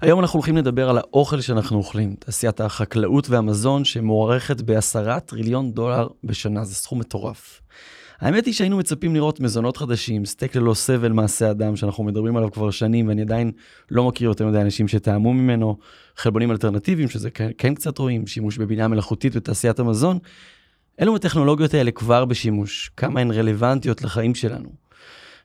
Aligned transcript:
היום 0.00 0.20
אנחנו 0.20 0.36
הולכים 0.38 0.56
לדבר 0.56 0.90
על 0.90 0.98
האוכל 0.98 1.40
שאנחנו 1.40 1.78
אוכלים, 1.78 2.14
תעשיית 2.18 2.60
החקלאות 2.60 3.30
והמזון 3.30 3.84
שמוערכת 3.84 4.60
בעשרה 4.60 5.20
טריליון 5.20 5.72
דולר 5.72 6.08
בשנה, 6.24 6.64
זה 6.64 6.74
סכום 6.74 6.98
מטורף. 6.98 7.60
האמת 8.20 8.46
היא 8.46 8.54
שהיינו 8.54 8.76
מצפים 8.76 9.14
לראות 9.14 9.40
מזונות 9.40 9.76
חדשים, 9.76 10.24
סטייק 10.24 10.56
ללא 10.56 10.74
סבל 10.74 11.12
מעשה 11.12 11.50
אדם, 11.50 11.76
שאנחנו 11.76 12.04
מדברים 12.04 12.36
עליו 12.36 12.50
כבר 12.52 12.70
שנים, 12.70 13.08
ואני 13.08 13.22
עדיין 13.22 13.52
לא 13.90 14.08
מכיר 14.08 14.28
יותר 14.28 14.46
מדי 14.46 14.60
אנשים 14.60 14.88
שטעמו 14.88 15.32
ממנו, 15.32 15.76
חלבונים 16.16 16.50
אלטרנטיביים, 16.50 17.08
שזה 17.08 17.30
כן, 17.30 17.50
כן 17.58 17.74
קצת 17.74 17.98
רואים, 17.98 18.26
שימוש 18.26 18.58
בבינה 18.58 18.88
מלאכותית 18.88 19.36
בתעשיית 19.36 19.78
המזון. 19.78 20.18
אלו 21.00 21.16
הטכנולוגיות 21.16 21.74
האלה 21.74 21.90
כבר 21.90 22.24
בשימוש, 22.24 22.90
כמה 22.96 23.20
הן 23.20 23.30
רלוונטיות 23.30 24.02
לחיים 24.02 24.34
שלנו. 24.34 24.85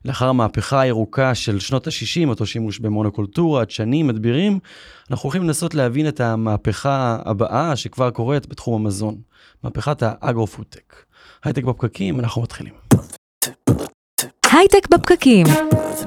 לאחר 0.06 0.28
המהפכה 0.28 0.82
הירוקה 0.82 1.36
של 1.36 1.60
שנות 1.60 1.88
ה-60, 1.88 2.30
אותו 2.30 2.46
שימוש 2.46 2.80
במונוקולטורה, 2.80 3.66
דשנים, 3.66 4.08
מדבירים, 4.08 4.60
אנחנו 5.12 5.28
הולכים 5.28 5.44
לנסות 5.44 5.76
להבין 5.76 6.08
את 6.08 6.20
המהפכה 6.20 7.18
הבאה 7.26 7.76
שכבר 7.76 8.10
קורית 8.10 8.48
בתחום 8.48 8.82
המזון, 8.82 9.16
מהפכת 9.64 10.04
האגרו-פודטק. 10.04 10.96
הייטק 11.44 11.64
בפקקים, 11.64 12.20
אנחנו 12.20 12.42
מתחילים. 12.42 12.74
הייטק 14.52 14.88
בפקקים, 14.92 15.48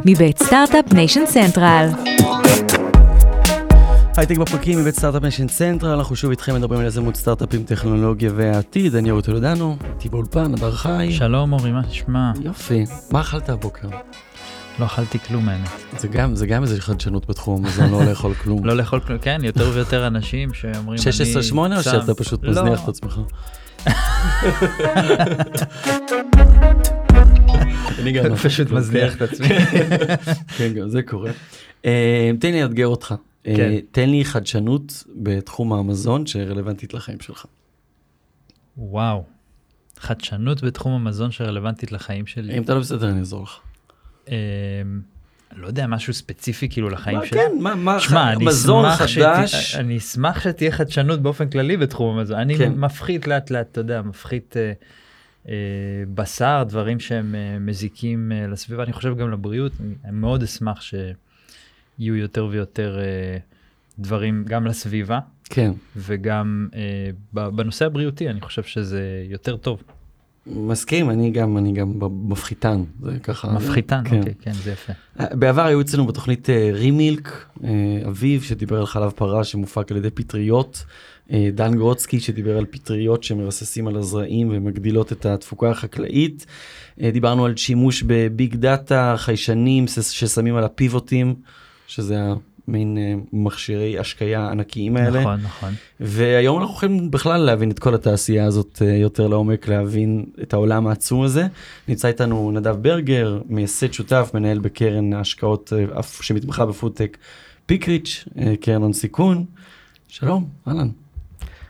מבית 0.05 0.43
Start-Up 0.43 0.93
Nation 0.93 1.27
Central. 1.27 1.89
הייטק 4.17 4.39
בפקקים 4.39 4.79
מבית 4.79 4.95
Start-Up 4.95 5.23
Nation 5.23 5.47
Central, 5.47 5.91
אנחנו 5.91 6.17
שוב 6.17 6.31
איתכם 6.31 6.55
מדברים 6.55 6.81
על 6.81 6.87
יזמות 6.87 7.17
סטארט-אפים, 7.17 7.65
טכנולוגיה 7.65 8.31
והעתיד, 8.35 8.95
אני 8.95 9.11
אורי 9.11 9.23
טולדנו, 9.23 9.77
איתי 9.95 10.09
באולפן, 10.09 10.55
הדר 10.55 10.73
חי. 10.73 11.13
שלום 11.13 11.53
אורי, 11.53 11.73
מה 11.73 11.81
נשמע? 11.89 12.33
יופי, 12.43 12.85
מה 13.11 13.21
אכלת 13.21 13.49
הבוקר? 13.49 13.89
לא 14.79 14.85
אכלתי 14.85 15.19
כלום 15.19 15.49
האמת. 15.49 15.69
זה 15.99 16.09
גם, 16.09 16.35
זה 16.35 16.47
גם 16.47 16.63
איזה 16.63 16.81
חדשנות 16.81 17.27
בתחום 17.27 17.65
המזון, 17.65 17.91
לא 17.91 18.05
לאכול 18.05 18.35
כלום. 18.35 18.67
לא 18.67 18.77
לאכול 18.77 19.01
כלום, 19.01 19.19
כן, 19.19 19.41
יותר 19.43 19.71
ויותר 19.75 20.07
אנשים 20.07 20.55
שאומרים, 20.55 20.99
16-8 21.53 21.57
או 21.77 21.83
שאתה 21.83 22.15
פשוט 22.15 22.45
מזניח 22.45 22.85
את 22.85 22.89
עצמך? 22.89 23.21
אני 27.99 28.13
גם 28.13 28.37
פשוט 28.37 28.71
מזניח 28.71 29.17
את 29.17 29.23
עצמי. 29.23 29.49
כן, 30.57 30.73
גם 30.75 30.89
זה 30.89 31.03
קורה. 31.03 31.31
אה, 31.85 32.31
תן 32.41 32.53
לי 32.53 32.63
לאתגר 32.63 32.87
אותך. 32.87 33.15
אה, 33.47 33.57
כן. 33.57 33.73
תן 33.91 34.11
לי 34.11 34.25
חדשנות 34.25 35.05
בתחום 35.17 35.73
המזון 35.73 36.27
שרלוונטית 36.27 36.95
לחיים 36.95 37.21
שלך. 37.21 37.47
וואו, 38.79 39.25
חדשנות 39.99 40.63
בתחום 40.63 40.93
המזון 40.93 41.31
שרלוונטית 41.31 41.93
לחיים 41.93 42.27
שלי. 42.27 42.59
אם 42.59 42.63
אתה 42.63 42.75
לא 42.75 42.81
בסדר 42.81 43.11
אני 43.11 43.19
אעזור 43.19 43.43
לך. 43.43 43.59
אמ, 44.29 44.35
לא 45.57 45.67
יודע 45.67 45.87
משהו 45.87 46.15
ספציפי 46.15 46.69
כאילו 46.69 46.89
לחיים 46.91 47.19
שלי. 47.25 47.39
כן, 47.39 47.51
מה, 47.61 47.75
מה, 47.75 48.01
שמה, 48.01 48.39
מזון 48.39 48.91
חדש. 48.97 49.75
אני 49.75 49.99
אשמח 49.99 50.41
שתהיה 50.45 50.73
חדשנות 50.73 51.23
באופן 51.23 51.51
כללי 51.51 51.77
בתחום 51.77 52.19
המזון. 52.19 52.39
אני 52.39 52.59
כן. 52.59 52.73
מפחית 52.73 53.27
לאט 53.27 53.51
לאט, 53.51 53.69
אתה 53.71 53.81
יודע, 53.81 54.03
מפחית 54.03 54.57
אה, 54.57 54.73
אה, 55.49 55.55
בשר, 56.15 56.65
דברים 56.69 57.01
שהם 57.01 57.35
אה, 57.35 57.59
מזיקים 57.59 58.33
אה, 58.33 58.47
לסביבה, 58.47 58.83
אני 58.83 58.93
חושב 58.93 59.17
גם 59.17 59.31
לבריאות. 59.31 59.73
אני 60.05 60.13
מאוד 60.13 60.43
אשמח 60.43 60.81
ש... 60.81 60.95
יהיו 61.99 62.17
יותר 62.17 62.47
ויותר 62.51 62.99
אה, 62.99 63.39
דברים 63.99 64.45
גם 64.47 64.67
לסביבה. 64.67 65.19
כן. 65.45 65.73
וגם 65.97 66.69
אה, 66.75 67.11
בנושא 67.33 67.87
הבריאותי 67.87 68.29
אני 68.29 68.41
חושב 68.41 68.63
שזה 68.63 69.25
יותר 69.29 69.57
טוב. 69.57 69.83
מסכים, 70.47 71.11
אני 71.11 71.31
גם, 71.31 71.59
אני 71.59 71.73
גם 71.73 71.93
מפחיתן, 72.29 72.83
זה 73.03 73.19
ככה. 73.23 73.53
מפחיתן, 73.53 74.03
כן. 74.05 74.19
אוקיי, 74.19 74.35
כן, 74.41 74.53
זה 74.53 74.71
יפה. 74.73 74.93
אה, 75.21 75.37
בעבר 75.37 75.67
היו 75.67 75.81
אצלנו 75.81 76.07
בתוכנית 76.07 76.49
רימילק, 76.73 77.47
אה, 77.65 77.69
אה, 77.69 78.09
אביב 78.09 78.43
שדיבר 78.43 78.79
על 78.79 78.87
חלב 78.87 79.11
פרה 79.11 79.45
שמופק 79.45 79.91
על 79.91 79.97
ידי 79.97 80.11
פטריות, 80.11 80.85
דן 81.55 81.75
גרוצקי 81.75 82.21
שדיבר 82.21 82.59
על 82.59 82.67
פטריות 82.67 83.23
שמרססים 83.23 83.89
על 83.89 83.97
הזרעים 83.97 84.49
ומגדילות 84.53 85.13
את 85.13 85.27
התפוקה 85.27 85.71
החקלאית. 85.71 86.47
דיברנו 87.13 87.45
על 87.45 87.57
שימוש 87.57 88.03
בביג 88.07 88.57
דאטה, 88.57 89.15
חיישנים 89.17 89.85
ששמים 89.89 90.57
על 90.57 90.65
הפיבוטים. 90.65 91.35
שזה 91.87 92.19
המין 92.69 92.99
אה, 92.99 93.15
מכשירי 93.33 93.99
השקיה 93.99 94.51
ענקיים 94.51 94.97
האלה. 94.97 95.21
נכון, 95.21 95.41
נכון. 95.41 95.75
והיום 96.01 96.61
אנחנו 96.61 96.75
יכולים 96.75 97.11
בכלל 97.11 97.41
להבין 97.41 97.71
את 97.71 97.79
כל 97.79 97.95
התעשייה 97.95 98.45
הזאת 98.47 98.83
אה, 98.85 98.97
יותר 98.97 99.27
לעומק, 99.27 99.69
להבין 99.69 100.25
את 100.43 100.53
העולם 100.53 100.87
העצום 100.87 101.23
הזה. 101.23 101.47
נמצא 101.89 102.09
איתנו 102.09 102.51
נדב 102.51 102.77
ברגר, 102.83 103.41
מייסד 103.49 103.93
שותף, 103.93 104.31
מנהל 104.35 104.59
בקרן 104.59 105.13
ההשקעות 105.13 105.73
אה, 105.97 106.03
שמתמחה 106.03 106.67
בפודטק 106.67 107.17
פיקריץ', 107.67 108.25
קרן 108.61 108.83
הון 108.83 108.93
סיכון. 108.93 109.45
שלום, 110.09 110.49
אהלן. 110.69 110.89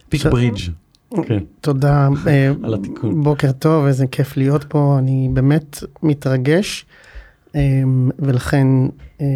פיק 0.08 0.20
ש... 0.20 0.26
ברידג'. 0.26 0.60
כן. 1.26 1.38
תודה 1.60 2.08
על 2.64 2.75
התיקון. 2.75 3.22
בוקר 3.22 3.52
טוב, 3.52 3.86
איזה 3.86 4.06
כיף 4.06 4.36
להיות 4.36 4.64
פה, 4.64 4.96
אני 4.98 5.28
באמת 5.32 5.84
מתרגש. 6.02 6.86
ולכן 8.19 8.66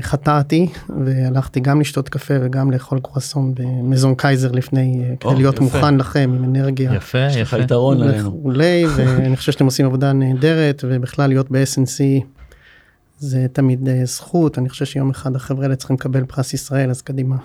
חטאתי 0.00 0.69
והלכתי 1.04 1.60
גם 1.60 1.81
לשתות 1.81 2.09
קפה 2.09 2.34
וגם 2.43 2.71
לאכול 2.71 3.00
קרואסון 3.00 3.54
במזון 3.54 4.15
קייזר 4.15 4.53
לפני 4.53 5.04
אה, 5.04 5.16
כדי 5.21 5.34
להיות 5.34 5.60
מוכן 5.60 5.97
לכם 5.97 6.32
עם 6.37 6.44
אנרגיה. 6.44 6.94
יפה, 6.94 7.19
יש 7.19 7.37
לך 7.37 7.56
יתרון 7.60 8.03
עלינו. 8.03 8.28
וכולי, 8.28 8.84
ואני 8.97 9.37
חושב 9.37 9.53
שאתם 9.53 9.65
עושים 9.65 9.87
עבודה 9.87 10.12
נהדרת 10.12 10.84
ובכלל 10.88 11.28
להיות 11.28 11.50
ב-SNC 11.50 12.25
זה 13.19 13.47
תמיד 13.53 13.88
אה, 13.88 14.04
זכות, 14.04 14.59
אני 14.59 14.69
חושב 14.69 14.84
שיום 14.84 15.10
אחד 15.10 15.37
החבר'ה 15.37 15.62
האלה 15.62 15.77
צריכים 15.77 15.97
לקבל 15.97 16.25
פרס 16.25 16.54
ישראל 16.54 16.91
אז 16.91 17.03
קדימה. 17.03 17.37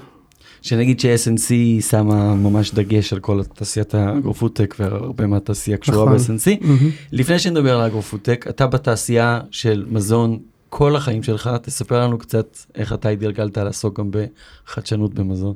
שנגיד 0.62 1.00
ש-SNC 1.00 1.82
שמה 1.90 2.36
ממש 2.36 2.74
דגש 2.74 3.14
על 3.14 3.20
כל 3.20 3.42
תעשיית 3.44 3.96
האגרופוטק 3.96 4.76
והרבה 4.80 5.28
מהתעשייה 5.28 5.78
קשורה 5.78 6.16
נכון. 6.16 6.38
ב-SNC. 6.38 6.66
לפני 7.12 7.40
שנדבר 7.40 7.76
על 7.76 7.82
האגרופוטק, 7.82 8.46
אתה 8.50 8.68
בתעשייה 8.68 9.40
של 9.52 9.86
מזון 9.90 10.40
כל 10.76 10.96
החיים 10.96 11.24
שלך, 11.24 11.50
תספר 11.62 12.04
לנו 12.04 12.18
קצת 12.18 12.58
איך 12.76 12.94
אתה 12.94 13.10
התגלגלת 13.10 13.58
לעסוק 13.58 14.00
גם 14.00 14.12
בחדשנות 14.12 15.14
במזון. 15.14 15.54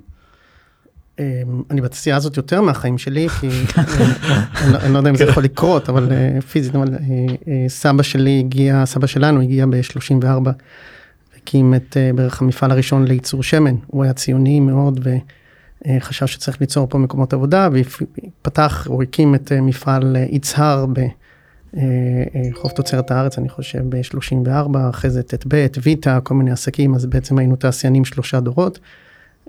אמ, 1.20 1.24
אני 1.72 1.82
בתעשייה 1.82 2.16
הזאת 2.16 2.38
יותר 2.38 2.62
מהחיים 2.62 2.98
שלי, 2.98 3.30
כי 3.30 3.50
אה, 3.78 3.84
אני 4.84 4.94
לא 4.94 4.98
יודע 4.98 5.10
אם 5.10 5.16
זה 5.16 5.24
יכול 5.24 5.44
לקרות, 5.44 5.90
אבל 5.90 6.12
אה, 6.12 6.42
פיזית, 6.42 6.76
אבל 6.76 6.94
אה, 6.94 7.70
סבא 7.70 8.04
שלי 8.04 8.40
הגיע, 8.40 8.86
סבא 8.86 9.08
שלנו 9.08 9.42
הגיע 9.42 9.66
ב-34, 9.66 10.50
הקים 11.38 11.76
את 11.76 11.98
בערך 12.16 12.42
המפעל 12.42 12.72
הראשון 12.72 13.08
לייצור 13.08 13.44
שמן, 13.44 13.76
הוא 13.88 14.04
היה 14.04 14.14
ציוני 14.14 14.60
מאוד 14.60 15.08
וחשב 15.88 16.26
שצריך 16.26 16.62
ליצור 16.62 16.88
פה 16.90 16.98
מקומות 16.98 17.34
עבודה, 17.34 17.70
ופתח, 17.72 18.88
הוא 18.88 19.04
הקים 19.04 19.36
את 19.36 19.52
מפעל 19.52 20.16
יצהר 20.30 20.86
אה, 20.98 21.08
חוב 22.54 22.72
תוצרת 22.72 23.12
הארץ, 23.12 23.38
אני 23.38 23.50
חושב, 23.50 23.84
ב-34, 23.90 24.78
אחרי 24.90 25.10
זה 25.10 25.24
ט"ב, 25.24 25.68
ויטה, 25.84 26.20
כל 26.24 26.34
מיני 26.34 26.52
עסקים, 26.52 26.96
אז 26.96 27.06
בעצם 27.06 27.38
היינו 27.38 27.56
תעשיינים 27.56 28.06
שלושה 28.06 28.40
דורות, 28.40 28.80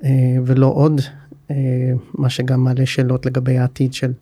אה, 0.04 0.10
ולא 0.44 0.66
עוד, 0.66 1.00
מה 2.14 2.30
שגם 2.30 2.64
מעלה 2.64 2.86
שאלות 2.86 3.26
לגבי 3.26 3.58
העתיד 3.58 3.94
של 3.94 4.12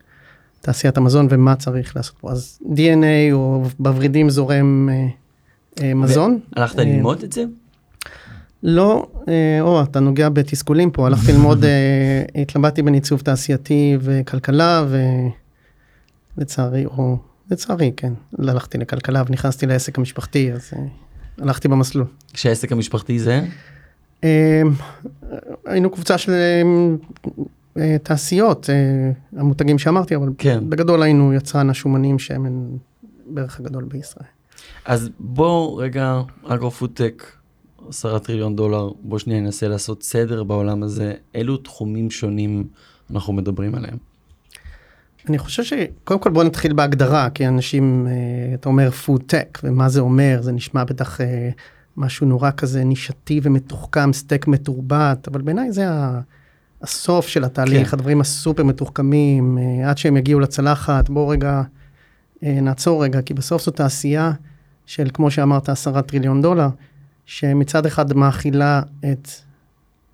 תעשיית 0.61 0.97
המזון 0.97 1.27
ומה 1.31 1.57
צריך 1.57 1.97
לעשות 1.97 2.17
פה. 2.19 2.31
אז 2.31 2.59
DNA 2.65 3.33
או 3.33 3.65
בוורידים 3.79 4.31
זורם 4.31 4.89
מזון. 5.95 6.39
הלכת 6.57 6.79
ללמוד 6.79 7.23
את 7.23 7.33
זה? 7.33 7.45
לא, 8.63 9.07
או, 9.61 9.83
אתה 9.83 10.01
נוגע 10.01 10.29
בתסכולים 10.29 10.91
פה, 10.91 11.07
הלכתי 11.07 11.33
ללמוד, 11.33 11.65
התלבטתי 12.35 12.83
בין 12.83 12.95
עיצוב 12.95 13.21
תעשייתי 13.21 13.99
וכלכלה, 14.01 14.85
ולצערי, 16.39 16.87
או 16.87 17.17
לצערי, 17.51 17.93
כן. 17.97 18.13
הלכתי 18.39 18.79
לכלכלה 18.79 19.23
ונכנסתי 19.29 19.67
לעסק 19.67 19.99
המשפחתי, 19.99 20.53
אז 20.53 20.71
uh, 20.73 20.77
הלכתי 21.39 21.69
במסלול. 21.69 22.07
שהעסק 22.35 22.73
המשפחתי 22.73 23.19
זה? 23.19 23.45
Uh, 24.21 24.27
היינו 25.65 25.91
קבוצה 25.91 26.19
של 26.19 26.33
uh, 27.25 27.81
תעשיות, 28.03 28.67
uh, 28.67 29.39
המותגים 29.41 29.79
שאמרתי, 29.79 30.17
אבל 30.17 30.29
כן. 30.39 30.71
בגדול 30.71 31.03
היינו 31.03 31.35
יצרן 31.35 31.71
השומנים 31.71 32.19
שמן 32.19 32.77
בערך 33.27 33.61
הגדול 33.61 33.85
בישראל. 33.85 34.27
אז 34.85 35.11
בוא 35.21 35.83
רגע, 35.83 36.21
אגרו-פודטק, 36.45 37.33
עשרה 37.89 38.19
טריליון 38.19 38.57
דולר, 38.57 38.91
בוא 39.01 39.19
שנייה 39.19 39.41
ננסה 39.41 39.69
לעשות 39.69 40.03
סדר 40.03 40.45
בעולם 40.45 40.83
הזה, 40.83 41.15
אילו 41.35 41.57
תחומים 41.57 42.11
שונים 42.11 42.65
אנחנו 43.11 43.33
מדברים 43.33 43.75
עליהם? 43.75 43.97
אני 45.29 45.39
חושב 45.39 45.65
שקודם 45.65 46.21
כל 46.21 46.31
בוא 46.31 46.45
נתחיל 46.45 46.73
בהגדרה, 46.73 47.31
כי 47.31 47.49
אנשים, 47.49 48.07
אה, 48.11 48.55
אתה 48.55 48.69
אומר 48.69 48.91
food 49.07 49.21
tech, 49.21 49.61
ומה 49.65 49.89
זה 49.89 50.01
אומר, 50.01 50.39
זה 50.43 50.53
נשמע 50.53 50.85
בטח 50.85 51.21
אה, 51.21 51.51
משהו 51.97 52.27
נורא 52.27 52.51
כזה 52.57 52.85
נישתי 52.85 53.41
ומתוחכם, 53.43 54.13
סטייק 54.13 54.47
מתורבת, 54.47 55.29
אבל 55.29 55.43
בעיניי 55.43 55.73
זה 55.73 55.87
הסוף 56.83 57.29
של 57.29 57.45
התהליך, 57.45 57.91
כן. 57.91 57.97
הדברים 57.97 58.21
הסופר 58.21 58.65
מתוחכמים, 58.65 59.59
אה, 59.59 59.91
עד 59.91 59.99
שהם 59.99 60.17
יגיעו 60.17 60.41
לצלחת, 60.41 61.09
בואו 61.11 61.29
רגע 61.29 61.63
נעצור 62.43 63.05
רגע, 63.05 63.23
כי 63.23 63.35
בסוף 63.35 63.63
זו 63.63 63.71
תעשייה 63.71 64.33
של, 64.87 65.09
כמו 65.15 65.31
שאמרת, 65.31 65.69
עשרה 65.69 66.03
טריליון 66.03 66.43
דולר, 66.43 66.69
שמצד 67.27 67.87
אחד 67.87 68.13
מאכילה 68.13 68.83
את 69.13 69.29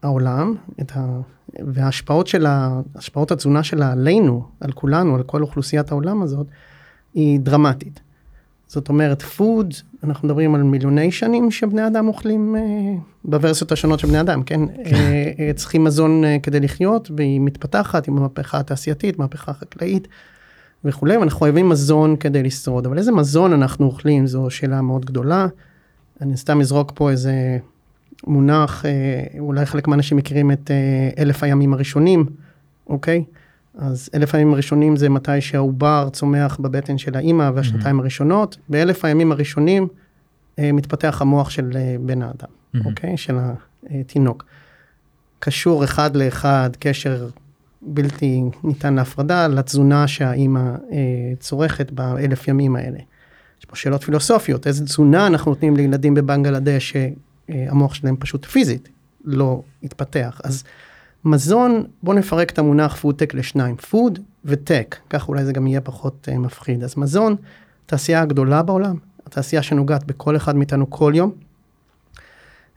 העולם, 0.03 0.55
את 0.81 0.93
ה... 0.97 1.21
וההשפעות 1.67 2.27
של 2.27 2.47
ה... 2.47 2.81
השפעות 2.95 3.31
התזונה 3.31 3.63
שלה 3.63 3.93
עלינו, 3.93 4.45
על 4.61 4.73
כולנו, 4.73 5.15
על 5.15 5.23
כל 5.23 5.43
אוכלוסיית 5.43 5.91
העולם 5.91 6.23
הזאת, 6.23 6.47
היא 7.15 7.41
דרמטית. 7.41 8.01
זאת 8.67 8.89
אומרת, 8.89 9.23
פוד, 9.23 9.75
אנחנו 10.05 10.29
מדברים 10.29 10.55
על 10.55 10.63
מיליוני 10.63 11.13
שנים 11.13 11.51
שבני 11.51 11.87
אדם 11.87 12.09
אוכלים 12.09 12.57
אה, 12.57 12.61
בוורסיות 13.25 13.73
השונות 13.73 14.01
של 14.01 14.07
בני 14.07 14.21
אדם, 14.21 14.43
כן? 14.43 14.61
כן. 14.67 14.95
אה, 14.95 15.31
אה, 15.39 15.51
צריכים 15.57 15.85
מזון 15.85 16.25
אה, 16.25 16.37
כדי 16.43 16.61
לחיות, 16.61 17.11
והיא 17.17 17.41
מתפתחת 17.41 18.09
עם 18.09 18.19
המהפכה 18.19 18.59
התעשייתית, 18.59 19.19
מהפכה 19.19 19.53
חקלאית 19.53 20.09
וכולי, 20.85 21.17
ואנחנו 21.17 21.41
חייבים 21.41 21.69
מזון 21.69 22.17
כדי 22.17 22.43
לשרוד. 22.43 22.87
אבל 22.87 22.99
איזה 22.99 23.13
מזון 23.13 23.53
אנחנו 23.53 23.87
אוכלים, 23.87 24.27
זו 24.27 24.51
שאלה 24.51 24.83
מאוד 24.83 25.05
גדולה. 25.05 25.47
אני 26.21 26.37
סתם 26.37 26.61
אזרוק 26.61 26.93
פה 26.95 27.11
איזה 27.11 27.59
מונח, 28.27 28.85
אה, 28.87 29.25
אולי 29.39 29.67
חלק 29.67 29.89
מהאנשים 29.89 30.17
מכירים 30.17 30.53
את 30.53 30.71
אה, 30.71 31.23
אלף 31.23 31.43
הימים 31.43 31.75
הראשונים, 31.75 32.27
אוקיי? 32.87 33.25
אז 33.79 34.11
אלף 34.15 34.35
הימים 34.35 34.53
הראשונים 34.53 34.97
זה 34.97 35.09
מתי 35.09 35.41
שהעובר 35.41 36.09
צומח 36.13 36.57
בבטן 36.61 36.99
של 36.99 37.17
האימא 37.17 37.51
והשנתיים 37.55 37.97
mm-hmm. 37.97 38.03
הראשונות. 38.03 38.57
באלף 38.69 39.05
הימים 39.05 39.33
הראשונים 39.33 39.89
אה, 40.59 40.73
מתפתח 40.73 41.19
המוח 41.21 41.51
של 41.51 41.71
בן 42.01 42.23
האדם, 42.23 42.49
mm-hmm. 42.49 42.79
אוקיי? 42.85 43.17
של 43.17 43.39
התינוק. 43.91 44.45
קשור 45.39 45.85
אחד 45.85 46.17
לאחד, 46.17 46.71
קשר 46.79 47.29
בלתי 47.83 48.43
ניתן 48.65 48.95
להפרדה 48.95 49.49
לתזונה 49.49 50.09
שהאימא 50.09 50.75
צורכת 51.39 51.91
באלף 51.91 52.49
ימים 52.49 52.77
האלה. 52.77 52.99
יש 53.61 53.65
פה 53.65 53.77
שאלות 53.77 54.03
פילוסופיות, 54.05 54.67
איזה 54.67 54.85
תזונה 54.85 55.27
אנחנו 55.27 55.51
נותנים 55.51 55.77
לילדים 55.77 56.15
בבנגלדש 56.15 56.97
שהמוח 57.53 57.95
שלהם 57.95 58.17
פשוט 58.17 58.45
פיזית 58.45 58.89
לא 59.25 59.63
התפתח. 59.83 60.41
אז 60.45 60.65
מזון, 61.25 61.85
בואו 62.03 62.17
נפרק 62.17 62.51
את 62.51 62.59
המונח 62.59 62.97
פודטק 62.97 63.35
לשניים, 63.35 63.77
food 63.77 64.19
ו 64.45 64.53
tech, 64.53 64.97
כך 65.11 65.29
אולי 65.29 65.45
זה 65.45 65.53
גם 65.53 65.67
יהיה 65.67 65.81
פחות 65.81 66.29
אה, 66.31 66.39
מפחיד. 66.39 66.85
אז 66.85 66.95
מזון, 66.97 67.37
תעשייה 67.87 68.23
הגדולה 68.23 68.63
בעולם, 68.63 68.97
התעשייה 69.27 69.63
שנוגעת 69.63 70.05
בכל 70.05 70.37
אחד 70.37 70.57
מאיתנו 70.57 70.91
כל 70.91 71.13
יום. 71.17 71.33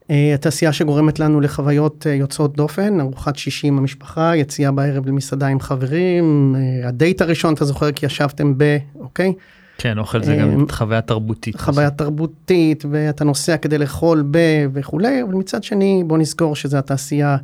אה, 0.04 0.14
התעשייה 0.34 0.74
שגורמת 0.74 1.20
לנו 1.20 1.42
לחוויות 1.42 2.06
אה, 2.06 2.10
יוצאות 2.10 2.56
דופן, 2.56 3.00
ארוחת 3.00 3.36
שישי 3.36 3.68
עם 3.68 3.78
המשפחה, 3.78 4.36
יציאה 4.36 4.72
בערב 4.72 5.08
למסעדה 5.08 5.48
עם 5.48 5.60
חברים, 5.60 6.56
אה, 6.56 6.88
הדייט 6.88 7.22
הראשון, 7.22 7.54
אתה 7.54 7.66
זוכר 7.66 7.92
כי 7.92 8.06
ישבתם 8.06 8.54
ב... 8.58 8.78
אוקיי? 8.96 9.34
כן, 9.78 9.98
אוכל 9.98 10.24
זה 10.24 10.36
גם 10.36 10.66
חוויה 10.70 11.02
תרבותית. 11.02 11.62
חוויה 11.62 11.90
תרבותית, 11.90 12.86
ואתה 12.92 13.24
נוסע 13.24 13.58
כדי 13.58 13.78
לאכול 13.78 14.24
ב... 14.32 14.40
וכולי, 14.74 15.24
אבל 15.24 15.34
מצד 15.34 15.64
שני, 15.64 16.04
בוא 16.08 16.18
נזכור 16.18 16.56
שזו 16.56 16.78
התעשייה 16.78 17.38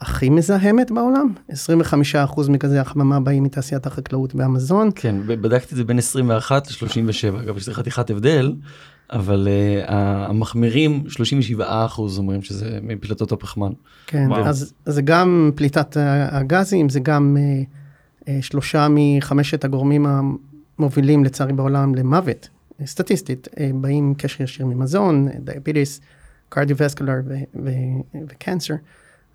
הכי 0.00 0.30
מזהמת 0.30 0.90
בעולם, 0.90 1.32
25% 1.50 1.54
מגזי 2.50 2.78
החממה 2.78 3.20
באים 3.20 3.42
מתעשיית 3.42 3.86
החקלאות 3.86 4.34
והמזון. 4.34 4.90
כן, 4.94 5.16
בדקתי 5.26 5.72
את 5.72 5.76
זה 5.76 5.84
בין 5.84 5.98
21 5.98 6.68
ל-37, 6.70 7.42
אגב, 7.42 7.56
יש 7.56 7.68
חתיכת 7.68 8.10
הבדל, 8.10 8.54
אבל 9.10 9.48
uh, 9.48 9.90
המחמירים 9.90 11.04
37 11.08 11.86
אומרים 12.18 12.42
שזה 12.42 12.78
מפליטות 12.82 13.32
הפחמן. 13.32 13.72
כן, 14.06 14.32
אז 14.32 14.72
זה 14.86 15.02
גם 15.02 15.50
פליטת 15.54 15.96
הגזים, 16.30 16.88
זה 16.88 17.00
גם 17.00 17.36
uh, 17.36 18.24
uh, 18.24 18.30
שלושה 18.40 18.86
מחמשת 18.90 19.64
הגורמים 19.64 20.06
המובילים 20.78 21.24
לצערי 21.24 21.52
בעולם 21.52 21.94
למוות, 21.94 22.48
סטטיסטית, 22.86 23.48
uh, 23.50 23.58
באים 23.74 24.14
קשר 24.18 24.44
ישיר 24.44 24.66
ממזון, 24.66 25.28
דיאביטיס, 25.38 26.00
קרדיו-וסקולר 26.48 27.14
וקנסר. 28.28 28.74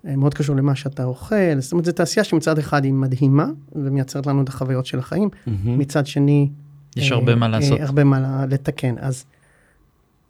אה, 0.06 0.16
מאוד 0.16 0.34
קשור 0.34 0.56
למה 0.56 0.74
שאתה 0.74 1.04
אוכל, 1.04 1.58
זאת 1.58 1.72
אומרת, 1.72 1.84
זו 1.84 1.92
תעשייה 1.92 2.24
שמצד 2.24 2.58
אחד 2.58 2.84
היא 2.84 2.92
מדהימה 2.92 3.46
ומייצרת 3.72 4.26
לנו 4.26 4.42
את 4.42 4.48
החוויות 4.48 4.86
של 4.86 4.98
החיים, 4.98 5.28
mm-hmm. 5.28 5.50
מצד 5.66 6.06
שני... 6.06 6.50
יש 6.96 7.12
אה, 7.12 7.16
הרבה 7.16 7.34
מה 7.34 7.48
לעשות. 7.48 7.78
אה, 7.78 7.84
הרבה 7.84 8.04
מה 8.04 8.46
לתקן. 8.50 8.94
אז 8.98 9.24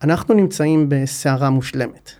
אנחנו 0.02 0.34
נמצאים 0.34 0.86
בסערה 0.88 1.50
מושלמת. 1.50 2.10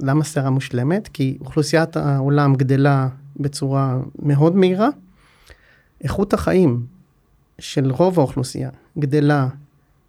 למה 0.00 0.24
סערה 0.24 0.50
מושלמת? 0.50 1.08
כי 1.08 1.38
אוכלוסיית 1.40 1.96
העולם 1.96 2.54
גדלה 2.54 3.08
בצורה 3.36 3.98
מאוד 4.18 4.56
מהירה. 4.56 4.88
איכות 6.04 6.34
החיים 6.34 6.86
של 7.58 7.90
רוב 7.90 8.18
האוכלוסייה 8.18 8.70
גדלה 8.98 9.48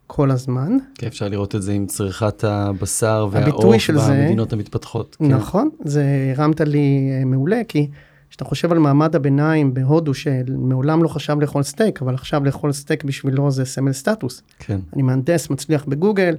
כל 0.07 0.31
הזמן. 0.31 0.77
כן, 0.95 1.07
אפשר 1.07 1.27
לראות 1.27 1.55
את 1.55 1.61
זה 1.61 1.71
עם 1.71 1.85
צריכת 1.85 2.43
הבשר 2.43 3.27
והעוף 3.31 3.89
במדינות 3.89 4.49
זה, 4.49 4.55
המתפתחות. 4.55 5.15
כן. 5.19 5.25
נכון, 5.25 5.69
זה 5.85 6.33
הרמת 6.35 6.61
לי 6.61 7.09
אה, 7.11 7.25
מעולה, 7.25 7.61
כי 7.67 7.89
כשאתה 8.29 8.45
חושב 8.45 8.71
על 8.71 8.79
מעמד 8.79 9.15
הביניים 9.15 9.73
בהודו, 9.73 10.13
שמעולם 10.13 11.03
לא 11.03 11.07
חשב 11.07 11.37
לאכול 11.41 11.63
סטייק, 11.63 12.01
אבל 12.01 12.13
עכשיו 12.13 12.45
לאכול 12.45 12.71
סטייק 12.71 13.03
בשבילו 13.03 13.51
זה 13.51 13.65
סמל 13.65 13.91
סטטוס. 13.91 14.41
כן. 14.59 14.79
אני 14.93 15.01
מהנדס, 15.01 15.49
מצליח 15.49 15.85
בגוגל, 15.85 16.35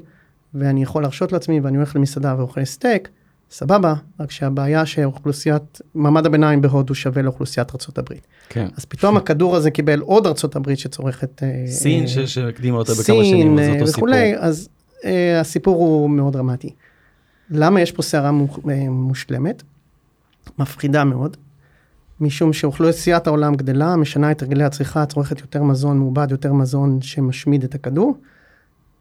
ואני 0.55 0.83
יכול 0.83 1.03
להרשות 1.03 1.33
לעצמי, 1.33 1.61
ואני 1.61 1.77
הולך 1.77 1.97
למסעדה 1.97 2.35
ואוכל 2.39 2.65
סטייק, 2.65 3.09
סבבה, 3.51 3.95
רק 4.21 4.31
שהבעיה 4.31 4.87
שאוכלוסיית, 4.87 5.81
מעמד 5.95 6.27
הביניים 6.27 6.61
בהודו 6.61 6.95
שווה 6.95 7.23
לאוכלוסיית 7.23 7.71
ארה"ב. 7.71 8.15
כן. 8.49 8.69
אז 8.77 8.85
פתאום 8.85 9.17
הכדור 9.17 9.57
הזה 9.57 9.71
קיבל 9.71 10.01
עוד 10.01 10.27
ארה"ב 10.27 10.75
שצורכת... 10.75 11.43
אה, 11.43 11.65
סין 11.67 12.05
אה, 12.19 12.27
שהקדימה 12.27 12.77
אותה 12.77 12.93
בכמה 12.93 13.25
שנים, 13.25 13.59
אז 13.59 13.69
אותו 13.69 13.91
וכולי, 13.91 14.31
סיפור. 14.31 14.45
אז 14.45 14.69
אה, 15.05 15.41
הסיפור 15.41 15.77
הוא 15.77 16.11
מאוד 16.11 16.33
דרמטי. 16.33 16.75
למה 17.51 17.81
יש 17.81 17.93
פה 17.93 18.03
סערה 18.03 18.31
אה, 18.71 18.91
מושלמת? 18.91 19.63
מפחידה 20.59 21.05
מאוד, 21.05 21.37
משום 22.21 22.53
שאוכלוסיית 22.53 23.27
העולם 23.27 23.55
גדלה, 23.55 23.97
משנה 23.97 24.31
את 24.31 24.43
הרגלי 24.43 24.65
הצריכה, 24.65 25.07
צורכת 25.07 25.41
יותר 25.41 25.63
מזון 25.63 25.99
מעובד, 25.99 26.31
יותר 26.31 26.53
מזון 26.53 27.03
שמשמיד 27.03 27.65
את 27.65 27.75
הכדור. 27.75 28.17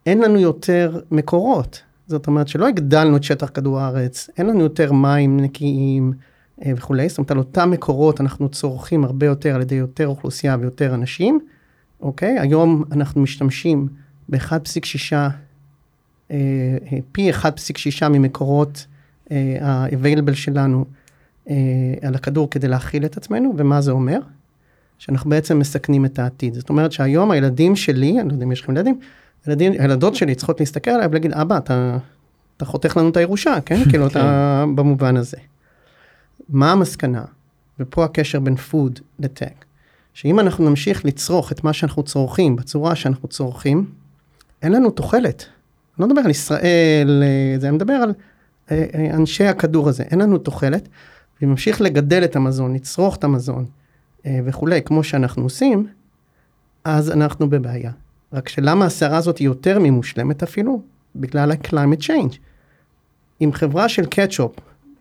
אין 0.06 0.22
לנו 0.22 0.40
יותר 0.40 1.00
מקורות. 1.12 1.82
זאת 2.10 2.28
אומרת 2.28 2.48
שלא 2.48 2.68
הגדלנו 2.68 3.18
את 3.18 3.24
שטח 3.24 3.50
כדור 3.54 3.80
הארץ, 3.80 4.30
אין 4.38 4.48
לנו 4.48 4.60
יותר 4.60 4.92
מים 4.92 5.40
נקיים 5.40 6.14
אה, 6.66 6.72
וכולי, 6.78 7.10
זאת 7.10 7.18
אומרת 7.18 7.32
על 7.32 7.38
אותם 7.38 7.72
מקורות 7.72 8.22
אנחנו 8.22 8.50
צורכים 8.50 9.04
הרבה 9.04 9.26
יותר 9.26 9.56
על 9.56 9.62
ידי 9.62 9.76
יותר 9.76 10.08
אוכלוסייה 10.08 10.58
ויותר 10.60 10.94
אנשים, 10.94 11.40
אוקיי? 12.02 12.40
היום 12.40 12.84
אנחנו 12.92 13.22
משתמשים 13.22 13.88
ב-1.6, 14.30 15.14
אה, 15.14 15.30
אה, 16.32 16.38
פי 17.12 17.32
1.6 17.32 18.08
ממקורות 18.10 18.86
ה-available 19.62 20.34
שלנו 20.34 20.86
על 22.02 22.16
הכדור 22.16 22.50
כדי 22.50 22.68
להכיל 22.68 23.06
את 23.06 23.18
עצמנו, 23.18 23.54
ומה 23.58 23.82
זה 23.82 23.92
אומר? 23.92 24.20
שאנחנו 24.98 25.30
בעצם 25.30 25.60
מסכנים 25.60 26.06
את 26.06 26.20
העתיד. 26.20 26.54
זאת 26.54 26.70
אומרת 26.70 26.92
שהיום 26.92 27.32
הילדים 27.32 27.76
שלי, 27.76 28.20
אני 28.20 28.30
לא 28.30 28.34
יודע 28.34 28.46
אם 28.46 28.52
יש 28.52 28.62
לכם 28.62 28.72
ילדים, 28.72 29.00
הילדים, 29.46 29.72
הילדות 29.72 30.16
שלי 30.16 30.36
צריכות 30.36 30.60
להסתכל 30.60 30.92
עליי 30.92 31.08
ולהגיד, 31.08 31.34
אבא, 31.34 31.58
אתה, 31.58 31.98
אתה 32.58 32.66
חותך 32.66 32.98
לנו 32.98 33.10
את 33.10 33.18
הירושה, 33.18 33.62
כן? 33.66 33.90
כאילו, 33.90 34.08
אתה 34.08 34.20
כן. 34.66 34.76
במובן 34.76 35.18
הזה. 35.18 35.38
מה 36.50 36.72
המסקנה? 36.72 37.24
ופה 37.80 38.06
הקשר 38.06 38.40
בין 38.40 38.56
food 38.72 39.02
לטק. 39.20 39.66
שאם 40.14 40.40
אנחנו 40.40 40.70
נמשיך 40.70 41.06
לצרוך 41.06 41.52
את 41.52 41.64
מה 41.64 41.74
שאנחנו 41.74 42.04
צורכים 42.04 42.56
בצורה 42.56 42.96
שאנחנו 42.96 43.28
צורכים, 43.28 43.86
אין 44.62 44.72
לנו 44.72 44.92
תוחלת. 44.92 45.46
אני 45.98 46.02
לא 46.02 46.08
מדבר 46.08 46.22
על 46.22 46.30
ישראל, 46.30 47.24
אה, 47.24 47.60
זה, 47.60 47.68
אני 47.68 47.76
מדבר 47.76 47.94
על 47.94 48.14
אה, 48.72 48.86
אה, 48.96 49.16
אנשי 49.16 49.46
הכדור 49.46 49.90
הזה, 49.90 50.04
אין 50.04 50.20
לנו 50.22 50.38
תוחלת. 50.38 50.88
ואם 51.42 51.50
נמשיך 51.50 51.82
לגדל 51.82 52.24
את 52.24 52.36
המזון, 52.36 52.74
לצרוך 52.74 53.16
את 53.16 53.24
המזון 53.24 53.66
וכולי, 54.46 54.82
כמו 54.82 55.04
שאנחנו 55.04 55.44
עושים, 55.44 55.88
אז 56.84 57.12
אנחנו 57.12 57.50
בבעיה. 57.50 57.92
רק 58.34 58.50
שלמה 58.50 58.86
הסערה 58.86 59.18
הזאת 59.18 59.38
היא 59.38 59.46
יותר 59.46 59.80
ממושלמת 59.80 60.44
אפילו? 60.44 60.82
בגלל 61.16 61.52
ה-climate 61.52 62.02
change. 62.02 62.38
אם 63.42 63.50
חברה 63.54 63.90
של 63.90 64.06
קטשופ 64.06 64.56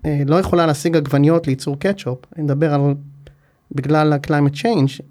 אה, 0.05 0.23
לא 0.27 0.37
יכולה 0.37 0.67
להשיג 0.67 0.97
עגבניות 0.97 1.47
לייצור 1.47 1.79
קטשופ, 1.79 2.19
אני 2.37 2.45
מדבר 2.45 2.75
על 2.75 2.81
בגלל 3.73 4.13
ה-climate 4.13 4.57
change, 4.57 5.03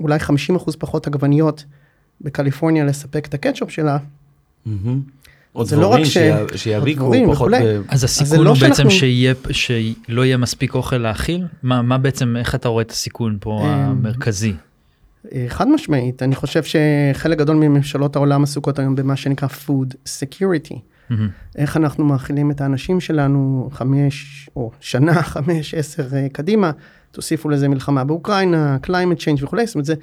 אולי 0.00 0.18
50% 0.56 0.70
פחות 0.78 1.06
עגבניות 1.06 1.64
בקליפורניה 2.20 2.84
לספק 2.84 3.26
את 3.26 3.34
הקטשופ 3.34 3.70
שלה. 3.70 3.98
עוד 5.52 5.68
דברים 5.68 6.04
לא 6.04 6.46
שיאביקו 6.56 7.12
פחות. 7.32 7.52
ב... 7.62 7.82
אז 7.88 8.04
הסיכון 8.04 8.40
לא 8.40 8.50
הוא 8.50 8.58
בעצם 8.60 8.90
שיהיה, 8.90 9.34
שלא 9.50 10.24
יהיה 10.24 10.36
מספיק 10.36 10.74
אוכל 10.74 10.98
להאכיל? 10.98 11.46
מה, 11.62 11.82
מה 11.82 11.98
בעצם, 11.98 12.36
איך 12.36 12.54
אתה 12.54 12.68
רואה 12.68 12.82
את 12.82 12.90
הסיכון 12.90 13.36
פה 13.40 13.60
אה, 13.62 13.74
המרכזי? 13.74 14.52
אה, 15.32 15.44
חד 15.48 15.68
משמעית, 15.68 16.22
אני 16.22 16.34
חושב 16.34 16.62
שחלק 16.62 17.38
גדול 17.38 17.56
מממשלות 17.56 18.16
העולם 18.16 18.42
עסוקות 18.42 18.78
היום 18.78 18.96
במה 18.96 19.16
שנקרא 19.16 19.48
food 19.48 19.94
security. 20.20 20.74
Mm-hmm. 20.74 21.14
איך 21.56 21.76
אנחנו 21.76 22.04
מאכילים 22.04 22.50
את 22.50 22.60
האנשים 22.60 23.00
שלנו 23.00 23.68
חמש 23.72 24.50
או 24.56 24.70
שנה, 24.80 25.22
חמש, 25.34 25.74
עשר 25.74 26.16
אה, 26.16 26.26
קדימה, 26.32 26.70
תוסיפו 27.10 27.48
לזה 27.48 27.68
מלחמה 27.68 28.04
באוקראינה, 28.04 28.76
climate 28.86 29.20
change 29.20 29.44
וכולי, 29.44 29.66
זאת 29.66 29.74
אומרת 29.74 29.86
זה, 29.86 29.94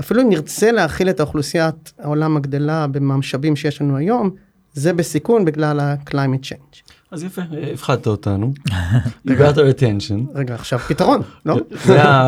אפילו 0.00 0.22
אם 0.22 0.28
נרצה 0.28 0.72
להאכיל 0.72 1.10
את 1.10 1.20
האוכלוסיית 1.20 1.92
העולם 1.98 2.36
הגדלה 2.36 2.86
במשאבים 2.86 3.56
שיש 3.56 3.80
לנו 3.80 3.96
היום, 3.96 4.30
זה 4.72 4.92
בסיכון 4.92 5.44
בגלל 5.44 5.80
ה-climate 5.80 6.44
change. 6.44 6.92
אז 7.10 7.24
יפה, 7.24 7.42
הפחדת 7.72 8.06
אותנו. 8.06 8.52
you 9.28 9.30
got 9.40 9.54
our 9.54 9.80
attention. 9.80 10.34
רגע, 10.34 10.54
עכשיו 10.54 10.78
פתרון, 10.78 11.22
לא? 11.46 11.56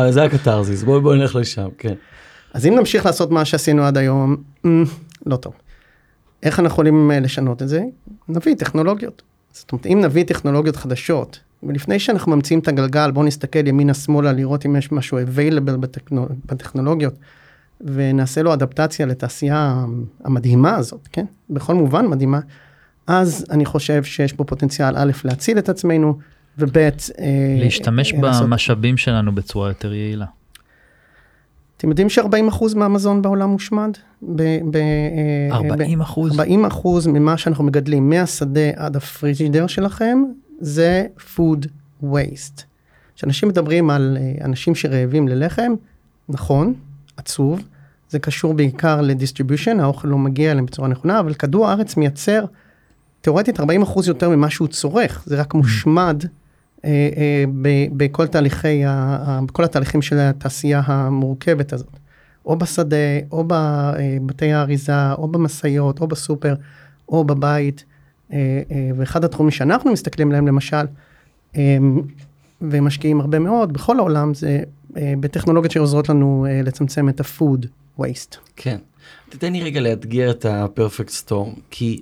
זה 0.09 0.23
הקתרזיס, 0.23 0.83
בואו 0.83 1.01
בוא 1.01 1.15
נלך 1.15 1.35
לשם, 1.35 1.67
כן. 1.77 1.93
אז 2.57 2.65
אם 2.65 2.75
נמשיך 2.75 3.05
לעשות 3.05 3.31
מה 3.31 3.45
שעשינו 3.45 3.83
עד 3.83 3.97
היום, 3.97 4.35
לא 5.25 5.35
טוב. 5.35 5.53
איך 6.43 6.59
אנחנו 6.59 6.67
יכולים 6.67 7.11
לשנות 7.13 7.61
את 7.61 7.69
זה? 7.69 7.83
נביא 8.29 8.55
טכנולוגיות. 8.55 9.21
זאת 9.51 9.71
אומרת, 9.71 9.85
אם 9.85 10.01
נביא 10.01 10.23
טכנולוגיות 10.23 10.75
חדשות, 10.75 11.39
ולפני 11.63 11.99
שאנחנו 11.99 12.35
ממציאים 12.35 12.59
את 12.59 12.67
הגלגל, 12.67 13.11
בואו 13.11 13.25
נסתכל 13.25 13.67
ימינה 13.67 13.93
שמאלה 13.93 14.31
לראות 14.33 14.65
אם 14.65 14.75
יש 14.75 14.91
משהו 14.91 15.17
available 15.19 15.77
בטכנול... 15.79 16.27
בטכנולוגיות, 16.45 17.13
ונעשה 17.81 18.41
לו 18.43 18.53
אדפטציה 18.53 19.05
לתעשייה 19.05 19.85
המדהימה 20.23 20.75
הזאת, 20.75 21.07
כן? 21.11 21.25
בכל 21.49 21.75
מובן 21.75 22.07
מדהימה. 22.07 22.39
אז 23.07 23.45
אני 23.51 23.65
חושב 23.65 24.03
שיש 24.03 24.33
פה 24.33 24.43
פוטנציאל 24.43 24.93
א' 24.97 25.11
להציל 25.23 25.57
את 25.57 25.69
עצמנו, 25.69 26.17
וב' 26.57 26.77
אה, 26.77 26.91
להשתמש 27.59 28.13
אה, 28.13 28.19
במשאבים 28.21 28.93
לעשות... 28.93 29.05
שלנו 29.05 29.35
בצורה 29.35 29.67
יותר 29.67 29.93
יעילה. 29.93 30.25
אתם 31.77 31.89
יודעים 31.89 32.09
ש-40% 32.09 32.75
מהמזון 32.75 33.21
בעולם 33.21 33.49
מושמד? 33.49 33.91
ב- 34.71 34.77
40 35.51 36.01
אחוז? 36.01 36.31
40 36.31 36.65
אחוז 36.65 37.07
ממה 37.07 37.37
שאנחנו 37.37 37.63
מגדלים 37.63 38.09
מהשדה 38.09 38.69
עד 38.75 38.95
הפריג'ידר 38.95 39.67
שלכם 39.67 40.23
זה 40.59 41.05
food 41.17 41.67
waste. 42.03 42.61
כשאנשים 43.15 43.49
מדברים 43.49 43.89
על 43.89 44.17
אה, 44.19 44.45
אנשים 44.45 44.75
שרעבים 44.75 45.27
ללחם, 45.27 45.71
נכון, 46.29 46.73
עצוב, 47.17 47.61
זה 48.09 48.19
קשור 48.19 48.53
בעיקר 48.53 49.01
לדיסטריביושן, 49.01 49.79
האוכל 49.79 50.07
לא 50.07 50.17
מגיע 50.17 50.51
אליהם 50.51 50.65
בצורה 50.65 50.87
נכונה, 50.87 51.19
אבל 51.19 51.33
כדור 51.33 51.67
הארץ 51.67 51.97
מייצר 51.97 52.45
תאורטית 53.21 53.59
40% 53.59 53.63
יותר 54.07 54.29
ממה 54.29 54.49
שהוא 54.49 54.67
צורך, 54.67 55.23
זה 55.25 55.39
רק 55.39 55.53
מושמד 55.53 56.23
אה, 56.23 56.29
אה, 56.29 56.46
בכל 57.91 58.27
תהליכי, 58.27 58.83
בכל 59.45 59.63
התהליכים 59.63 60.01
של 60.01 60.19
התעשייה 60.19 60.81
המורכבת 60.85 61.73
הזאת. 61.73 61.97
או 62.47 62.55
בשדה, 62.55 63.19
או 63.31 63.43
בבתי 63.47 64.53
האריזה, 64.53 65.13
או 65.13 65.27
במשאיות, 65.27 65.99
או 66.01 66.07
בסופר, 66.07 66.55
או 67.09 67.23
בבית. 67.23 67.85
אה, 68.33 68.61
אה, 68.71 68.89
ואחד 68.95 69.23
התחומים 69.23 69.51
שאנחנו 69.51 69.91
מסתכלים 69.91 70.29
עליהם 70.29 70.47
למשל, 70.47 70.85
אה, 71.55 71.77
ומשקיעים 72.61 73.21
הרבה 73.21 73.39
מאוד 73.39 73.73
בכל 73.73 73.99
העולם, 73.99 74.33
זה 74.33 74.59
בטכנולוגיות 75.19 75.71
שעוזרות 75.71 76.09
לנו 76.09 76.45
לצמצם 76.63 77.09
את 77.09 77.19
ה-food 77.19 77.67
waste. 77.99 78.37
כן. 78.55 78.77
תתן 79.29 79.53
לי 79.53 79.63
רגע 79.63 79.79
לאתגר 79.79 80.31
את 80.31 80.45
ה-perfect 80.45 81.25
storm, 81.25 81.59
כי 81.69 82.01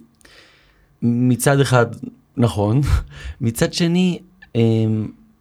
מצד 1.02 1.60
אחד, 1.60 1.86
נכון, 2.38 2.82
מצד 3.42 3.74
שני, 3.74 4.20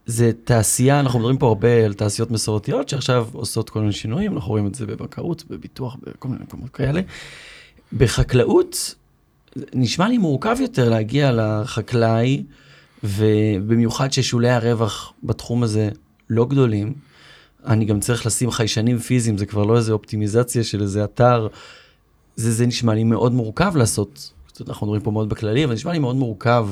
זה 0.06 0.30
תעשייה, 0.44 1.00
אנחנו 1.00 1.18
מדברים 1.18 1.38
פה 1.38 1.46
הרבה 1.46 1.84
על 1.84 1.94
תעשיות 1.94 2.30
מסורתיות 2.30 2.88
שעכשיו 2.88 3.28
עושות 3.32 3.70
כל 3.70 3.80
מיני 3.80 3.92
שינויים, 3.92 4.34
אנחנו 4.34 4.50
רואים 4.50 4.66
את 4.66 4.74
זה 4.74 4.86
בבנקאות, 4.86 5.44
בביטוח, 5.50 5.96
בכל 6.02 6.28
מיני 6.28 6.42
מקומות 6.42 6.70
כאלה. 6.70 7.00
בחקלאות, 7.92 8.94
נשמע 9.74 10.08
לי 10.08 10.18
מורכב 10.18 10.56
יותר 10.60 10.88
להגיע 10.88 11.32
לחקלאי, 11.32 12.42
ובמיוחד 13.04 14.12
ששולי 14.12 14.50
הרווח 14.50 15.12
בתחום 15.22 15.62
הזה 15.62 15.88
לא 16.30 16.44
גדולים. 16.44 16.94
אני 17.66 17.84
גם 17.84 18.00
צריך 18.00 18.26
לשים 18.26 18.50
חיישנים 18.50 18.98
פיזיים, 18.98 19.38
זה 19.38 19.46
כבר 19.46 19.64
לא 19.64 19.76
איזה 19.76 19.92
אופטימיזציה 19.92 20.64
של 20.64 20.82
איזה 20.82 21.04
אתר. 21.04 21.48
זה, 22.36 22.52
זה 22.52 22.66
נשמע 22.66 22.94
לי 22.94 23.04
מאוד 23.04 23.32
מורכב 23.32 23.76
לעשות, 23.76 24.32
אנחנו 24.68 24.86
מדברים 24.86 25.02
פה 25.02 25.10
מאוד 25.10 25.28
בכללי, 25.28 25.64
אבל 25.64 25.74
נשמע 25.74 25.92
לי 25.92 25.98
מאוד 25.98 26.16
מורכב 26.16 26.68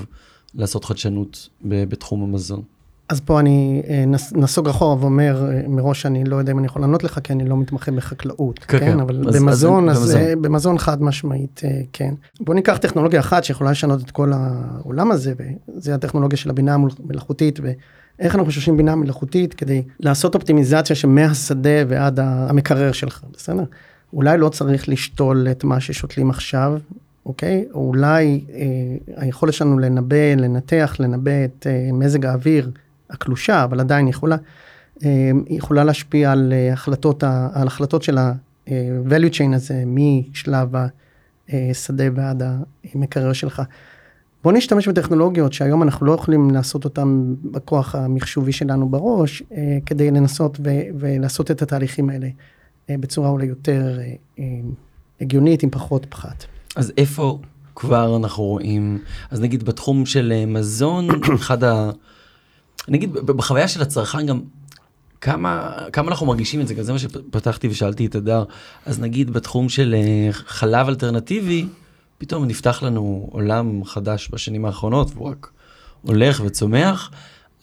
לעשות 0.55 0.85
חדשנות 0.85 1.49
בתחום 1.63 2.23
המזון. 2.23 2.63
אז 3.09 3.21
פה 3.21 3.41
אני 3.41 3.83
אה, 3.89 4.05
נסוג 4.33 4.69
אחורה 4.69 4.97
ואומר 5.01 5.51
אה, 5.51 5.69
מראש 5.69 6.03
שאני 6.03 6.25
לא 6.25 6.37
יודע 6.37 6.53
אם 6.53 6.59
אני 6.59 6.67
יכול 6.67 6.83
לענות 6.83 7.05
לך 7.05 7.21
כי 7.25 7.33
אני 7.33 7.49
לא 7.49 7.57
מתמחה 7.57 7.93
בחקלאות, 7.93 8.59
כן, 8.59 8.79
כן, 8.79 8.93
כן. 8.93 9.01
אבל 9.01 9.29
אז, 9.29 9.37
במזון, 9.37 9.89
אז, 9.89 9.97
אז 9.97 10.15
במזון. 10.15 10.43
במזון 10.43 10.79
חד 10.79 11.03
משמעית 11.03 11.61
אה, 11.65 11.81
כן. 11.93 12.15
בוא 12.41 12.55
ניקח 12.55 12.77
טכנולוגיה 12.77 13.21
אחת 13.21 13.45
שיכולה 13.45 13.71
לשנות 13.71 14.03
את 14.03 14.11
כל 14.11 14.33
העולם 14.35 15.11
הזה 15.11 15.33
וזה 15.39 15.95
הטכנולוגיה 15.95 16.39
של 16.39 16.51
הבינה 16.51 16.75
המלאכותית 16.75 17.61
ואיך 17.63 18.35
אנחנו 18.35 18.45
חושבים 18.45 18.77
בינה 18.77 18.97
מלאכותית 18.97 19.55
כדי 19.55 19.83
לעשות 20.01 20.35
אופטימיזציה 20.35 20.97
שמהשדה 20.97 21.85
ועד 21.89 22.21
המקרר 22.21 22.93
שלך, 22.93 23.25
בסדר? 23.33 23.65
אולי 24.13 24.39
לא 24.39 24.49
צריך 24.49 24.89
לשתול 24.89 25.49
את 25.51 25.65
מה 25.65 25.81
ששותלים 25.81 26.31
עכשיו, 26.31 26.79
אוקיי? 27.27 27.65
או 27.75 27.89
אולי 27.89 28.45
אה, 28.55 28.63
היכולת 29.17 29.55
שלנו 29.55 29.79
לנבא, 29.79 30.35
לנתח, 30.37 30.97
לנבא 30.99 31.45
את 31.45 31.67
אה, 31.67 31.93
מזג 31.93 32.27
האוויר 32.27 32.71
הקלושה, 33.11 33.65
אבל 33.65 33.81
עדיין 33.81 34.09
יכולה, 34.09 34.37
אה, 35.05 35.31
יכולה 35.49 35.85
להשפיע 35.85 36.33
על 36.33 36.53
החלטות, 36.73 37.25
על 37.55 37.67
החלטות 37.67 38.03
של 38.03 38.19
ה-value 38.19 39.33
chain 39.33 39.55
הזה 39.55 39.83
משלב 39.87 40.69
השדה 41.49 42.05
ועד 42.15 42.43
המקרר 42.95 43.33
שלך. 43.33 43.63
בוא 44.45 44.53
נשתמש 44.53 44.89
בטכנולוגיות 44.89 45.53
שהיום 45.53 45.83
אנחנו 45.83 46.07
לא 46.07 46.13
יכולים 46.13 46.51
לעשות 46.51 46.85
אותן 46.85 47.35
בכוח 47.45 47.95
המחשובי 47.95 48.53
שלנו 48.53 48.89
בראש, 48.89 49.43
כדי 49.87 50.11
לנסות 50.11 50.59
ו- 50.65 50.99
ולעשות 50.99 51.51
את 51.51 51.63
התהליכים 51.63 52.11
האלה 52.11 52.29
בצורה 52.91 53.29
אולי 53.29 53.47
יותר 53.47 53.99
הגיונית 55.21 55.63
עם 55.63 55.71
פחות 55.71 56.07
פחת. 56.09 56.45
אז 56.77 56.93
איפה 56.97 57.39
כבר 57.75 58.17
אנחנו 58.17 58.45
רואים, 58.45 58.99
אז 59.31 59.41
נגיד 59.41 59.63
בתחום 59.63 60.07
של 60.07 60.45
מזון, 60.47 61.09
אחד 61.41 61.65
ה... 61.65 61.91
נגיד 62.89 63.13
בחוויה 63.13 63.69
של 63.69 63.83
הצרכן 63.83 64.27
גם 64.27 64.41
כמה 65.21 65.73
כמה 65.93 66.09
אנחנו 66.09 66.27
מרגישים 66.27 66.61
את 66.61 66.69
זה? 66.69 66.75
גם 66.75 66.83
זה 66.83 66.93
מה 66.93 66.99
שפתחתי 66.99 67.69
ושאלתי 67.69 68.07
את 68.07 68.15
הדר. 68.15 68.45
אז 68.87 69.01
נגיד 69.01 69.31
בתחום 69.31 69.69
של 69.69 69.95
אה, 69.99 70.33
חלב 70.33 70.89
אלטרנטיבי 70.89 71.67
פתאום 72.19 72.45
נפתח 72.45 72.83
לנו 72.83 73.29
עולם 73.33 73.85
חדש 73.85 74.29
בשנים 74.33 74.65
האחרונות 74.65 75.11
והוא 75.15 75.29
רק 75.29 75.51
הולך 76.03 76.43
וצומח 76.45 77.11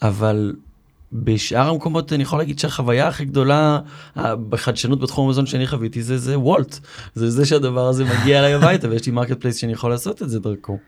אבל 0.02 0.54
בשאר 1.12 1.68
המקומות 1.68 2.12
אני 2.12 2.22
יכול 2.22 2.38
להגיד 2.38 2.58
שהחוויה 2.58 3.08
הכי 3.08 3.24
גדולה 3.24 3.78
בחדשנות 4.16 5.00
בתחום 5.00 5.26
המזון 5.26 5.46
שאני 5.46 5.66
חוויתי 5.66 6.02
זה 6.02 6.18
זה 6.18 6.38
וולט 6.38 6.78
זה 7.14 7.30
זה 7.30 7.46
שהדבר 7.46 7.88
הזה 7.88 8.04
מגיע 8.04 8.38
אליי 8.38 8.54
הביתה 8.54 8.88
ויש 8.88 9.06
לי 9.06 9.12
marketplace 9.12 9.56
שאני 9.56 9.72
יכול 9.72 9.90
לעשות 9.90 10.22
את 10.22 10.30
זה 10.30 10.40
דרכו. 10.40 10.78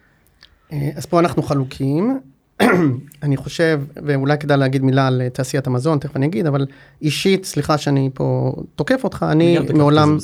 אה, 0.72 0.90
אז 0.96 1.06
פה 1.06 1.20
אנחנו 1.20 1.42
חלוקים 1.42 2.18
אני 3.22 3.36
חושב, 3.36 3.80
ואולי 3.96 4.38
כדאי 4.38 4.56
להגיד 4.56 4.82
מילה 4.82 5.06
על 5.06 5.22
תעשיית 5.32 5.66
המזון, 5.66 5.98
תכף 5.98 6.16
אני 6.16 6.26
אגיד, 6.26 6.46
אבל 6.46 6.66
אישית, 7.02 7.44
סליחה 7.44 7.78
שאני 7.78 8.10
פה 8.14 8.52
תוקף 8.76 9.04
אותך, 9.04 9.26
אני 9.30 9.58
מעולם, 9.74 10.18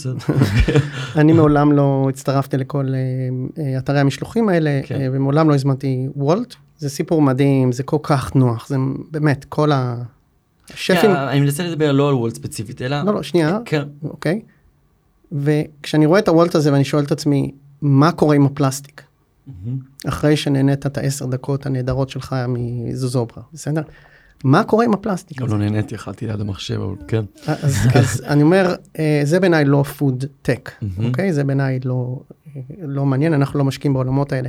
אני 1.17 1.33
מעולם 1.33 1.73
לא 1.73 2.07
הצטרפתי 2.09 2.57
לכל 2.57 2.87
uh, 2.87 3.61
אתרי 3.79 4.01
המשלוחים 4.01 4.49
האלה, 4.49 4.81
כן. 4.85 5.11
ומעולם 5.13 5.49
לא 5.49 5.55
הזמנתי 5.55 6.09
וולט. 6.17 6.55
זה 6.79 6.89
סיפור 6.89 7.23
מדהים, 7.23 7.73
זה 7.73 7.83
כל 7.83 7.99
כך 8.03 8.35
נוח, 8.35 8.69
זה 8.69 8.77
באמת, 9.11 9.45
כל 9.45 9.71
השפים... 9.73 11.11
אני 11.11 11.41
מנסה 11.41 11.63
לדבר 11.63 11.93
לא 11.93 12.09
על 12.09 12.15
וולט 12.15 12.35
ספציפית, 12.35 12.83
אלא... 12.83 13.03
לא, 13.03 13.15
לא, 13.15 13.23
שנייה, 13.23 13.59
כן. 13.65 13.83
אוקיי. 14.05 14.41
וכשאני 15.33 16.07
רואה 16.07 16.19
את 16.19 16.29
הוולט 16.29 16.55
הזה 16.55 16.73
ואני 16.73 16.85
שואל 16.85 17.05
את 17.05 17.13
עצמי, 17.13 17.53
מה 17.83 18.13
קורה 18.13 18.37
עם 18.37 18.47
הפלסטיק? 18.47 19.03
אחרי 20.09 20.37
שנהנית 20.37 20.87
את 20.87 20.99
העשר 20.99 21.27
דקות 21.27 21.67
הנהדרות 21.67 22.09
שלך 22.11 22.37
מזוזוברה, 22.49 23.43
בסדר? 23.53 23.83
מה 24.45 24.65
קורה 24.65 24.85
עם 24.85 24.95
הפלסטיק 24.95 25.43
הזה? 25.43 25.53
לא 25.53 25.59
נהניתי, 25.59 25.95
אכלתי 25.95 26.27
ליד 26.27 26.41
המחשב, 26.41 26.81
אבל 26.81 26.95
כן. 27.09 27.25
אז, 27.47 27.77
אז 27.95 28.23
אני 28.27 28.43
אומר, 28.43 28.75
אה, 28.99 29.21
זה 29.25 29.41
בעיניי 29.41 29.65
לא 29.65 29.83
food 29.83 30.25
tech, 30.43 30.71
אוקיי? 31.05 31.33
זה 31.33 31.45
בעיניי 31.45 31.81
לא, 31.85 32.21
לא 32.83 33.07
מעניין, 33.07 33.33
אנחנו 33.33 33.59
לא 33.59 33.65
משקיעים 33.65 33.95
בעולמות 33.95 34.33
האלה. 34.33 34.49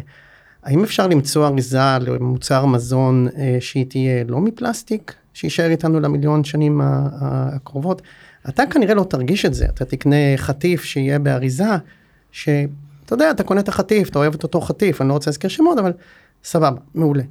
האם 0.63 0.83
אפשר 0.83 1.07
למצוא 1.07 1.47
אריזה 1.47 1.97
למוצר 2.01 2.65
מזון 2.65 3.27
אה, 3.37 3.57
שהיא 3.59 3.85
תהיה 3.85 4.23
לא 4.27 4.39
מפלסטיק, 4.39 5.13
שיישאר 5.33 5.69
איתנו 5.69 5.99
למיליון 5.99 6.43
שנים 6.43 6.81
הקרובות? 6.83 8.01
אתה 8.49 8.63
כנראה 8.71 8.93
לא 8.93 9.03
תרגיש 9.03 9.45
את 9.45 9.53
זה, 9.53 9.65
אתה 9.65 9.85
תקנה 9.85 10.15
חטיף 10.37 10.83
שיהיה 10.83 11.19
באריזה, 11.19 11.69
ש... 12.31 12.49
אתה 13.05 13.13
יודע, 13.13 13.31
אתה 13.31 13.43
קונה 13.43 13.59
את 13.59 13.67
החטיף, 13.67 14.09
אתה 14.09 14.19
אוהב 14.19 14.33
את 14.33 14.43
אותו 14.43 14.61
חטיף, 14.61 15.01
אני 15.01 15.09
לא 15.09 15.13
רוצה 15.13 15.29
להזכיר 15.29 15.49
שמות, 15.49 15.77
אבל 15.77 15.91
סבבה, 16.43 16.79
מעולה. 16.95 17.23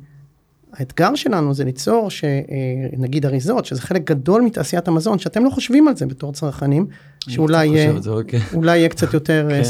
האתגר 0.72 1.14
שלנו 1.14 1.54
זה 1.54 1.64
ליצור 1.64 2.10
שנגיד 2.10 3.24
אה, 3.24 3.30
אריזות, 3.30 3.64
שזה 3.64 3.82
חלק 3.82 4.10
גדול 4.10 4.42
מתעשיית 4.42 4.88
המזון, 4.88 5.18
שאתם 5.18 5.44
לא 5.44 5.50
חושבים 5.50 5.88
על 5.88 5.96
זה 5.96 6.06
בתור 6.06 6.32
צרכנים, 6.32 6.86
שאולי 7.28 7.66
יהיה, 7.66 7.92
אוקיי. 8.06 8.40
אולי 8.54 8.78
יהיה 8.78 8.88
קצת 8.88 9.14
יותר 9.14 9.48
אה, 9.50 9.64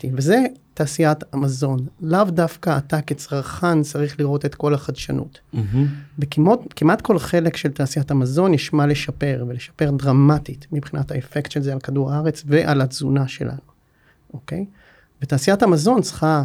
כן. 0.00 0.10
וזה 0.14 0.44
תעשיית 0.74 1.24
המזון. 1.32 1.86
לאו 2.00 2.24
דווקא 2.24 2.78
אתה 2.78 3.00
כצרכן 3.00 3.82
צריך 3.82 4.20
לראות 4.20 4.44
את 4.44 4.54
כל 4.54 4.74
החדשנות. 4.74 5.40
בכמעט 6.18 7.00
כל 7.02 7.18
חלק 7.18 7.56
של 7.56 7.68
תעשיית 7.68 8.10
המזון 8.10 8.54
יש 8.54 8.72
מה 8.72 8.86
לשפר, 8.86 9.44
ולשפר 9.48 9.90
דרמטית 9.90 10.66
מבחינת 10.72 11.10
האפקט 11.10 11.50
של 11.50 11.62
זה 11.62 11.72
על 11.72 11.80
כדור 11.80 12.12
הארץ 12.12 12.44
ועל 12.46 12.80
התזונה 12.80 13.28
שלנו, 13.28 13.58
אוקיי? 14.34 14.64
ותעשיית 15.22 15.62
המזון 15.62 16.02
צריכה 16.02 16.44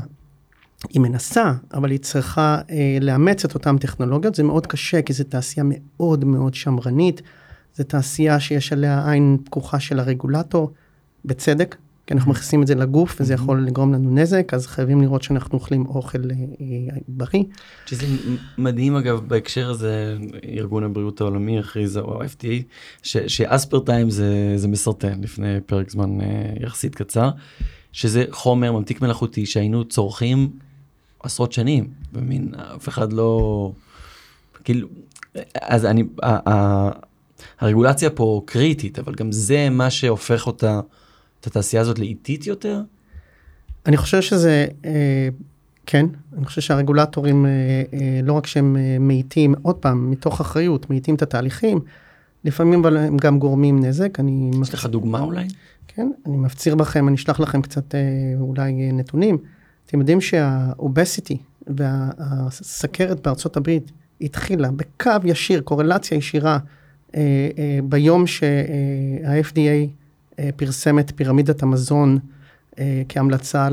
היא 0.89 1.01
מנסה, 1.01 1.53
אבל 1.73 1.91
היא 1.91 1.99
צריכה 1.99 2.61
אה, 2.69 2.97
לאמץ 3.01 3.45
את 3.45 3.53
אותן 3.53 3.77
טכנולוגיות. 3.77 4.35
זה 4.35 4.43
מאוד 4.43 4.67
קשה, 4.67 5.01
כי 5.01 5.13
זו 5.13 5.23
תעשייה 5.23 5.65
מאוד 5.69 6.25
מאוד 6.25 6.53
שמרנית. 6.53 7.21
זו 7.75 7.83
תעשייה 7.83 8.39
שיש 8.39 8.73
עליה 8.73 9.11
עין 9.11 9.37
פקוחה 9.45 9.79
של 9.79 9.99
הרגולטור, 9.99 10.71
בצדק, 11.25 11.75
כי 12.07 12.13
אנחנו 12.13 12.31
מכניסים 12.31 12.61
את 12.61 12.67
זה 12.67 12.75
לגוף 12.75 13.17
וזה 13.19 13.33
יכול 13.33 13.65
לגרום 13.65 13.93
לנו 13.93 14.15
נזק, 14.15 14.53
אז 14.53 14.67
חייבים 14.67 15.01
לראות 15.01 15.23
שאנחנו 15.23 15.57
אוכלים 15.57 15.85
אוכל 15.85 16.17
אה, 16.31 16.97
בריא. 17.07 17.43
שזה 17.85 18.05
מדהים 18.57 18.95
אגב 18.95 19.19
בהקשר 19.27 19.69
הזה, 19.69 20.17
ארגון 20.57 20.83
הבריאות 20.83 21.21
העולמי 21.21 21.59
הכריז, 21.59 21.97
או 21.97 22.23
ה-FDA, 22.23 22.63
שאספרטיים 23.03 24.09
זה, 24.09 24.53
זה 24.55 24.67
מסרטן 24.67 25.21
לפני 25.21 25.61
פרק 25.65 25.89
זמן 25.89 26.21
אה, 26.21 26.53
יחסית 26.59 26.95
קצר, 26.95 27.29
שזה 27.91 28.25
חומר 28.31 28.71
ממתיק 28.71 29.01
מלאכותי 29.01 29.45
שהיינו 29.45 29.85
צורכים 29.85 30.49
עשרות 31.24 31.51
שנים, 31.51 31.88
במין 32.12 32.51
אף 32.75 32.89
אחד 32.89 33.13
לא, 33.13 33.72
כאילו, 34.63 34.88
אז 35.62 35.86
אני, 35.86 36.03
הרגולציה 37.60 38.10
פה 38.10 38.42
קריטית, 38.46 39.00
אבל 39.00 39.15
גם 39.15 39.32
זה 39.32 39.70
מה 39.70 39.89
שהופך 39.89 40.48
אותה, 40.48 40.80
את 41.39 41.48
התעשייה 41.48 41.82
הזאת 41.82 42.00
לאיטית 42.00 42.48
יותר? 42.48 42.82
אני 43.86 43.98
חושב 43.98 44.22
שזה, 44.22 44.68
אה, 44.86 45.30
כן, 45.86 46.06
אני 46.38 46.46
חושב 46.46 46.62
שהרגולטורים, 46.62 47.46
אה, 47.46 47.51
אה, 47.94 48.20
לא 48.24 48.34
רק 48.34 48.48
שהם 48.48 48.77
אה, 48.77 48.98
מאיטים, 49.00 49.56
עוד 49.62 49.75
פעם, 49.75 50.12
מתוך 50.12 50.42
אחריות, 50.42 50.89
מאיטים 50.89 51.15
את 51.15 51.22
התהליכים, 51.22 51.80
לפעמים 52.46 52.80
אבל 52.80 52.98
הם 52.98 53.18
גם 53.18 53.39
גורמים 53.39 53.86
נזק. 53.86 54.20
אני... 54.20 54.51
יש 54.62 54.74
לך 54.74 54.86
דוגמה 54.86 55.20
אולי? 55.20 55.48
כן, 55.88 56.12
אני 56.25 56.38
מפציר 56.38 56.75
בכם, 56.75 57.08
אני 57.08 57.15
אשלח 57.15 57.39
לכם 57.39 57.62
קצת 57.62 57.96
אה, 57.96 58.00
אולי 58.39 58.82
אה, 58.82 58.92
נתונים. 58.94 59.38
אתם 59.93 60.00
יודעים 60.00 60.21
שהאובסיטי 60.21 61.38
והסכרת 61.67 63.19
בארצות 63.27 63.57
הברית 63.57 63.91
התחילה 64.21 64.69
בקו 64.71 65.12
ישיר, 65.23 65.62
קורלציה 65.62 66.17
ישירה 66.17 66.57
אה, 67.15 67.21
אה, 67.57 67.79
ביום 67.83 68.27
שה-FDA 68.27 69.88
אה, 70.39 70.50
פרסם 70.55 71.00
את 71.00 71.12
פירמידת 71.15 71.63
המזון 71.63 72.19
כהמלצה 73.09 73.67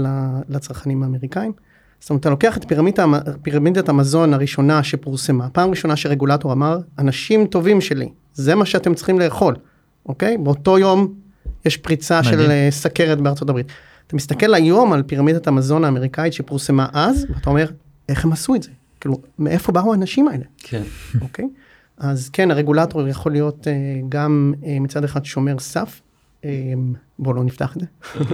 לצרכנים 0.48 1.02
האמריקאים. 1.02 1.52
זאת 2.00 2.10
אומרת, 2.10 2.20
אתה 2.20 2.30
לוקח 2.30 2.56
את 2.56 2.64
פירמידת, 2.68 3.04
פירמידת 3.42 3.88
המזון 3.88 4.34
הראשונה 4.34 4.82
שפורסמה, 4.82 5.48
פעם 5.48 5.70
ראשונה 5.70 5.96
שרגולטור 5.96 6.52
אמר, 6.52 6.78
אנשים 6.98 7.46
טובים 7.46 7.80
שלי, 7.80 8.08
זה 8.34 8.54
מה 8.54 8.66
שאתם 8.66 8.94
צריכים 8.94 9.18
לאכול, 9.18 9.56
אוקיי? 10.06 10.38
באותו 10.38 10.78
יום 10.78 11.14
יש 11.64 11.76
פריצה 11.76 12.20
מדהים. 12.20 12.38
של 12.38 12.68
סכרת 12.70 13.20
בארצות 13.20 13.50
הברית. 13.50 13.66
אתה 14.10 14.16
מסתכל 14.16 14.54
היום 14.54 14.92
על 14.92 15.02
פירמידת 15.02 15.46
המזון 15.46 15.84
האמריקאית 15.84 16.32
שפורסמה 16.32 16.86
אז, 16.92 17.26
ואתה 17.34 17.50
אומר, 17.50 17.66
איך 18.08 18.24
הם 18.24 18.32
עשו 18.32 18.54
את 18.54 18.62
זה? 18.62 18.70
כאילו, 19.00 19.16
מאיפה 19.38 19.72
באו 19.72 19.92
האנשים 19.92 20.28
האלה? 20.28 20.44
כן. 20.58 20.82
אוקיי? 21.22 21.48
אז 21.98 22.28
כן, 22.28 22.50
הרגולטור 22.50 23.08
יכול 23.08 23.32
להיות 23.32 23.66
uh, 23.66 23.70
גם 24.08 24.54
uh, 24.60 24.66
מצד 24.80 25.04
אחד 25.04 25.24
שומר 25.24 25.58
סף, 25.58 26.00
um, 26.42 26.46
בואו 27.18 27.34
לא 27.34 27.44
נפתח 27.44 27.76
את 27.76 27.80
זה. 27.80 27.86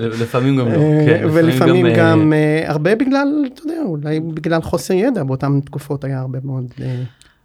לפעמים 0.09 0.57
גם 0.57 0.69
לא, 0.69 0.79
כן. 1.07 1.27
ולפעמים 1.33 1.87
גם, 1.97 2.33
הרבה 2.67 2.95
בגלל, 2.95 3.45
אתה 3.55 3.63
יודע, 3.63 3.81
אולי 3.85 4.21
בגלל 4.21 4.63
חוסר 4.63 4.95
ידע, 4.95 5.25
באותן 5.25 5.61
תקופות 5.61 6.05
היה 6.05 6.21
הרבה 6.21 6.39
מאוד... 6.45 6.75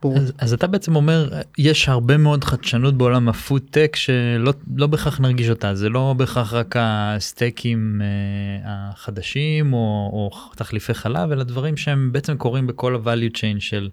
Uh, 0.06 0.08
אז, 0.18 0.34
אז 0.38 0.54
אתה 0.54 0.68
בעצם 0.68 0.96
אומר 0.96 1.30
יש 1.58 1.90
הרבה 1.90 2.18
מאוד 2.18 2.44
חדשנות 2.44 2.98
בעולם 2.98 3.30
הפודטק 3.30 3.96
שלא 3.96 4.54
לא 4.76 4.88
בהכרח 4.88 5.20
נרגיש 5.20 5.50
אותה 5.50 5.76
זה 5.76 5.90
לא 5.90 6.14
בהכרח 6.18 6.54
רק 6.54 6.76
הסטייקים 6.80 8.02
אה, 8.02 8.72
החדשים 8.72 9.74
או, 9.74 10.10
או 10.14 10.32
תחליפי 10.56 10.94
חלב 10.94 11.32
אלא 11.32 11.44
דברים 11.44 11.78
שהם 11.78 12.12
בעצם 12.12 12.38
קורים 12.38 12.68
בכל 12.68 12.96
ה-value 12.96 13.38
chain 13.38 13.60
של 13.60 13.90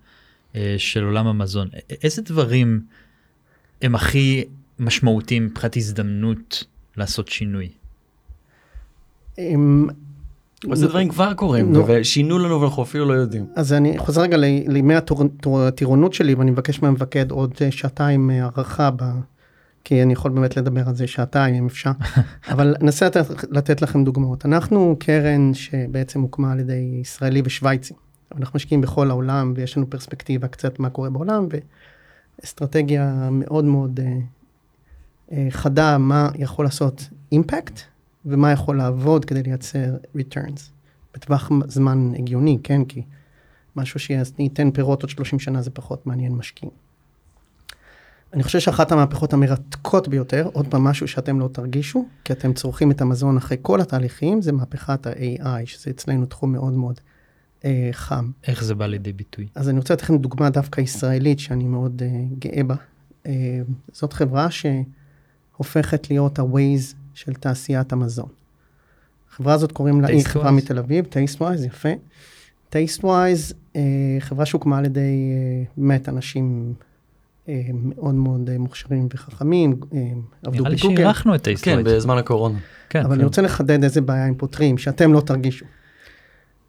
אה, 0.56 0.74
של 0.78 1.04
עולם 1.04 1.26
המזון. 1.26 1.68
איזה 2.02 2.22
דברים 2.22 2.80
הם 3.82 3.94
הכי 3.94 4.44
משמעותיים 4.78 5.46
מבחינת 5.46 5.76
הזדמנות 5.76 6.64
לעשות 6.96 7.28
שינוי? 7.28 7.68
איזה 10.70 10.86
דברים 10.86 11.08
כבר 11.08 11.34
קורים 11.34 11.72
ושינו 11.86 12.38
לנו 12.38 12.60
ואנחנו 12.60 12.82
אפילו 12.82 13.04
לא 13.04 13.12
יודעים. 13.12 13.46
אז 13.56 13.72
אני 13.72 13.98
חוזר 13.98 14.22
רגע 14.22 14.36
לימי 14.66 14.94
הטירונות 15.66 16.14
שלי 16.14 16.34
ואני 16.34 16.50
מבקש 16.50 16.82
מהמפקד 16.82 17.30
עוד 17.30 17.54
שעתיים 17.70 18.30
הערכה 18.30 18.90
כי 19.84 20.02
אני 20.02 20.12
יכול 20.12 20.30
באמת 20.30 20.56
לדבר 20.56 20.88
על 20.88 20.94
זה 20.94 21.06
שעתיים 21.06 21.54
אם 21.54 21.66
אפשר. 21.66 21.90
אבל 22.52 22.74
ננסה 22.80 23.08
לתת, 23.50 23.82
לכם 23.82 24.04
דוגמאות. 24.04 24.46
אנחנו 24.46 24.96
קרן 24.98 25.54
שבעצם 25.54 26.20
הוקמה 26.20 26.52
על 26.52 26.60
ידי 26.60 26.98
ישראלי 27.00 27.42
ושוויצי. 27.44 27.94
אנחנו 28.36 28.56
משקיעים 28.56 28.80
בכל 28.80 29.10
העולם 29.10 29.52
ויש 29.56 29.76
לנו 29.76 29.90
פרספקטיבה 29.90 30.48
קצת 30.48 30.78
מה 30.78 30.90
קורה 30.90 31.10
בעולם 31.10 31.46
ואסטרטגיה 32.42 33.28
מאוד 33.32 33.64
מאוד 33.64 34.00
uh, 34.00 35.34
חדה 35.50 35.98
מה 35.98 36.28
יכול 36.34 36.64
לעשות 36.64 37.08
אימפקט 37.32 37.80
ומה 38.28 38.52
יכול 38.52 38.76
לעבוד 38.76 39.24
כדי 39.24 39.42
לייצר 39.42 39.96
returns 40.16 40.60
בטווח 41.14 41.50
זמן 41.68 42.12
הגיוני, 42.18 42.58
כן? 42.62 42.84
כי 42.84 43.02
משהו 43.76 44.00
שייתן 44.00 44.70
פירות 44.70 45.02
עוד 45.02 45.10
30 45.10 45.38
שנה 45.38 45.62
זה 45.62 45.70
פחות 45.70 46.06
מעניין 46.06 46.32
משקיעים. 46.32 46.72
אני 48.32 48.42
חושב 48.42 48.58
שאחת 48.58 48.92
המהפכות 48.92 49.32
המרתקות 49.32 50.08
ביותר, 50.08 50.48
עוד 50.52 50.66
פעם 50.66 50.84
משהו 50.84 51.08
שאתם 51.08 51.40
לא 51.40 51.48
תרגישו, 51.52 52.04
כי 52.24 52.32
אתם 52.32 52.52
צורכים 52.52 52.90
את 52.90 53.00
המזון 53.00 53.36
אחרי 53.36 53.56
כל 53.62 53.80
התהליכים, 53.80 54.42
זה 54.42 54.52
מהפכת 54.52 55.06
ה-AI, 55.06 55.66
שזה 55.66 55.90
אצלנו 55.90 56.26
תחום 56.26 56.52
מאוד 56.52 56.72
מאוד 56.72 57.00
אה, 57.64 57.88
חם. 57.92 58.30
איך 58.46 58.64
זה 58.64 58.74
בא 58.74 58.86
לידי 58.86 59.12
ביטוי? 59.12 59.46
אז 59.54 59.68
אני 59.68 59.78
רוצה 59.78 59.94
לתת 59.94 60.02
לכם 60.02 60.18
דוגמה 60.18 60.50
דווקא 60.50 60.80
ישראלית 60.80 61.38
שאני 61.38 61.64
מאוד 61.64 62.02
אה, 62.02 62.24
גאה 62.38 62.62
בה. 62.62 62.74
אה, 63.26 63.60
זאת 63.92 64.12
חברה 64.12 64.48
שהופכת 64.50 66.10
להיות 66.10 66.38
ה-Waze 66.38 66.94
של 67.18 67.34
תעשיית 67.34 67.92
המזון. 67.92 68.28
החברה 69.32 69.54
הזאת 69.54 69.72
קוראים 69.72 70.00
לה, 70.00 70.08
היא 70.08 70.24
חברה 70.24 70.50
מתל 70.50 70.78
אביב, 70.78 71.04
Tastewise, 71.04 71.64
יפה. 71.64 71.88
Tastewise, 72.70 73.54
אה, 73.76 73.80
חברה 74.20 74.46
שהוקמה 74.46 74.78
על 74.78 74.84
ידי 74.84 75.00
אה, 75.00 75.64
באמת 75.76 76.08
אנשים 76.08 76.74
אה, 77.48 77.62
מאוד 77.74 78.14
מאוד 78.14 78.50
אה, 78.50 78.58
מוכשרים 78.58 79.08
וחכמים, 79.14 79.70
אה, 79.70 79.98
עבדו 80.42 80.50
בגוגל. 80.50 80.58
נראה 80.60 80.70
לי 80.70 80.78
שאירחנו 80.78 81.34
את 81.34 81.42
Tastewise. 81.42 81.86
כן, 81.86 81.96
בזמן 81.96 82.18
הקורונה. 82.18 82.58
כן, 82.88 83.00
אבל 83.00 83.08
כן. 83.08 83.14
אני 83.14 83.24
רוצה 83.24 83.42
לחדד 83.42 83.84
איזה 83.84 84.00
בעיה 84.00 84.26
הם 84.26 84.34
פותרים, 84.34 84.78
שאתם 84.78 85.12
לא 85.12 85.20
תרגישו. 85.20 85.66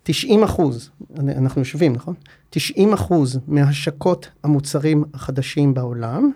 90 0.03 0.43
אחוז, 0.43 0.89
אנחנו 1.19 1.62
יושבים, 1.62 1.93
נכון? 1.93 2.13
90 2.49 2.93
אחוז 2.93 3.39
מהשקות 3.47 4.29
המוצרים 4.43 5.03
החדשים 5.13 5.73
בעולם 5.73 6.31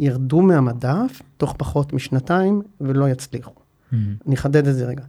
ירדו 0.00 0.42
מהמדף 0.42 1.22
תוך 1.36 1.54
פחות 1.58 1.92
משנתיים 1.92 2.62
ולא 2.80 3.08
יצליחו. 3.08 3.54
Mm-hmm. 3.54 3.96
אני 4.26 4.34
אחדד 4.34 4.66
את 4.66 4.74
זה 4.74 4.86
רגע. 4.86 5.02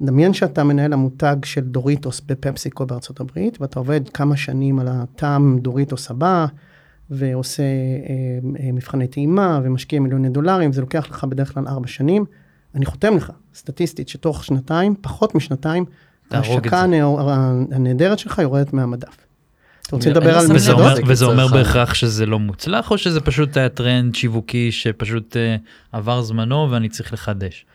דמיין 0.00 0.34
שאתה 0.34 0.64
מנהל 0.64 0.92
המותג 0.92 1.36
של 1.44 1.60
דוריטוס 1.60 2.20
בפפסיקו 2.26 2.86
בארצות 2.86 3.20
הברית, 3.20 3.60
ואתה 3.60 3.78
עובד 3.78 4.08
כמה 4.08 4.36
שנים 4.36 4.78
על 4.78 4.88
הטעם 4.88 5.58
דוריטוס 5.58 6.10
הבא, 6.10 6.46
ועושה 7.10 7.62
אה, 7.62 7.68
אה, 8.60 8.72
מבחני 8.72 9.06
טעימה 9.06 9.60
ומשקיע 9.64 10.00
מיליוני 10.00 10.28
דולרים, 10.28 10.72
זה 10.72 10.80
לוקח 10.80 11.10
לך 11.10 11.24
בדרך 11.24 11.54
כלל 11.54 11.68
ארבע 11.68 11.86
שנים. 11.86 12.24
אני 12.74 12.86
חותם 12.86 13.16
לך, 13.16 13.32
סטטיסטית, 13.54 14.08
שתוך 14.08 14.44
שנתיים, 14.44 14.94
פחות 15.00 15.34
משנתיים, 15.34 15.84
ההשקה 16.30 16.84
הנהדרת 17.72 18.18
שלך 18.18 18.38
יורדת 18.38 18.72
מהמדף. 18.72 19.25
אתה 19.86 19.96
רוצה 19.96 20.10
לדבר 20.10 20.38
על 20.38 20.46
מסעדות? 20.46 20.98
וזה 21.06 21.24
אומר 21.24 21.48
בהכרח 21.48 21.94
שזה 21.94 22.26
לא 22.26 22.38
מוצלח 22.38 22.90
או 22.90 22.98
שזה 22.98 23.20
פשוט 23.20 23.56
היה 23.56 23.68
טרנד 23.68 24.14
שיווקי 24.14 24.72
שפשוט 24.72 25.36
אה, 25.36 25.56
עבר 25.92 26.22
זמנו 26.22 26.68
ואני 26.70 26.88
צריך 26.88 27.12
לחדש? 27.12 27.66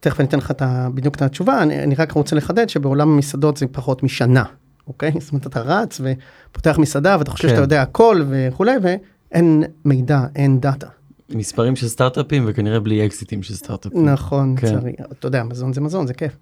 תכף 0.00 0.20
אני 0.20 0.28
אתן 0.28 0.38
לך 0.38 0.52
בדיוק 0.94 1.14
את 1.14 1.22
התשובה, 1.22 1.62
אני, 1.62 1.82
אני 1.82 1.94
רק 1.94 2.12
רוצה 2.12 2.36
לחדד 2.36 2.68
שבעולם 2.68 3.12
המסעדות 3.12 3.56
זה 3.56 3.66
פחות 3.72 4.02
משנה, 4.02 4.44
אוקיי? 4.86 5.12
זאת 5.20 5.32
אומרת, 5.32 5.46
אתה 5.46 5.60
רץ 5.60 6.00
ופותח 6.00 6.78
מסעדה 6.78 7.16
ואתה 7.18 7.30
חושב 7.30 7.48
כן. 7.48 7.54
שאתה 7.54 7.62
יודע 7.62 7.82
הכל 7.82 8.22
וכולי, 8.30 8.72
ואין 8.82 9.62
מידע, 9.84 10.20
אין 10.36 10.60
דאטה. 10.60 10.86
מספרים 11.30 11.76
של 11.76 11.88
סטארט-אפים 11.88 12.44
וכנראה 12.46 12.80
בלי 12.80 13.06
אקזיטים 13.06 13.42
של 13.42 13.54
סטארט-אפים. 13.54 14.08
נכון, 14.08 14.56
כן. 14.56 14.78
אתה 15.12 15.26
יודע, 15.26 15.44
מזון 15.44 15.72
זה 15.72 15.80
מזון, 15.80 16.06
זה 16.06 16.14
כיף. 16.14 16.36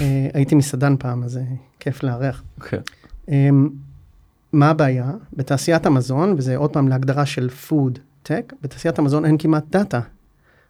אה, 0.00 0.28
הייתי 0.34 0.54
מסעדן 0.54 0.96
פעם, 0.98 1.22
אז 1.22 1.32
זה 1.32 1.42
כיף 1.80 2.02
לארח. 2.02 2.42
כן. 2.60 2.80
מה 4.52 4.70
הבעיה? 4.70 5.10
בתעשיית 5.32 5.86
המזון, 5.86 6.34
וזה 6.36 6.56
עוד 6.56 6.72
פעם 6.72 6.88
להגדרה 6.88 7.26
של 7.26 7.48
food 7.68 7.98
tech, 8.28 8.54
בתעשיית 8.62 8.98
המזון 8.98 9.24
אין 9.24 9.38
כמעט 9.38 9.64
דאטה. 9.70 10.00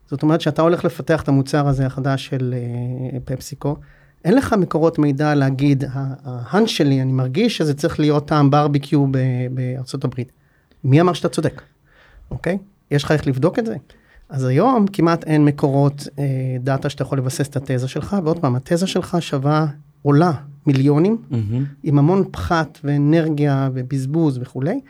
זאת 0.07 0.23
אומרת 0.23 0.41
שאתה 0.41 0.63
הולך 0.63 0.85
לפתח 0.85 1.23
את 1.23 1.29
המוצר 1.29 1.69
הזה 1.69 1.87
החדש 1.87 2.27
של 2.27 2.55
uh, 2.55 3.21
פפסיקו, 3.25 3.77
אין 4.25 4.35
לך 4.35 4.53
מקורות 4.53 4.99
מידע 4.99 5.35
להגיד, 5.35 5.85
ההאנץ' 5.93 6.69
שלי, 6.69 7.03
אני 7.03 7.13
מרגיש 7.13 7.57
שזה 7.57 7.75
צריך 7.75 8.01
להיות 8.01 8.29
טעם 8.29 8.51
ברביקיו 8.51 9.07
בארצות 9.51 10.05
הברית. 10.05 10.33
מי 10.85 11.01
אמר 11.01 11.13
שאתה 11.13 11.29
צודק, 11.29 11.63
אוקיי? 12.31 12.59
יש 12.91 13.05
לך 13.05 13.13
איך 13.13 13.27
לבדוק 13.27 13.59
את 13.59 13.67
זה? 13.67 13.77
אז 14.29 14.45
היום 14.45 14.87
כמעט 14.93 15.25
אין 15.25 15.45
מקורות 15.45 16.09
אה, 16.19 16.25
דאטה 16.61 16.89
שאתה 16.89 17.03
יכול 17.03 17.19
לבסס 17.19 17.49
את 17.49 17.57
התזה 17.57 17.89
שלך, 17.89 18.17
ועוד 18.25 18.39
פעם, 18.39 18.57
התזה 18.57 18.87
שלך 18.87 19.17
שווה 19.21 19.67
עולה 20.03 20.33
מיליונים, 20.67 21.17
mm-hmm. 21.31 21.35
עם 21.83 21.99
המון 21.99 22.25
פחת 22.31 22.79
ואנרגיה 22.85 23.71
ובזבוז 23.75 24.39
וכולי. 24.43 24.81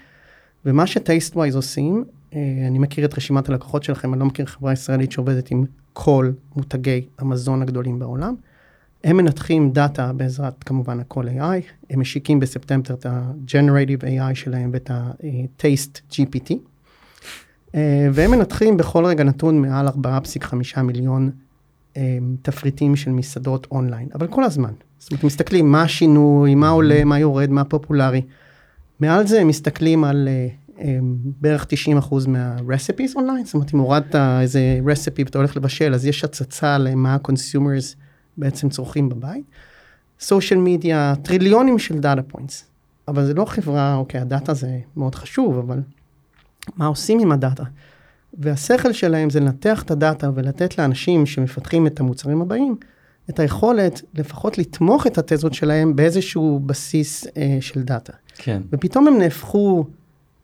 ומה 0.64 0.86
ש 0.86 0.99
Tastewise 0.99 1.56
עושים, 1.56 2.04
אה, 2.34 2.40
אני 2.68 2.78
מכיר 2.78 3.04
את 3.04 3.18
רשימת 3.18 3.48
הלקוחות 3.48 3.84
שלכם, 3.84 4.12
אני 4.12 4.20
לא 4.20 4.26
מכיר 4.26 4.46
חברה 4.46 4.72
ישראלית 4.72 5.12
שעובדת 5.12 5.50
עם 5.50 5.64
כל 5.92 6.30
מותגי 6.56 7.06
המזון 7.18 7.62
הגדולים 7.62 7.98
בעולם. 7.98 8.34
הם 9.04 9.16
מנתחים 9.16 9.70
דאטה 9.70 10.12
בעזרת 10.12 10.64
כמובן 10.64 11.00
הכל 11.00 11.28
AI, 11.28 11.62
הם 11.90 12.00
משיקים 12.00 12.40
בספטמבר 12.40 12.94
את 12.94 13.06
ה-Generative 13.06 14.02
AI 14.02 14.34
שלהם 14.34 14.70
ואת 14.72 14.90
ה-Taste 14.90 16.12
GPT, 16.12 16.54
אה, 17.74 18.08
והם 18.12 18.30
מנתחים 18.30 18.76
בכל 18.76 19.04
רגע 19.04 19.24
נתון 19.24 19.62
מעל 19.62 19.88
4.5 19.88 20.82
מיליון 20.82 21.30
אה, 21.96 22.18
תפריטים 22.42 22.96
של 22.96 23.10
מסעדות 23.10 23.66
אונליין, 23.70 24.08
אבל 24.14 24.26
כל 24.26 24.44
הזמן. 24.44 24.72
זאת 24.98 25.10
אומרת, 25.10 25.24
מסתכלים 25.24 25.72
מה 25.72 25.82
השינוי, 25.82 26.54
מה 26.54 26.68
עולה, 26.68 27.04
מה 27.04 27.18
יורד, 27.18 27.50
מה 27.50 27.64
פופולרי. 27.64 28.22
מעל 29.00 29.26
זה 29.26 29.44
מסתכלים 29.44 30.04
על 30.04 30.28
uh, 30.28 30.78
um, 30.78 30.82
בערך 31.40 31.66
90% 32.00 32.28
מה-recipes 32.28 33.16
אונליין, 33.16 33.44
זאת 33.44 33.54
אומרת, 33.54 33.74
אם 33.74 33.78
הורדת 33.78 34.14
איזה 34.40 34.80
recipe 34.84 35.22
ואתה 35.24 35.38
הולך 35.38 35.56
לבשל, 35.56 35.94
אז 35.94 36.06
יש 36.06 36.24
הצצה 36.24 36.78
למה 36.78 37.14
ה-consumers 37.14 37.96
בעצם 38.36 38.68
צורכים 38.68 39.08
בבית. 39.08 39.44
social 40.20 40.60
media, 40.60 41.14
טריליונים 41.22 41.78
של 41.78 41.98
data 41.98 42.22
points. 42.22 42.64
אבל 43.08 43.26
זה 43.26 43.34
לא 43.34 43.44
חברה, 43.44 43.94
אוקיי, 43.94 44.20
הדאטה 44.20 44.54
זה 44.54 44.78
מאוד 44.96 45.14
חשוב, 45.14 45.58
אבל 45.58 45.80
מה 46.76 46.86
עושים 46.86 47.20
עם 47.20 47.32
הדאטה? 47.32 47.64
והשכל 48.34 48.92
שלהם 48.92 49.30
זה 49.30 49.40
לנתח 49.40 49.82
את 49.82 49.90
הדאטה 49.90 50.30
ולתת 50.34 50.78
לאנשים 50.78 51.26
שמפתחים 51.26 51.86
את 51.86 52.00
המוצרים 52.00 52.42
הבאים, 52.42 52.76
את 53.30 53.38
היכולת 53.38 54.02
לפחות 54.14 54.58
לתמוך 54.58 55.06
את 55.06 55.18
התזות 55.18 55.54
שלהם 55.54 55.96
באיזשהו 55.96 56.60
בסיס 56.66 57.26
אה, 57.36 57.58
של 57.60 57.82
דאטה. 57.82 58.12
כן. 58.36 58.62
ופתאום 58.72 59.08
הם 59.08 59.18
נהפכו 59.18 59.84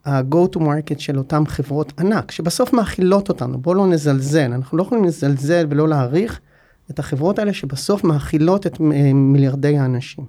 ה-go 0.04 0.56
to 0.56 0.58
market 0.58 0.98
של 0.98 1.18
אותן 1.18 1.46
חברות 1.46 1.92
ענק, 2.00 2.30
שבסוף 2.30 2.72
מאכילות 2.72 3.28
אותנו, 3.28 3.58
בואו 3.58 3.74
לא 3.74 3.86
נזלזל, 3.86 4.52
אנחנו 4.52 4.78
לא 4.78 4.82
יכולים 4.82 5.04
לזלזל 5.04 5.66
ולא 5.70 5.88
להעריך 5.88 6.40
את 6.90 6.98
החברות 6.98 7.38
האלה 7.38 7.52
שבסוף 7.52 8.04
מאכילות 8.04 8.66
את 8.66 8.80
אה, 8.80 9.12
מיליארדי 9.12 9.78
האנשים. 9.78 10.24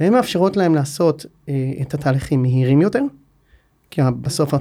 והן 0.00 0.12
מאפשרות 0.12 0.56
להם 0.56 0.74
לעשות 0.74 1.26
אה, 1.48 1.54
את 1.82 1.94
התהליכים 1.94 2.42
מהירים 2.42 2.80
יותר, 2.80 3.02
כי 3.90 4.00
בסוף 4.20 4.54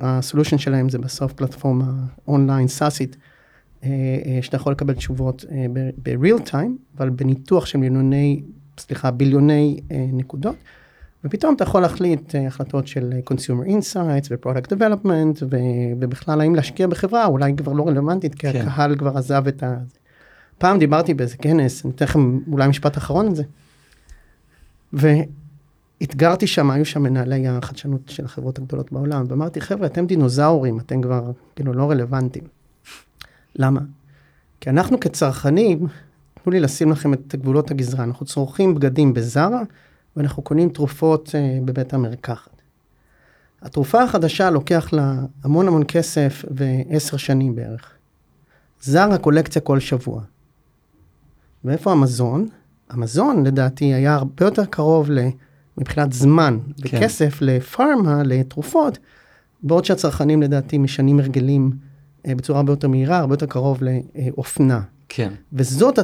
הסולושן 0.00 0.58
שלהם 0.58 0.88
זה 0.88 0.98
בסוף 0.98 1.32
פלטפורמה 1.32 1.84
אונליין 2.28 2.68
סאסית, 2.68 3.16
אה, 3.16 3.20
אה, 3.20 3.31
שאתה 4.42 4.56
יכול 4.56 4.72
לקבל 4.72 4.94
תשובות 4.94 5.44
אה, 5.50 5.66
ב-real 6.02 6.48
time, 6.50 6.96
אבל 6.96 7.10
בניתוח 7.10 7.66
של 7.66 7.78
מיליוני, 7.78 8.42
סליחה, 8.78 9.10
ביליוני 9.10 9.80
נקודות. 10.12 10.56
ופתאום 11.24 11.54
אתה 11.54 11.64
יכול 11.64 11.82
להחליט 11.82 12.34
החלטות 12.46 12.86
של 12.86 13.12
consumer 13.30 13.68
insights 13.68 14.28
ו-product 14.30 14.72
development 14.76 15.42
ובכלל 16.00 16.40
האם 16.40 16.54
להשקיע 16.54 16.86
בחברה 16.86 17.26
אולי 17.26 17.54
כבר 17.56 17.72
לא 17.72 17.88
רלוונטית 17.88 18.34
כי 18.34 18.52
כן. 18.52 18.60
הקהל 18.60 18.96
כבר 18.96 19.18
עזב 19.18 19.46
את 19.48 19.62
ה... 19.62 19.76
פעם 20.58 20.78
דיברתי 20.78 21.14
באיזה 21.14 21.36
כנס, 21.36 21.84
אני 21.84 21.92
אתן 21.94 22.04
לכם 22.04 22.38
אולי 22.52 22.68
משפט 22.68 22.98
אחרון 22.98 23.26
על 23.26 23.34
זה. 23.34 23.42
ואתגרתי 24.92 26.46
שם, 26.46 26.70
היו 26.70 26.84
שם 26.84 27.02
מנהלי 27.02 27.48
החדשנות 27.48 28.00
של 28.08 28.24
החברות 28.24 28.58
הגדולות 28.58 28.92
בעולם, 28.92 29.24
ואמרתי 29.28 29.60
חבר'ה 29.60 29.86
אתם 29.86 30.06
דינוזאורים, 30.06 30.78
אתם 30.78 31.02
כבר 31.02 31.30
כאילו 31.56 31.72
לא 31.72 31.90
רלוונטיים. 31.90 32.44
למה? 33.56 33.80
כי 34.60 34.70
אנחנו 34.70 35.00
כצרכנים, 35.00 35.86
תנו 36.42 36.52
לי 36.52 36.60
לשים 36.60 36.90
לכם 36.92 37.12
את 37.12 37.34
גבולות 37.34 37.70
הגזרה, 37.70 38.04
אנחנו 38.04 38.26
צורכים 38.26 38.74
בגדים 38.74 39.14
בזארה, 39.14 39.62
ואנחנו 40.16 40.42
קונים 40.42 40.68
תרופות 40.68 41.28
uh, 41.28 41.64
בבית 41.64 41.94
המרקחת. 41.94 42.62
התרופה 43.62 44.02
החדשה 44.02 44.50
לוקח 44.50 44.92
לה 44.92 45.14
המון 45.44 45.68
המון 45.68 45.82
כסף 45.88 46.44
ועשר 46.50 47.16
שנים 47.16 47.54
בערך. 47.54 47.92
זרה 48.80 49.18
קולקציה 49.18 49.62
כל 49.62 49.80
שבוע. 49.80 50.22
ואיפה 51.64 51.92
המזון? 51.92 52.48
המזון 52.90 53.46
לדעתי 53.46 53.84
היה 53.84 54.14
הרבה 54.14 54.44
יותר 54.44 54.64
קרוב 54.64 55.10
ל... 55.10 55.18
מבחינת 55.78 56.12
זמן 56.12 56.58
כן. 56.82 56.96
וכסף 56.96 57.38
לפארמה, 57.40 58.22
לתרופות, 58.22 58.98
בעוד 59.62 59.84
שהצרכנים 59.84 60.42
לדעתי 60.42 60.78
משנים 60.78 61.20
הרגלים 61.20 61.70
אה, 61.72 61.91
בצורה 62.26 62.58
הרבה 62.58 62.72
יותר 62.72 62.88
מהירה, 62.88 63.18
הרבה 63.18 63.34
יותר 63.34 63.46
קרוב 63.46 63.80
לאופנה. 63.82 64.80
כן. 65.08 65.32
וזאת, 65.52 65.98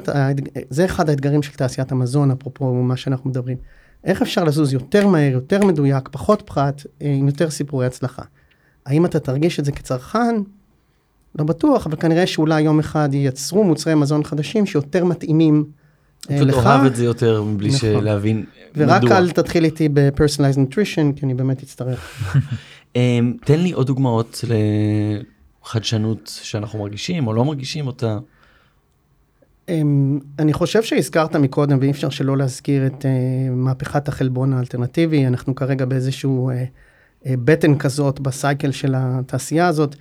זה 0.71 0.85
אחד 0.85 1.09
האתגרים 1.11 1.43
של 1.43 1.53
תעשיית 1.53 1.93
המזון, 1.93 2.31
אפרופו 2.31 2.75
מה 2.75 2.97
שאנחנו 2.97 3.31
מדברים. 3.31 3.57
איך 4.05 4.23
אפשר 4.23 4.45
לזוז 4.45 4.73
יותר 4.73 5.07
מהר, 5.07 5.33
יותר 5.33 5.65
מדויק, 5.65 6.09
פחות 6.13 6.43
פחת, 6.47 6.83
אה, 7.03 7.15
עם 7.19 7.27
יותר 7.27 7.51
סיפורי 7.51 7.87
הצלחה. 7.87 8.23
האם 8.87 9.05
אתה 9.05 9.19
תרגיש 9.21 9.61
את 9.61 9.65
זה 9.65 9.73
כצרכן? 9.73 10.35
לא 11.39 11.45
בטוח, 11.45 11.87
אבל 11.87 11.97
כנראה 11.97 12.27
שאולי 12.27 12.61
יום 12.61 12.79
אחד 12.79 13.09
ייצרו 13.13 13.65
מוצרי 13.65 13.95
מזון 13.95 14.25
חדשים 14.25 14.67
שיותר 14.67 15.05
מתאימים 15.05 15.65
אה, 16.31 16.41
לך. 16.41 16.55
פשוט 16.55 16.67
אוהב 16.67 16.85
את 16.85 16.97
זה 16.97 17.05
יותר 17.05 17.43
מבלי 17.43 17.69
נכון. 17.69 18.05
להבין 18.05 18.45
מדוע. 18.77 18.87
ורק 18.87 19.13
אל 19.13 19.31
תתחיל 19.31 19.65
איתי 19.65 19.89
ב-personalized 19.93 20.59
nutrition, 20.59 21.17
כי 21.17 21.27
אני 21.27 21.35
באמת 21.35 21.63
אצטרך. 21.63 22.35
תן 23.45 23.61
לי 23.61 23.73
עוד 23.73 23.87
דוגמאות 23.87 24.45
חדשנות 25.69 26.41
שאנחנו 26.43 26.79
מרגישים 26.79 27.27
או 27.27 27.33
לא 27.33 27.45
מרגישים 27.45 27.87
אותה? 27.87 28.19
אמ, 29.69 30.19
אני 30.39 30.53
חושב 30.53 30.83
שהזכרת 30.83 31.37
מקודם 31.37 31.79
ואי 31.81 31.91
אפשר 31.91 32.11
שלא 32.11 32.37
להזכיר 32.37 32.87
את 32.87 33.03
uh, 33.03 33.07
מהפכת 33.51 34.09
החלבון 34.09 34.53
האלטרנטיבי 34.53 35.27
אנחנו 35.27 35.55
כרגע 35.55 35.85
באיזשהו 35.85 36.51
uh, 36.51 36.55
uh, 37.25 37.29
בטן 37.45 37.79
כזאת 37.79 38.21
בסייקל 38.21 38.71
של 38.71 38.95
התעשייה 38.97 39.67
הזאת 39.67 39.97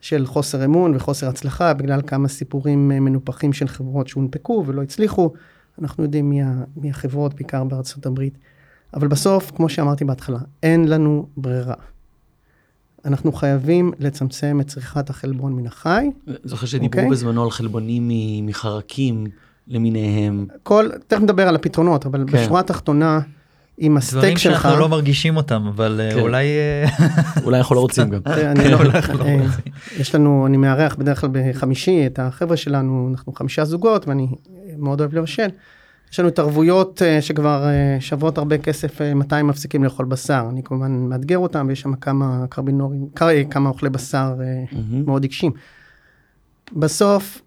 של 0.00 0.26
חוסר 0.26 0.64
אמון 0.64 0.96
וחוסר 0.96 1.28
הצלחה 1.28 1.74
בגלל 1.74 2.00
כמה 2.06 2.28
סיפורים 2.28 2.88
מנופחים 2.88 3.52
של 3.52 3.68
חברות 3.68 4.08
שהונפקו 4.08 4.64
ולא 4.66 4.82
הצליחו 4.82 5.32
אנחנו 5.78 6.02
יודעים 6.02 6.30
מי, 6.30 6.40
מי 6.76 6.90
החברות 6.90 7.34
בעיקר 7.34 7.64
בארצות 7.64 8.06
הברית 8.06 8.38
אבל 8.94 9.08
בסוף 9.08 9.52
כמו 9.56 9.68
שאמרתי 9.68 10.04
בהתחלה 10.04 10.38
אין 10.62 10.88
לנו 10.88 11.26
ברירה. 11.36 11.74
אנחנו 13.04 13.32
חייבים 13.32 13.92
לצמצם 13.98 14.58
את 14.60 14.66
צריכת 14.66 15.10
החלבון 15.10 15.52
מן 15.52 15.66
החי. 15.66 16.10
זוכר 16.44 16.66
שדיברו 16.66 16.92
okay? 16.92 16.96
אוקיי? 16.96 17.10
בזמנו 17.10 17.44
על 17.44 17.50
חלבונים 17.50 18.10
מחרקים 18.46 19.26
למיניהם. 19.68 20.46
כל, 20.62 20.88
תכף 21.06 21.22
נדבר 21.22 21.48
על 21.48 21.54
הפתרונות, 21.54 22.06
אבל 22.06 22.24
כן. 22.26 22.32
בשורה 22.32 22.60
התחתונה, 22.60 23.20
עם 23.78 23.96
הסטייק 23.96 24.38
שלך... 24.38 24.52
דברים 24.52 24.62
שאנחנו 24.62 24.80
לא 24.80 24.88
מרגישים 24.88 25.36
אותם, 25.36 25.66
אבל 25.66 26.00
אה, 26.00 26.14
כן. 26.14 26.20
אולי... 26.20 26.46
אה, 26.46 26.84
אולי 27.44 27.58
אנחנו 27.58 27.74
לא 27.74 27.80
רוצים 27.80 28.10
גם. 28.10 28.20
אני 28.26 28.68
לא, 28.72 28.84
לא 28.84 28.90
אה, 29.24 29.46
יש 29.98 30.14
לנו, 30.14 30.46
אני 30.46 30.56
מארח 30.56 30.94
בדרך 30.94 31.20
כלל 31.20 31.30
בחמישי 31.32 32.06
את 32.06 32.18
החבר'ה 32.18 32.56
שלנו, 32.56 33.08
אנחנו 33.10 33.32
חמישה 33.32 33.64
זוגות, 33.64 34.08
ואני 34.08 34.28
מאוד 34.78 35.00
אוהב 35.00 35.14
לבשל. 35.14 35.48
יש 36.12 36.20
לנו 36.20 36.28
התערבויות 36.28 37.02
uh, 37.02 37.22
שכבר 37.22 37.64
uh, 37.64 38.00
שוות 38.00 38.38
הרבה 38.38 38.58
כסף, 38.58 39.00
uh, 39.00 39.14
מתי 39.14 39.36
הם 39.36 39.46
מפסיקים 39.46 39.84
לאכול 39.84 40.06
בשר. 40.06 40.46
אני 40.50 40.62
כמובן 40.62 40.92
מאתגר 40.92 41.38
אותם, 41.38 41.66
ויש 41.68 41.80
שם 41.80 41.94
כמה 41.94 42.44
קרבינורים, 42.48 43.08
כמה 43.50 43.68
אוכלי 43.68 43.90
בשר 43.90 44.34
mm-hmm. 44.38 44.76
מאוד 45.06 45.22
עיקשים. 45.22 45.52
בסוף, 46.72 47.40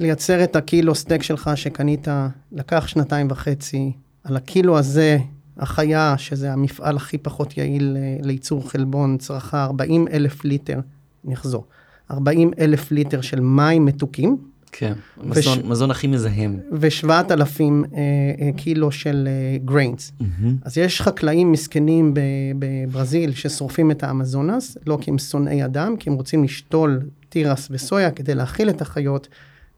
לייצר 0.00 0.44
את 0.44 0.56
הקילו 0.56 0.94
סטייק 0.94 1.22
שלך 1.22 1.50
שקנית, 1.54 2.08
לקח 2.52 2.86
שנתיים 2.86 3.26
וחצי, 3.30 3.92
על 4.24 4.36
הקילו 4.36 4.78
הזה, 4.78 5.18
החיה, 5.56 6.14
שזה 6.18 6.52
המפעל 6.52 6.96
הכי 6.96 7.18
פחות 7.18 7.56
יעיל 7.56 7.96
לייצור 8.22 8.70
חלבון, 8.70 9.18
צרכה 9.18 9.64
40 9.64 10.08
אלף 10.08 10.44
ליטר, 10.44 10.80
אני 11.26 11.34
אחזור, 11.34 11.64
40 12.10 12.50
אלף 12.58 12.90
ליטר 12.90 13.20
של 13.20 13.40
מים 13.40 13.84
מתוקים, 13.84 14.38
כן, 14.76 14.92
מזון, 15.16 15.58
וש... 15.58 15.64
מזון 15.64 15.90
הכי 15.90 16.06
מזהם. 16.06 16.58
ושבעת 16.72 17.32
אלפים 17.32 17.84
אה, 17.84 18.00
אה, 18.40 18.52
קילו 18.56 18.92
של 18.92 19.28
grains. 19.64 20.12
אה, 20.20 20.26
mm-hmm. 20.26 20.48
אז 20.62 20.78
יש 20.78 21.00
חקלאים 21.00 21.52
מסכנים 21.52 22.14
בברזיל 22.58 23.32
ששורפים 23.32 23.90
את 23.90 24.02
האמזונס, 24.02 24.78
לא 24.86 24.98
כי 25.00 25.10
הם 25.10 25.18
שונאי 25.18 25.64
אדם, 25.64 25.96
כי 25.96 26.10
הם 26.10 26.16
רוצים 26.16 26.44
לשתול 26.44 27.00
תירס 27.28 27.68
וסויה 27.70 28.10
כדי 28.10 28.34
להאכיל 28.34 28.70
את 28.70 28.82
החיות, 28.82 29.28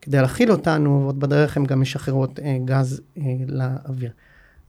כדי 0.01 0.17
להאכיל 0.17 0.51
אותנו, 0.51 1.01
ועוד 1.03 1.19
בדרך 1.19 1.57
הם 1.57 1.65
גם 1.65 1.81
משחררות 1.81 2.39
אה, 2.39 2.57
גז 2.65 3.01
אה, 3.17 3.23
לאוויר. 3.47 4.11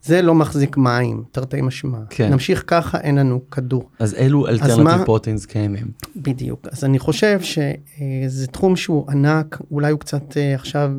זה 0.02 0.22
לא 0.22 0.34
מחזיק 0.34 0.76
מים, 0.76 1.22
תרתי 1.32 1.60
משמע. 1.60 1.98
כן. 2.10 2.32
נמשיך 2.32 2.64
ככה, 2.66 3.00
אין 3.00 3.18
לנו 3.18 3.40
כדור. 3.50 3.90
אז 3.98 4.14
אלו 4.14 4.48
alternative 4.48 5.04
proteins 5.04 5.46
קיימים. 5.46 5.86
בדיוק. 6.16 6.68
אז 6.72 6.84
אני 6.84 6.98
חושב 6.98 7.40
שזה 7.40 8.46
תחום 8.46 8.76
שהוא 8.76 9.10
ענק, 9.10 9.58
אולי 9.70 9.90
הוא 9.90 10.00
קצת 10.00 10.36
אה, 10.36 10.54
עכשיו 10.54 10.92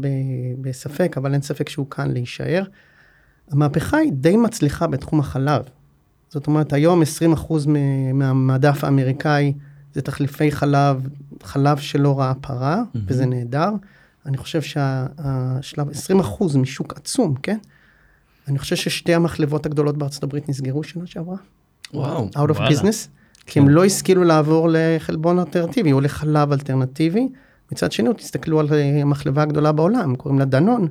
בספק, 0.62 1.16
אבל 1.18 1.34
אין 1.34 1.42
ספק 1.42 1.70
שהוא 1.70 1.90
כאן 1.90 2.12
להישאר. 2.12 2.64
המהפכה 3.52 3.98
היא 3.98 4.12
די 4.12 4.38
מצליחה 4.38 4.88
בתחום 4.88 5.20
החלב. 5.20 5.62
זאת 6.30 6.48
אומרת, 6.48 6.74
היום 6.74 7.02
20% 7.36 7.54
מהמדף 8.14 8.84
האמריקאי 8.84 9.54
זה 9.94 10.02
תחליפי 10.02 10.52
חלב, 10.52 11.08
חלב 11.44 11.78
שלא 11.78 12.20
ראה 12.20 12.34
פרה, 12.34 12.82
mm-hmm. 12.82 13.00
וזה 13.08 13.26
נהדר. 13.26 13.70
אני 14.26 14.38
חושב 14.38 14.62
שהשלב, 14.62 15.88
20% 16.50 16.58
משוק 16.58 16.94
עצום, 16.94 17.36
כן? 17.44 17.58
אני 18.50 18.60
חושב 18.60 18.76
ששתי 18.76 19.14
המחלבות 19.14 19.66
הגדולות 19.66 19.98
בארצות 19.98 20.24
הברית 20.24 20.50
נסגרו 20.50 20.84
שנה 20.84 21.08
שעברה. 21.08 21.38
וואו. 21.94 22.30
out 22.36 22.50
of 22.50 22.52
וואלה. 22.52 22.70
business. 22.70 23.08
כי 23.46 23.60
הם 23.60 23.70
לא 23.70 23.86
השכילו 23.86 24.24
לעבור 24.24 24.68
לחלבון 24.72 25.40
אלטרנטיבי 25.40 25.92
או 25.92 26.02
לחלב 26.02 26.52
אלטרנטיבי. 26.52 27.28
מצד 27.72 27.92
שני, 27.92 28.10
תסתכלו 28.18 28.60
על 28.60 28.68
אה, 28.72 29.02
המחלבה 29.02 29.42
הגדולה 29.42 29.72
בעולם, 29.72 30.16
קוראים 30.16 30.40
לה 30.40 30.46
דנון, 30.46 30.88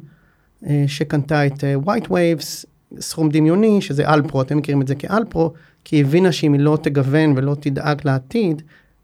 אה, 0.66 0.85
שקנתה 0.87 1.47
את 1.47 1.64
אה, 1.64 1.75
white 1.85 2.07
waves, 2.07 2.66
סכום 3.01 3.29
דמיוני, 3.29 3.81
שזה 3.81 4.09
אלפרו, 4.09 4.42
אתם 4.42 4.57
מכירים 4.57 4.83
את 4.83 4.88
זה 4.88 4.94
כאלפרו, 4.94 5.53
כי 5.85 5.97
היא 5.97 6.05
הבינה 6.05 6.33
שאם 6.33 6.53
היא 6.53 6.61
לא 6.61 6.79
תגוון 6.83 7.33
ולא 7.37 7.57
תדאג 7.61 8.01
לעתיד, 8.05 8.62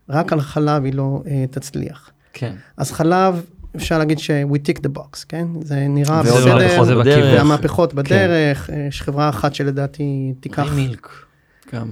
רק 0.08 0.32
על 0.32 0.40
חלב 0.40 0.84
היא 0.84 0.94
לא 0.94 1.22
אה, 1.26 1.44
תצליח. 1.50 2.10
כן. 2.32 2.54
אז 2.76 2.92
חלב, 2.92 3.42
אפשר 3.76 3.98
להגיד 3.98 4.18
ש- 4.18 4.30
we 4.30 4.68
tick 4.68 4.78
the 4.78 4.98
box, 4.98 5.24
כן? 5.28 5.46
זה 5.62 5.86
נראה 5.88 6.22
בסדר. 6.22 7.00
בדרך. 7.00 7.38
והמהפכות 7.38 7.94
בדרך, 7.94 8.70
אה, 8.70 8.86
יש 8.88 9.02
חברה 9.02 9.28
אחת 9.28 9.54
שלדעתי 9.54 10.34
תיקח 10.40 10.72
מילק. 10.74 11.08
גם. 11.74 11.88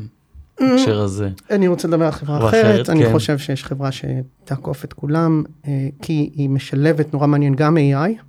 בהקשר 0.61 1.01
הזה. 1.01 1.29
אני 1.51 1.69
רוצה 1.69 1.89
לדבר 1.89 2.05
על 2.05 2.11
חברה 2.11 2.39
אחרת, 2.39 2.51
אחרת, 2.75 2.91
אני 2.91 3.05
כן. 3.05 3.13
חושב 3.13 3.39
שיש 3.39 3.65
חברה 3.65 3.91
שתעקוף 3.93 4.85
את 4.85 4.93
כולם, 4.93 5.43
אה, 5.67 5.89
כי 6.03 6.31
היא 6.35 6.51
משלבת 6.51 7.13
נורא 7.13 7.27
מעניין 7.27 7.55
גם 7.55 7.77
AI 7.77 8.23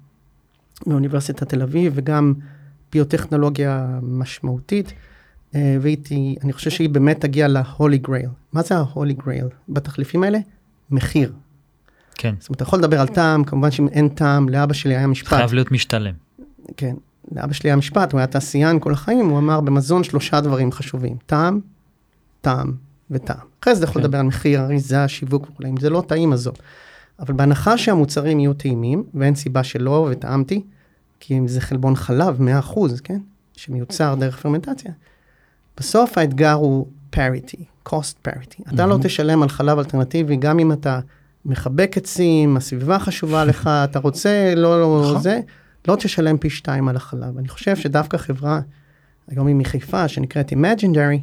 מאוניברסיטת 0.88 1.50
תל 1.50 1.62
אביב 1.62 1.94
וגם 1.96 2.34
ביוטכנולוגיה 2.92 3.88
משמעותית, 4.02 4.94
אה, 5.56 5.78
והיא, 5.82 5.98
תה- 6.04 6.16
אני 6.44 6.54
חושב 6.54 6.70
שהיא 6.70 6.90
באמת 6.90 7.22
תגיע 7.22 7.48
להולי 7.48 7.98
גרייל. 7.98 8.30
מה 8.54 8.62
זה 8.62 8.76
ההולי 8.78 9.14
גרייל 9.14 9.48
בתחליפים 9.70 10.24
האלה? 10.24 10.40
מחיר. 10.92 11.34
כן, 12.24 12.36
זאת 12.40 12.50
אומרת, 12.50 12.56
אתה 12.56 12.64
יכול 12.64 12.80
לדבר 12.80 13.02
על 13.02 13.08
טעם, 13.08 13.44
כמובן 13.44 13.72
שאם 13.72 13.88
אין 13.88 14.10
טעם, 14.10 14.50
לאבא 14.50 14.74
שלי 14.74 14.96
היה 14.96 15.08
משפט. 15.08 15.30
חייב 15.34 15.54
להיות 15.54 15.72
משתלם. 15.72 16.14
כן, 16.78 16.96
לאבא 17.32 17.54
שלי 17.54 17.70
היה 17.70 17.76
משפט, 17.76 18.12
הוא 18.12 18.20
היה 18.20 18.28
תעשיין 18.28 18.80
כל 18.80 18.94
החיים, 18.94 19.30
הוא 19.30 19.38
אמר 19.38 19.62
במזון 19.62 20.04
שלושה 20.04 20.42
דברים 20.42 20.72
חשובים, 20.72 21.18
טעם, 21.26 21.60
טעם 22.42 22.74
וטעם. 23.12 23.38
אחרי 23.62 23.76
זה 23.76 23.84
אתה 23.84 23.90
יכול 23.90 24.02
כן. 24.02 24.08
לדבר 24.08 24.20
על 24.20 24.26
מחיר, 24.26 24.62
אריזה, 24.62 25.08
שיווק 25.08 25.48
וכולי, 25.50 25.70
אם 25.70 25.78
זה 25.78 25.90
לא 25.90 26.04
טעים 26.08 26.34
אז 26.34 26.48
לא. 26.48 26.54
אבל 27.20 27.34
בהנחה 27.34 27.78
שהמוצרים 27.78 28.40
יהיו 28.40 28.54
טעימים, 28.54 29.04
ואין 29.14 29.36
סיבה 29.36 29.64
שלא, 29.64 30.08
וטעמתי, 30.12 30.64
כי 31.20 31.38
אם 31.38 31.48
זה 31.48 31.62
חלבון 31.62 31.96
חלב, 31.96 32.40
100%, 32.40 32.80
כן? 33.04 33.20
שמיוצר 33.54 34.16
דרך 34.16 34.40
פרמנטציה. 34.40 34.92
בסוף 35.78 36.18
האתגר 36.18 36.54
הוא 36.54 36.88
parity, 37.16 37.90
cost 37.90 38.28
parity. 38.28 38.74
אתה 38.76 38.86
לא 38.86 38.98
תשלם 39.02 39.44
על 39.44 39.50
חלב 39.50 39.78
אלטרנטיבי, 39.78 40.36
גם 40.36 40.60
אם 40.60 40.72
אתה 40.72 41.00
מחבק 41.46 41.98
עצים, 41.98 42.58
הסביבה 42.58 43.00
חשובה 43.00 43.46
לך, 43.50 43.70
אתה 43.84 44.00
רוצה, 44.00 44.54
לא, 44.56 44.82
לא, 44.82 45.02
נכון. 45.04 45.22
זה, 45.22 45.40
לא 45.88 45.96
תשלם 45.96 46.38
פי 46.38 46.50
שתיים 46.50 46.88
על 46.88 46.96
החלב. 46.96 47.38
אני 47.38 47.48
חושב 47.48 47.76
שדווקא 47.76 48.18
חברה, 48.18 48.62
היום 49.28 49.48
היא 49.48 49.56
מחיפה, 49.56 50.08
שנקראת 50.08 50.54
Imaginary, 50.54 51.20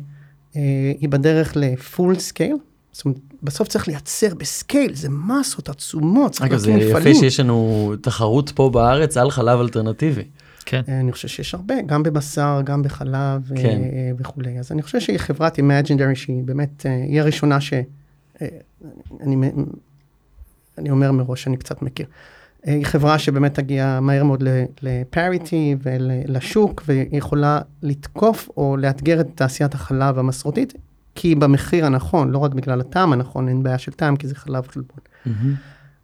אה, 0.56 0.92
היא 1.00 1.08
בדרך 1.08 1.52
ל-full 1.56 2.16
scale. 2.16 2.58
זאת 2.92 3.04
אומרת, 3.04 3.18
בסוף 3.42 3.68
צריך 3.68 3.88
לייצר 3.88 4.34
בסקייל, 4.34 4.94
זה 4.94 5.08
מסות 5.08 5.68
עצומות, 5.68 6.32
צריך 6.32 6.50
אגב, 6.50 6.58
זה 6.58 6.70
להקים 6.70 6.88
יפה 6.88 6.98
מפעלים. 6.98 7.14
שיש 7.14 7.40
לנו 7.40 7.92
תחרות 8.00 8.50
פה 8.54 8.70
בארץ 8.70 9.16
על 9.16 9.30
חלב 9.30 9.60
אלטרנטיבי. 9.60 10.24
כן. 10.64 10.82
אה, 10.88 11.00
אני 11.00 11.12
חושב 11.12 11.28
שיש 11.28 11.54
הרבה, 11.54 11.74
גם 11.86 12.02
בבשר, 12.02 12.60
גם 12.64 12.82
בחלב 12.82 13.48
כן. 13.48 13.56
כן. 13.56 13.78
וכולי. 14.18 14.58
אז 14.58 14.72
אני 14.72 14.82
חושב 14.82 15.00
שהיא 15.00 15.18
חברת 15.18 15.58
Imaginary 15.58 16.14
שהיא 16.14 16.42
באמת, 16.44 16.86
אה, 16.86 16.94
היא 16.94 17.20
הראשונה 17.20 17.60
ש... 17.60 17.72
אה, 18.42 18.48
אני, 19.20 19.36
אני 20.80 20.90
אומר 20.90 21.12
מראש, 21.12 21.46
אני 21.46 21.56
קצת 21.56 21.82
מכיר. 21.82 22.06
אה, 22.66 22.74
היא 22.74 22.86
חברה 22.86 23.18
שבאמת 23.18 23.54
תגיע 23.54 23.98
מהר 24.02 24.24
מאוד 24.24 24.44
לפריטי 24.82 25.76
ולשוק, 25.82 26.82
והיא 26.86 27.06
יכולה 27.12 27.60
לתקוף 27.82 28.48
או 28.56 28.76
לאתגר 28.76 29.20
את 29.20 29.26
תעשיית 29.34 29.74
החלב 29.74 30.18
המסורתית, 30.18 30.74
כי 31.14 31.34
במחיר 31.34 31.86
הנכון, 31.86 32.30
לא 32.30 32.38
רק 32.38 32.54
בגלל 32.54 32.80
הטעם 32.80 33.12
הנכון, 33.12 33.48
אין 33.48 33.62
בעיה 33.62 33.78
של 33.78 33.92
טעם, 33.92 34.16
כי 34.16 34.28
זה 34.28 34.34
חלב 34.34 34.68
חלבון. 34.68 34.98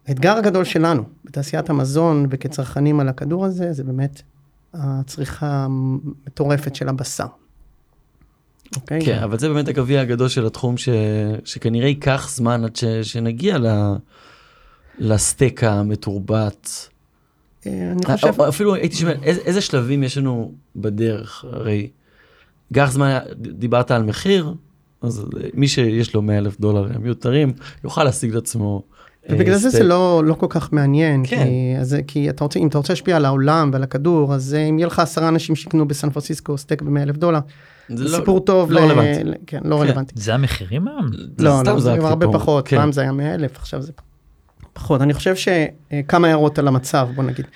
האתגר 0.06 0.36
הגדול 0.36 0.64
שלנו 0.64 1.02
בתעשיית 1.24 1.70
המזון 1.70 2.26
וכצרכנים 2.30 3.00
על 3.00 3.08
הכדור 3.08 3.44
הזה, 3.44 3.72
זה 3.72 3.84
באמת 3.84 4.22
הצריכה 4.74 5.46
המטורפת 5.64 6.74
של 6.74 6.88
הבשר. 6.88 7.26
אוקיי? 8.76 9.04
כן, 9.04 9.18
אבל 9.22 9.38
זה 9.38 9.48
באמת 9.48 9.68
הגביע 9.68 10.00
הגדול 10.00 10.28
של 10.28 10.46
התחום 10.46 10.76
ש... 10.76 10.88
שכנראה 11.44 11.88
ייקח 11.88 12.28
זמן 12.30 12.64
עד 12.64 12.76
ש... 12.76 12.84
שנגיע 12.84 13.58
ל... 13.58 13.66
לסטייק 14.98 15.64
המתורבת. 15.64 16.88
אה, 17.66 17.92
אני 17.92 18.16
חושב, 18.16 18.40
או- 18.40 18.48
אפילו 18.48 18.74
הייתי 18.74 18.96
שואל, 18.96 19.14
איזה, 19.22 19.40
איזה 19.40 19.60
שלבים 19.60 20.02
יש 20.02 20.18
לנו 20.18 20.52
בדרך? 20.76 21.44
הרי 21.52 21.88
ייקח 22.70 22.90
זמן, 22.92 23.18
דיברת 23.36 23.90
על 23.90 24.02
מחיר, 24.02 24.54
אז 25.02 25.24
מי 25.54 25.68
שיש 25.68 26.14
לו 26.14 26.22
100 26.22 26.38
אלף 26.38 26.60
דולר 26.60 26.88
מיותרים, 27.00 27.52
יוכל 27.84 28.04
להשיג 28.04 28.34
לעצמו. 28.34 28.82
אה, 29.30 29.34
ובגלל 29.34 29.54
זה 29.54 29.60
זה 29.60 29.70
סטייק. 29.70 29.84
לא, 29.88 30.22
לא 30.24 30.34
כל 30.34 30.46
כך 30.48 30.72
מעניין, 30.72 31.22
כן. 31.26 31.44
כי, 31.44 31.80
אז, 31.80 31.96
כי 32.06 32.30
אתה 32.30 32.44
רוצה, 32.44 32.58
אם 32.58 32.66
אתה 32.68 32.78
רוצה 32.78 32.92
להשפיע 32.92 33.16
על 33.16 33.24
העולם 33.24 33.70
ועל 33.72 33.82
הכדור, 33.82 34.34
אז 34.34 34.54
אה, 34.54 34.60
אם 34.64 34.78
יהיה 34.78 34.86
לך 34.86 34.98
עשרה 34.98 35.28
אנשים 35.28 35.56
שיקנו 35.56 35.88
בסן 35.88 36.10
פרנסיסקו 36.10 36.58
סטייק 36.58 36.82
ב-100 36.82 37.02
אלף 37.02 37.16
דולר, 37.16 37.38
זה 37.88 37.96
זה 37.96 38.04
לא- 38.04 38.18
סיפור 38.18 38.40
טוב, 38.40 38.70
לא 38.72 38.80
ל- 38.80 38.84
רלוונטי. 38.84 39.24
ל- 39.24 39.34
כן, 39.46 39.60
לא 39.64 39.76
כן. 39.76 39.82
רלוונטי. 39.82 40.14
זה 40.16 40.34
המחירים 40.34 40.88
היום? 40.88 41.06
לא, 41.38 41.62
לא, 41.64 41.74
זה 41.74 41.80
זרקתי 41.80 42.06
הרבה. 42.06 42.26
פחות, 42.32 42.68
כן. 42.68 42.76
פעם 42.76 42.92
זה 42.92 43.00
היה 43.00 43.12
100 43.12 43.34
אלף, 43.34 43.56
עכשיו 43.56 43.82
זה 43.82 43.92
פחות. 44.76 45.00
אני 45.02 45.14
חושב 45.14 45.34
שכמה 45.36 46.28
הערות 46.28 46.58
על 46.58 46.68
המצב, 46.68 47.08
בוא 47.14 47.24
נגיד. 47.24 47.46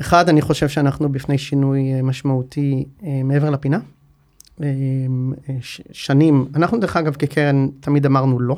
אחד, 0.00 0.28
אני 0.28 0.42
חושב 0.42 0.68
שאנחנו 0.68 1.08
בפני 1.12 1.38
שינוי 1.38 1.94
אה, 1.94 2.02
משמעותי 2.02 2.84
אה, 3.04 3.20
מעבר 3.24 3.50
לפינה. 3.50 3.78
אה, 4.62 4.66
אה, 5.48 5.54
שנים, 5.92 6.46
אנחנו 6.54 6.78
דרך 6.78 6.96
אגב 6.96 7.14
כקרן 7.14 7.68
תמיד 7.80 8.06
אמרנו 8.06 8.40
לא. 8.40 8.56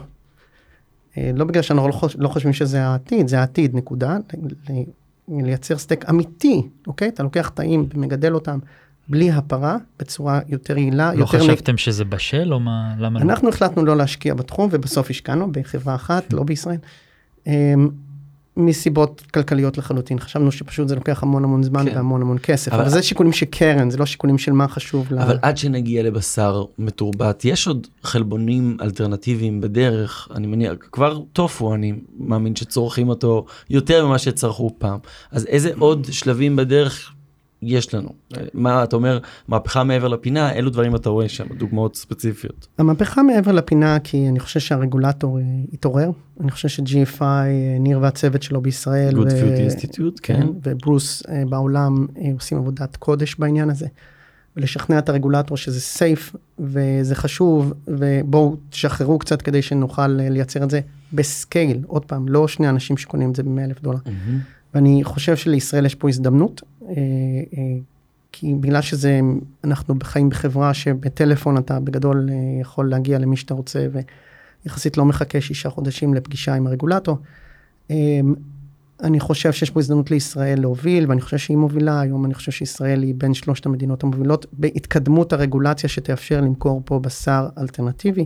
אה, 1.18 1.30
לא 1.34 1.44
בגלל 1.44 1.62
שאנחנו 1.62 1.88
לא 1.88 1.92
חוש- 1.92 2.16
לא 2.18 2.28
חושבים 2.28 2.52
שזה 2.52 2.84
העתיד, 2.86 3.28
זה 3.28 3.38
העתיד, 3.40 3.76
נקודה. 3.76 4.16
לייצר 5.28 5.78
סטייק 5.78 6.10
אמיתי, 6.10 6.62
אוקיי? 6.86 7.08
אתה 7.08 7.22
לוקח 7.22 7.48
תאים 7.48 7.86
ומגדל 7.94 8.34
אותם 8.34 8.58
בלי 9.08 9.30
הפרה, 9.30 9.76
בצורה 9.98 10.40
יותר 10.48 10.78
יעילה, 10.78 11.14
לא 11.14 11.18
יותר... 11.20 11.38
חשבתם 11.38 11.76
שזה 11.76 12.04
בשל 12.04 12.52
או 12.52 12.60
מה? 12.60 12.94
למה 12.98 13.18
לא? 13.20 13.24
אנחנו 13.24 13.48
החלטנו 13.48 13.84
לא 13.84 13.96
להשקיע 13.96 14.34
בתחום 14.34 14.68
ובסוף 14.72 15.10
השקענו 15.10 15.52
בחברה 15.52 15.94
אחת, 15.94 16.32
לא 16.32 16.42
בישראל. 16.42 16.76
מסיבות 18.58 19.22
כלכליות 19.34 19.78
לחלוטין, 19.78 20.18
חשבנו 20.18 20.52
שפשוט 20.52 20.88
זה 20.88 20.94
לוקח 20.94 21.22
המון 21.22 21.44
המון 21.44 21.62
זמן 21.62 21.90
כן. 21.90 21.96
והמון 21.96 22.22
המון 22.22 22.38
כסף, 22.42 22.72
אבל- 22.72 22.80
אבל 22.80 22.90
זה 22.90 23.02
שיקולים 23.02 23.32
של 23.32 23.46
קרן, 23.46 23.90
זה 23.90 23.98
לא 23.98 24.06
שיקולים 24.06 24.38
של 24.38 24.52
מה 24.52 24.68
חשוב 24.68 25.06
לה. 25.10 25.22
אבל 25.22 25.38
עד 25.42 25.56
שנגיע 25.56 26.02
לבשר 26.02 26.64
מתורבת, 26.78 27.44
יש 27.44 27.66
עוד 27.66 27.86
חלבונים 28.02 28.76
אלטרנטיביים 28.82 29.60
בדרך, 29.60 30.28
אני 30.34 30.46
מניח, 30.46 30.72
כבר 30.92 31.20
טופו, 31.32 31.74
אני 31.74 31.92
מאמין 32.18 32.56
שצורכים 32.56 33.08
אותו 33.08 33.44
יותר 33.70 34.06
ממה 34.06 34.18
שצרכו 34.18 34.70
פעם. 34.78 34.98
אז 35.30 35.46
איזה 35.46 35.70
עוד 35.78 36.06
שלבים 36.10 36.56
בדרך 36.56 37.12
יש 37.62 37.94
לנו? 37.94 38.08
מה 38.54 38.84
אתה 38.84 38.96
אומר, 38.96 39.18
מהפכה 39.48 39.84
מעבר 39.84 40.08
לפינה, 40.08 40.52
אילו 40.52 40.70
דברים 40.70 40.96
אתה 40.96 41.08
רואה 41.08 41.28
שם, 41.28 41.44
דוגמאות 41.58 41.96
ספציפיות. 41.96 42.66
המהפכה 42.78 43.22
מעבר 43.22 43.52
לפינה, 43.52 43.98
כי 43.98 44.28
אני 44.28 44.40
חושב 44.40 44.60
שהרגולטור 44.60 45.38
אה, 45.38 45.44
התעורר, 45.72 46.10
אני 46.40 46.50
חושב 46.50 46.68
ש-GFI, 46.68 47.22
אה, 47.22 47.46
ניר 47.80 47.98
והצוות 48.02 48.42
שלו 48.42 48.60
בישראל, 48.60 49.14
Good 49.14 49.18
ו- 49.18 49.28
Food 49.28 49.72
Institute, 49.72 50.20
כן. 50.22 50.46
וברוס 50.64 51.22
אה, 51.28 51.42
בעולם 51.48 52.06
אה, 52.18 52.30
עושים 52.34 52.58
עבודת 52.58 52.96
קודש 52.96 53.34
בעניין 53.38 53.70
הזה. 53.70 53.86
ולשכנע 54.56 54.98
את 54.98 55.08
הרגולטור 55.08 55.56
שזה 55.56 55.80
סייף 55.80 56.36
וזה 56.58 57.14
חשוב 57.14 57.72
ובואו 57.88 58.56
תשחררו 58.70 59.18
קצת 59.18 59.42
כדי 59.42 59.62
שנוכל 59.62 60.20
אה, 60.20 60.28
לייצר 60.28 60.62
את 60.64 60.70
זה 60.70 60.80
בסקייל, 61.12 61.78
עוד 61.86 62.04
פעם, 62.04 62.28
לא 62.28 62.48
שני 62.48 62.68
אנשים 62.68 62.96
שקונים 62.96 63.30
את 63.30 63.36
זה 63.36 63.42
ב-100 63.42 63.60
אלף 63.64 63.82
דולר. 63.82 63.98
ואני 64.74 65.04
חושב 65.04 65.36
שלישראל 65.36 65.86
יש 65.86 65.94
פה 65.94 66.08
הזדמנות, 66.08 66.62
אה, 66.82 66.88
אה, 66.88 67.62
כי 68.32 68.54
בגלל 68.54 68.82
שזה, 68.82 69.20
אנחנו 69.64 69.94
חיים 70.02 70.28
בחברה 70.28 70.74
שבטלפון 70.74 71.58
אתה 71.58 71.80
בגדול 71.80 72.28
אה, 72.30 72.60
יכול 72.60 72.90
להגיע 72.90 73.18
למי 73.18 73.36
שאתה 73.36 73.54
רוצה 73.54 73.86
ויחסית 74.64 74.96
לא 74.96 75.04
מחכה 75.04 75.40
שישה 75.40 75.70
חודשים 75.70 76.14
לפגישה 76.14 76.54
עם 76.54 76.66
הרגולטור. 76.66 77.18
אני 79.02 79.20
חושב 79.20 79.52
שיש 79.52 79.70
פה 79.70 79.80
הזדמנות 79.80 80.10
לישראל 80.10 80.60
להוביל, 80.60 81.08
ואני 81.08 81.20
חושב 81.20 81.38
שהיא 81.38 81.56
מובילה 81.56 82.00
היום, 82.00 82.24
אני 82.24 82.34
חושב 82.34 82.52
שישראל 82.52 83.02
היא 83.02 83.14
בין 83.16 83.34
שלושת 83.34 83.66
המדינות 83.66 84.02
המובילות 84.02 84.46
בהתקדמות 84.52 85.32
הרגולציה 85.32 85.88
שתאפשר 85.88 86.40
למכור 86.40 86.82
פה 86.84 86.98
בשר 86.98 87.48
אלטרנטיבי. 87.58 88.24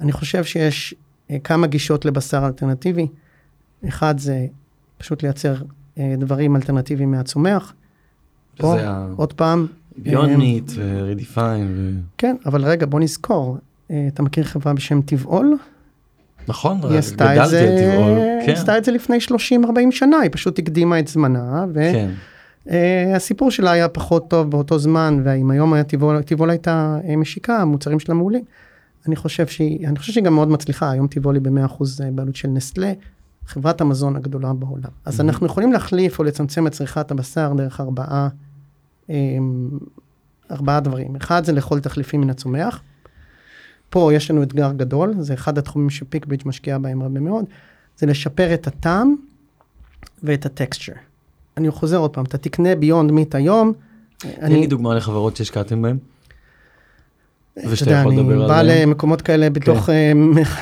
אני 0.00 0.12
חושב 0.12 0.44
שיש 0.44 0.94
כמה 1.44 1.66
גישות 1.66 2.04
לבשר 2.04 2.46
אלטרנטיבי. 2.46 3.06
אחד 3.88 4.18
זה 4.18 4.46
פשוט 5.00 5.22
לייצר 5.22 5.54
אה, 5.98 6.14
דברים 6.18 6.56
אלטרנטיביים 6.56 7.10
מהצומח. 7.10 7.72
פה, 8.56 8.80
ה- 8.80 9.06
עוד 9.16 9.32
פעם, 9.32 9.66
ביונד 9.96 10.42
אה, 10.42 10.84
ורדיפיין, 11.02 11.74
ו... 11.76 11.90
כן, 12.18 12.36
אבל 12.46 12.64
רגע, 12.64 12.86
בוא 12.86 13.00
נזכור, 13.00 13.58
אה, 13.90 14.08
אתה 14.14 14.22
מכיר 14.22 14.44
חברה 14.44 14.74
בשם 14.74 15.00
טבעול? 15.02 15.56
נכון, 16.48 16.80
היא 16.90 16.98
עשתה 16.98 17.24
את 17.32 17.38
גדלתי 17.38 17.50
זה, 17.50 17.60
על 17.60 17.78
טבעול, 17.78 18.18
היא 18.18 18.46
כן, 18.46 18.52
עשתה 18.52 18.78
את 18.78 18.84
זה 18.84 18.92
לפני 18.92 19.18
30-40 19.30 19.34
שנה, 19.90 20.16
היא 20.18 20.30
פשוט 20.32 20.58
הקדימה 20.58 20.98
את 20.98 21.08
זמנה, 21.08 21.64
כן, 21.74 22.10
הסיפור 23.14 23.50
שלה 23.50 23.70
היה 23.70 23.88
פחות 23.88 24.30
טוב 24.30 24.50
באותו 24.50 24.78
זמן, 24.78 25.20
ואם 25.24 25.50
היום 25.50 25.72
היה 25.72 25.84
טיבול 26.24 26.50
הייתה 26.50 26.98
משיקה, 27.16 27.56
המוצרים 27.58 28.00
שלה 28.00 28.14
מעולים. 28.14 28.44
אני 29.06 29.16
חושב 29.16 29.46
שהיא, 29.46 29.88
אני 29.88 29.98
חושב 29.98 30.12
שהיא 30.12 30.24
גם 30.24 30.34
מאוד 30.34 30.48
מצליחה, 30.50 30.90
היום 30.90 31.06
טיבולי 31.06 31.40
ב-100% 31.40 31.84
בעלות 32.12 32.36
של 32.36 32.48
נסטלה, 32.48 32.92
חברת 33.50 33.80
המזון 33.80 34.16
הגדולה 34.16 34.52
בעולם. 34.52 34.90
אז 35.04 35.20
mm-hmm. 35.20 35.22
אנחנו 35.22 35.46
יכולים 35.46 35.72
להחליף 35.72 36.18
או 36.18 36.24
לצמצם 36.24 36.66
את 36.66 36.72
צריכת 36.72 37.10
הבשר 37.10 37.52
דרך 37.56 37.80
ארבעה, 37.80 38.28
ארבעה 40.50 40.80
דברים. 40.80 41.16
אחד 41.16 41.44
זה 41.44 41.52
לאכול 41.52 41.80
תחליפים 41.80 42.20
מן 42.20 42.30
הצומח. 42.30 42.80
פה 43.90 44.14
יש 44.14 44.30
לנו 44.30 44.42
אתגר 44.42 44.72
גדול, 44.72 45.14
זה 45.20 45.34
אחד 45.34 45.58
התחומים 45.58 45.90
שפיקביץ' 45.90 46.44
משקיע 46.44 46.78
בהם 46.78 47.02
הרבה 47.02 47.20
מאוד, 47.20 47.44
זה 47.98 48.06
לשפר 48.06 48.54
את 48.54 48.66
הטעם 48.66 49.14
ואת 50.22 50.46
הטקסטר. 50.46 50.92
אני 51.56 51.70
חוזר 51.70 51.96
עוד 51.96 52.10
פעם, 52.10 52.24
אתה 52.24 52.38
תקנה 52.38 52.74
ביונד 52.74 53.10
מיט 53.10 53.34
היום. 53.34 53.72
תן 54.18 54.28
אני... 54.42 54.60
לי 54.60 54.66
דוגמה 54.66 54.94
לחברות 54.94 55.36
שהשקעתם 55.36 55.82
בהן. 55.82 55.98
ושאתה 57.56 57.90
יכול 57.90 58.12
לדבר 58.12 58.32
עליהן. 58.32 58.40
אני 58.40 58.48
בא 58.48 58.62
למקומות 58.62 59.22
כאלה 59.22 59.50
בתוך, 59.50 59.78
כן. 59.86 60.18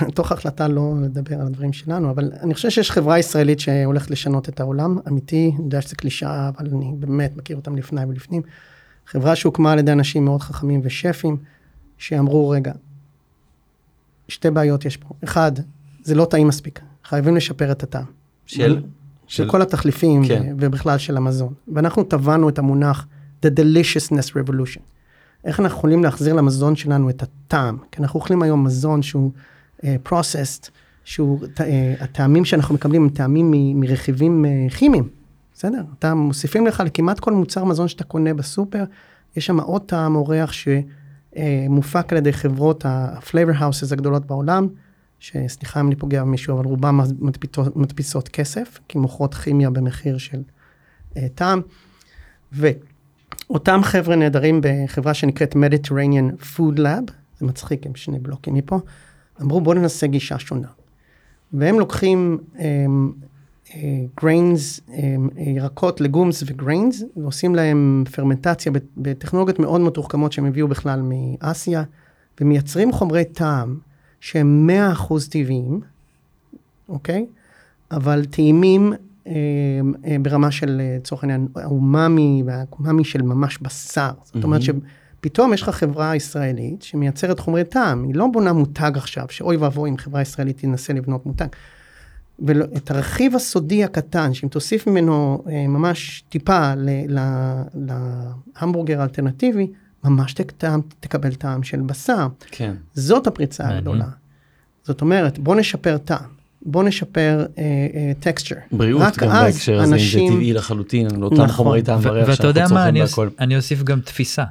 בתוך 0.09 0.33
החלטה 0.33 0.69
לא 0.69 0.95
לדבר 1.03 1.41
על 1.41 1.47
הדברים 1.47 1.73
שלנו, 1.73 2.11
אבל 2.11 2.33
אני 2.43 2.55
חושב 2.55 2.71
שיש 2.71 2.91
חברה 2.91 3.19
ישראלית 3.19 3.61
שהולכת 3.61 4.11
לשנות 4.11 4.49
את 4.49 4.61
העולם, 4.61 4.99
אמיתי, 5.09 5.53
אני 5.57 5.65
יודע 5.65 5.83
שזה 5.83 5.97
קלישאה, 5.97 6.49
אבל 6.49 6.69
אני 6.73 6.93
באמת 6.99 7.37
מכיר 7.37 7.57
אותם 7.57 7.77
לפני 7.77 8.05
ולפנים. 8.05 8.43
חברה 9.07 9.37
שהוקמה 9.37 9.73
על 9.73 9.79
ידי 9.79 9.93
אנשים 9.93 10.25
מאוד 10.25 10.41
חכמים 10.41 10.81
ושפים, 10.85 11.37
שאמרו, 11.99 12.49
רגע, 12.49 12.73
שתי 14.29 14.51
בעיות 14.51 14.85
יש 14.85 14.97
פה. 14.97 15.09
אחד, 15.25 15.53
זה 16.03 16.15
לא 16.15 16.25
טעים 16.25 16.49
מספיק, 16.49 16.81
חייבים 17.05 17.37
לשפר 17.37 17.73
את 17.73 17.83
הטעם. 17.83 18.05
של? 18.47 18.83
של 19.27 19.51
כל 19.51 19.63
התחליפים, 19.63 20.29
כן. 20.29 20.55
ובכלל 20.59 20.99
של 20.99 21.17
המזון. 21.17 21.53
ואנחנו 21.75 22.03
טבענו 22.03 22.49
את 22.49 22.59
המונח 22.59 23.07
The 23.47 23.49
Deliciousness 23.49 24.33
Revolution. 24.33 24.98
איך 25.45 25.61
אנחנו 25.61 25.79
יכולים 25.79 26.05
להחזיר 26.05 26.35
למזון 26.35 26.77
שלנו 26.77 27.11
את 27.11 27.23
הטעם? 27.23 27.79
כי 27.93 28.03
אנחנו 28.03 28.21
אוכלים 28.21 28.43
היום 28.43 28.65
מזון 28.65 29.03
שהוא 29.03 29.33
uh, 29.81 29.85
processed, 30.09 30.69
שהוא, 31.05 31.41
uh, 31.43 31.61
הטעמים 32.01 32.45
שאנחנו 32.45 32.75
מקבלים 32.75 33.03
הם 33.03 33.09
טעמים 33.09 33.51
מ, 33.51 33.81
מרכיבים 33.81 34.45
uh, 34.45 34.75
כימיים, 34.75 35.09
בסדר? 35.55 35.83
אתה 35.99 36.15
מוסיפים 36.15 36.67
לך 36.67 36.83
לכמעט 36.87 37.21
כל 37.21 37.33
מוצר 37.33 37.65
מזון 37.65 37.89
שאתה 37.89 38.05
קונה 38.05 38.35
בסופר, 38.35 38.85
יש 39.37 39.47
שם 39.47 39.61
עוד 39.61 39.83
טעם 39.83 40.17
אורח 40.17 40.53
שמופק 40.53 42.07
uh, 42.07 42.09
על 42.11 42.17
ידי 42.17 42.33
חברות 42.33 42.87
ה-flavor 42.87 43.61
houses 43.61 43.93
הגדולות 43.93 44.27
בעולם. 44.27 44.69
שסליחה 45.21 45.81
אם 45.81 45.87
אני 45.87 45.97
פוגע 45.97 46.23
במישהו, 46.23 46.55
אבל 46.55 46.65
רובם 46.65 47.01
מדפיסות, 47.77 48.29
כסף, 48.29 48.79
כי 48.89 48.99
מוכרות 48.99 49.35
כימיה 49.35 49.71
במחיר 49.71 50.19
של 50.19 50.43
uh, 51.15 51.19
טעם. 51.35 51.61
ואותם 53.51 53.81
חבר'ה 53.83 54.17
נהדרים 54.17 54.61
בחברה 54.63 55.15
שנקראת 55.15 55.55
Mediterranean 55.55 56.43
Food 56.43 56.79
Lab, 56.79 57.13
זה 57.39 57.47
מצחיק, 57.47 57.87
הם 57.87 57.95
שני 57.95 58.19
בלוקים 58.19 58.55
מפה, 58.55 58.79
אמרו 59.43 59.61
בואו 59.61 59.75
ננסה 59.75 60.07
גישה 60.07 60.39
שונה. 60.39 60.69
והם 61.53 61.79
לוקחים 61.79 62.39
um, 62.55 62.61
um, 64.21 64.91
ירקות, 65.37 66.01
לגומס 66.01 66.43
וגריינס, 66.47 67.03
ועושים 67.17 67.55
להם 67.55 68.05
פרמנטציה 68.13 68.73
בטכנולוגיות 68.97 69.59
מאוד 69.59 69.81
מתוחכמות 69.81 70.33
שהם 70.33 70.45
הביאו 70.45 70.69
בכלל 70.69 71.01
מאסיה, 71.03 71.83
ומייצרים 72.41 72.93
חומרי 72.93 73.25
טעם. 73.25 73.79
שהם 74.21 74.71
100% 74.97 75.15
טבעיים, 75.31 75.81
אוקיי? 76.89 77.27
אבל 77.91 78.25
טעימים 78.25 78.93
ברמה 80.23 80.51
של, 80.51 80.81
אה, 80.81 80.97
לצורך 80.97 81.25
העניין, 81.25 81.49
האומאמי 81.57 82.43
והאומאמי 82.47 83.05
של 83.05 83.23
ממש 83.23 83.59
בשר. 83.63 84.11
זאת. 84.25 84.45
אומרת 84.45 84.61
שפתאום 84.63 85.55
יש 85.55 85.63
לך 85.63 85.69
חברה 85.69 86.17
ישראלית 86.17 86.83
שמייצרת 86.83 87.41
חומרי 87.41 87.65
טעם, 87.65 88.05
היא 88.05 88.15
לא 88.15 88.27
בונה 88.33 88.53
מותג 88.53 88.93
עכשיו, 88.95 89.27
שאוי 89.31 89.57
ואבוי 89.57 89.91
אם 89.91 89.97
חברה 89.97 90.23
ישראלית 90.23 90.59
תנסה 90.59 90.93
לבנות 90.93 91.27
מותג. 91.27 91.47
ואת 92.47 92.91
הרכיב 92.91 93.35
הסודי 93.35 93.85
הקטן, 93.85 94.35
שאם 94.35 94.49
תוסיף 94.49 94.87
ממנו 94.87 95.45
אה, 95.51 95.67
ממש 95.69 96.25
טיפה 96.29 96.73
להמבורגר 98.61 99.01
האלטרנטיבי, 99.01 99.67
ממש 100.05 100.35
טעם, 100.35 100.81
תקבל 101.01 101.35
טעם 101.35 101.63
של 101.63 101.81
בשר. 101.81 102.27
כן. 102.51 102.75
זאת 102.95 103.27
הפריצה. 103.27 103.69
הגדולה. 103.69 104.09
זאת 104.85 105.01
אומרת, 105.01 105.39
בוא 105.39 105.57
נשפר 105.57 105.99
טעם. 105.99 106.38
בוא 106.63 106.85
נשפר 106.85 107.47
טקסטר. 108.21 108.55
Uh, 108.55 108.77
בריאות 108.77 109.17
גם 109.19 109.29
בהקשר 109.29 109.81
הזה, 109.81 109.95
אנשים... 109.95 110.29
זה 110.29 110.35
טבעי 110.35 110.53
לחלוטין, 110.53 111.07
על 111.15 111.23
אותם 111.23 111.35
נכון. 111.35 111.49
חומרי 111.49 111.83
טעם 111.83 112.01
וריח 112.03 112.27
שאנחנו 112.27 112.53
צורכים 112.53 112.65
בהכל. 112.65 113.21
ואתה 113.21 113.21
יודע 113.21 113.31
מה, 113.33 113.35
אני, 113.39 113.57
אוסיף 113.57 113.83
גם 113.83 114.01
תפיסה. 114.01 114.45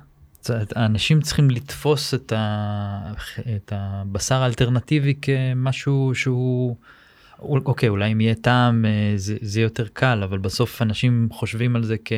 האנשים 0.76 1.22
צריכים 1.22 1.50
לתפוס 1.50 2.14
את, 2.14 2.34
ה, 2.36 3.14
את 3.56 3.74
הבשר 3.76 4.36
האלטרנטיבי 4.36 5.14
כמשהו 5.22 6.12
שהוא, 6.16 6.76
אוקיי, 7.40 7.90
אולי 7.90 8.12
אם 8.12 8.22
יהיה 8.22 8.36
טעם 8.36 8.86
אה, 8.86 9.14
זה, 9.16 9.36
זה 9.42 9.62
יותר 9.62 9.88
קל, 9.94 10.22
אבל 10.24 10.38
בסוף 10.38 10.82
אנשים 10.82 11.30
חושבים 11.32 11.76
על 11.76 11.84
זה 11.84 11.96
כ... 12.06 12.12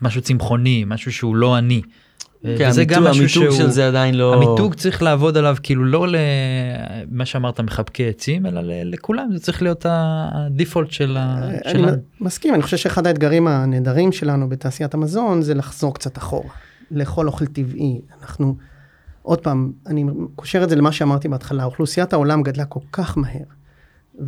משהו 0.00 0.22
צמחוני, 0.22 0.84
משהו 0.86 1.12
שהוא 1.12 1.36
לא 1.36 1.58
אני. 1.58 1.82
כן, 2.42 2.68
וזה 2.68 2.80
המיתוג, 2.80 2.96
גם 2.96 3.04
משהו 3.04 3.22
המיתוג 3.22 3.44
שהוא, 3.44 3.56
של 3.56 3.70
זה 3.70 3.88
עדיין 3.88 4.14
לא... 4.14 4.34
המיתוג 4.34 4.74
צריך 4.74 5.02
לעבוד 5.02 5.36
עליו 5.36 5.56
כאילו 5.62 5.84
לא 5.84 6.06
למה 6.08 7.24
שאמרת 7.26 7.60
מחבקי 7.60 8.08
עצים, 8.08 8.46
אלא 8.46 8.60
לכולם, 8.64 9.28
זה 9.32 9.40
צריך 9.40 9.62
להיות 9.62 9.86
הדיפולט 9.88 10.90
של 10.90 11.16
ה... 11.16 11.48
אני 11.48 11.72
שלנו. 11.72 11.92
מסכים, 12.20 12.54
אני 12.54 12.62
חושב 12.62 12.76
שאחד 12.76 13.06
האתגרים 13.06 13.46
הנהדרים 13.46 14.12
שלנו 14.12 14.48
בתעשיית 14.48 14.94
המזון 14.94 15.42
זה 15.42 15.54
לחזור 15.54 15.94
קצת 15.94 16.18
אחורה, 16.18 16.50
לאכול 16.90 17.26
אוכל 17.26 17.46
טבעי. 17.46 18.00
אנחנו, 18.20 18.56
עוד 19.22 19.40
פעם, 19.40 19.72
אני 19.86 20.04
קושר 20.36 20.64
את 20.64 20.68
זה 20.68 20.76
למה 20.76 20.92
שאמרתי 20.92 21.28
בהתחלה, 21.28 21.64
אוכלוסיית 21.64 22.12
העולם 22.12 22.42
גדלה 22.42 22.64
כל 22.64 22.80
כך 22.92 23.18
מהר, 23.18 23.44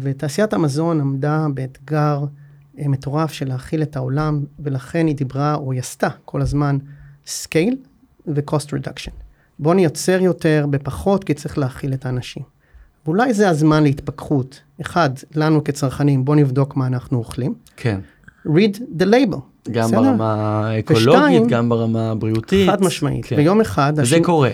ותעשיית 0.00 0.52
המזון 0.52 1.00
עמדה 1.00 1.46
באתגר 1.54 2.24
מטורף 2.78 3.32
של 3.32 3.48
להכיל 3.48 3.82
את 3.82 3.96
העולם, 3.96 4.44
ולכן 4.58 5.06
היא 5.06 5.16
דיברה, 5.16 5.54
או 5.54 5.72
היא 5.72 5.80
עשתה 5.80 6.08
כל 6.24 6.42
הזמן, 6.42 6.78
scale 7.26 7.74
ו-cost 8.34 8.68
reduction. 8.68 9.12
בוא 9.58 9.74
נייצר 9.74 10.20
יותר 10.20 10.66
בפחות, 10.70 11.24
כי 11.24 11.34
צריך 11.34 11.58
להכיל 11.58 11.92
את 11.92 12.06
האנשים. 12.06 12.42
ואולי 13.06 13.34
זה 13.34 13.48
הזמן 13.48 13.82
להתפכחות. 13.82 14.60
אחד, 14.80 15.10
לנו 15.34 15.64
כצרכנים, 15.64 16.24
בוא 16.24 16.36
נבדוק 16.36 16.76
מה 16.76 16.86
אנחנו 16.86 17.18
אוכלים. 17.18 17.54
כן. 17.76 18.00
read 18.46 18.76
the 18.98 19.04
label. 19.04 19.38
גם 19.70 19.84
בסדר? 19.84 20.02
ברמה 20.02 20.66
האקולוגית, 20.68 21.08
ושתיים, 21.08 21.48
גם 21.48 21.68
ברמה 21.68 22.10
הבריאותית. 22.10 22.70
חד 22.70 22.82
משמעית. 22.82 23.26
כן. 23.26 23.36
ויום 23.36 23.60
אחד... 23.60 23.92
וזה 23.96 24.02
השם... 24.02 24.24
קורה. 24.24 24.50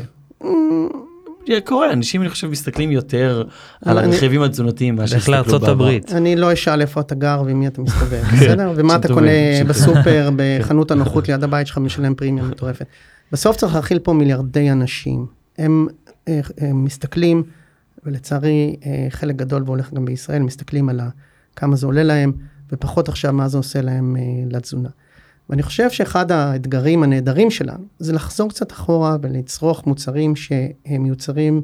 קורה, 1.64 1.92
אנשים 1.92 2.22
אני 2.22 2.30
חושב 2.30 2.48
מסתכלים 2.48 2.90
יותר 2.90 3.42
על 3.84 3.98
הרכיבים 3.98 4.42
התזונתיים 4.42 4.96
מאשר 4.96 5.16
הסתכלו 5.16 5.60
בעבר. 5.60 5.90
אני 6.12 6.36
לא 6.36 6.52
אשאל 6.52 6.80
איפה 6.80 7.00
אתה 7.00 7.14
גר 7.14 7.42
ועם 7.46 7.60
מי 7.60 7.66
אתה 7.66 7.80
מסתובב, 7.80 8.22
בסדר? 8.32 8.72
ומה 8.76 8.96
אתה 8.96 9.08
קונה 9.08 9.30
בסופר, 9.68 10.30
בחנות 10.36 10.90
הנוחות 10.90 11.28
ליד 11.28 11.44
הבית 11.44 11.66
שלך 11.66 11.78
משלם 11.78 12.14
פרימיום 12.14 12.50
מטורפת. 12.50 12.86
בסוף 13.32 13.56
צריך 13.56 13.74
להכיל 13.74 13.98
פה 13.98 14.12
מיליארדי 14.12 14.70
אנשים. 14.70 15.26
הם, 15.58 15.86
הם 16.26 16.84
מסתכלים, 16.84 17.42
ולצערי 18.04 18.76
אה, 18.86 19.06
חלק 19.10 19.36
גדול 19.36 19.62
והולך 19.66 19.92
גם 19.92 20.04
בישראל, 20.04 20.42
מסתכלים 20.42 20.88
על 20.88 21.00
כמה 21.56 21.76
זה 21.76 21.86
עולה 21.86 22.02
להם, 22.02 22.32
ופחות 22.72 23.08
עכשיו 23.08 23.32
מה 23.32 23.48
זה 23.48 23.56
עושה 23.58 23.80
להם 23.80 24.16
אה, 24.16 24.22
לתזונה. 24.50 24.88
ואני 25.50 25.62
חושב 25.62 25.90
שאחד 25.90 26.32
האתגרים 26.32 27.02
הנהדרים 27.02 27.50
שלנו 27.50 27.84
זה 27.98 28.12
לחזור 28.12 28.48
קצת 28.48 28.72
אחורה 28.72 29.16
ולצרוך 29.22 29.86
מוצרים 29.86 30.36
שהם 30.36 31.02
מיוצרים 31.02 31.62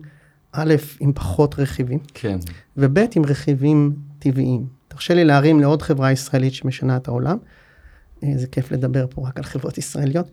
א', 0.53 0.75
עם 1.01 1.13
פחות 1.13 1.59
רכיבים, 1.59 1.99
כן. 2.15 2.39
וב', 2.77 2.99
עם 2.99 3.25
רכיבים 3.25 3.93
טבעיים. 4.19 4.67
תרשה 4.89 5.15
לי 5.15 5.25
להרים 5.25 5.61
לעוד 5.61 5.83
חברה 5.83 6.13
ישראלית 6.13 6.55
שמשנה 6.55 6.97
את 6.97 7.09
העולם. 7.09 7.39
אה, 8.25 8.33
זה 8.37 8.47
כיף 8.47 8.73
לדבר 8.73 9.07
פה 9.11 9.29
רק 9.29 9.39
על 9.39 9.45
חברות 9.45 9.79
ישראליות. 9.79 10.31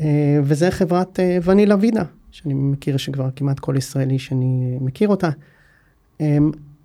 אה, 0.00 0.38
וזה 0.42 0.70
חברת 0.70 1.20
אה, 1.20 1.38
ונילה 1.44 1.76
וידה, 1.80 2.02
שאני 2.30 2.54
מכיר 2.54 2.96
שכבר 2.96 3.28
כמעט 3.36 3.60
כל 3.60 3.74
ישראלי 3.78 4.18
שאני 4.18 4.78
מכיר 4.80 5.08
אותה. 5.08 5.30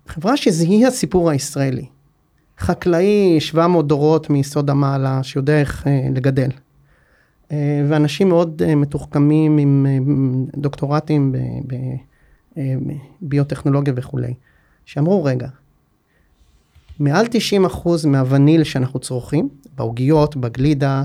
חברה 0.06 0.36
שהיא 0.36 0.86
הסיפור 0.86 1.30
הישראלי. 1.30 1.86
חקלאי 2.60 3.40
700 3.40 3.86
דורות 3.86 4.30
מיסוד 4.30 4.70
המעלה 4.70 5.22
שיודע 5.22 5.60
איך 5.60 5.86
אה, 5.86 6.08
לגדל. 6.14 6.50
אה, 7.52 7.84
ואנשים 7.88 8.28
מאוד 8.28 8.62
אה, 8.64 8.74
מתוחכמים 8.74 9.58
עם 9.58 9.86
דוקטורטים 10.56 11.34
בביוטכנולוגיה 13.22 13.94
וכולי, 13.96 14.34
שאמרו 14.84 15.24
רגע, 15.24 15.48
מעל 16.98 17.26
90 17.30 17.64
אחוז 17.64 18.04
מהווניל 18.04 18.64
שאנחנו 18.64 19.00
צורכים, 19.00 19.48
בעוגיות, 19.76 20.36
בגלידה, 20.36 21.04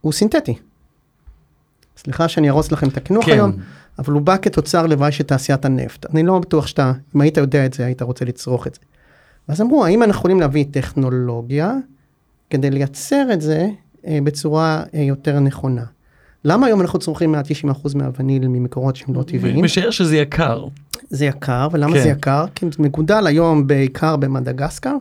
הוא 0.00 0.12
סינתטי. 0.12 0.54
סליחה 1.96 2.28
שאני 2.28 2.50
ארוס 2.50 2.72
לכם 2.72 2.88
את 2.88 2.96
הקינוח 2.96 3.24
כן. 3.24 3.32
היום, 3.32 3.52
אבל 3.98 4.12
הוא 4.12 4.22
בא 4.22 4.36
כתוצר 4.42 4.86
לוואי 4.86 5.12
של 5.12 5.24
תעשיית 5.24 5.64
הנפט. 5.64 6.06
אני 6.06 6.22
לא 6.22 6.38
בטוח 6.38 6.66
שאתה, 6.66 6.92
אם 7.16 7.20
היית 7.20 7.36
יודע 7.36 7.66
את 7.66 7.74
זה, 7.74 7.86
היית 7.86 8.02
רוצה 8.02 8.24
לצרוך 8.24 8.66
את 8.66 8.74
זה. 8.74 8.80
ואז 9.48 9.60
אמרו, 9.60 9.84
האם 9.84 10.02
אנחנו 10.02 10.18
יכולים 10.18 10.40
להביא 10.40 10.64
טכנולוגיה 10.70 11.74
כדי 12.50 12.70
לייצר 12.70 13.32
את 13.32 13.40
זה 13.40 13.68
בצורה 14.08 14.82
יותר 14.92 15.40
נכונה. 15.40 15.84
למה 16.44 16.66
היום 16.66 16.80
אנחנו 16.80 16.98
צורכים 16.98 17.32
מעל 17.32 17.42
90% 17.70 17.98
מהווניל 17.98 18.48
ממקורות 18.48 18.96
שהם 18.96 19.14
לא 19.14 19.22
טבעיים? 19.22 19.64
משער 19.64 19.90
שזה 19.90 20.16
יקר. 20.16 20.64
זה 21.10 21.26
יקר, 21.26 21.68
ולמה 21.72 21.94
כן. 21.94 22.02
זה 22.02 22.08
יקר? 22.08 22.44
כי 22.54 22.66
זה 22.66 22.82
מגודל 22.82 23.26
היום 23.26 23.66
בעיקר 23.66 24.16
במדגסקר, 24.16 24.96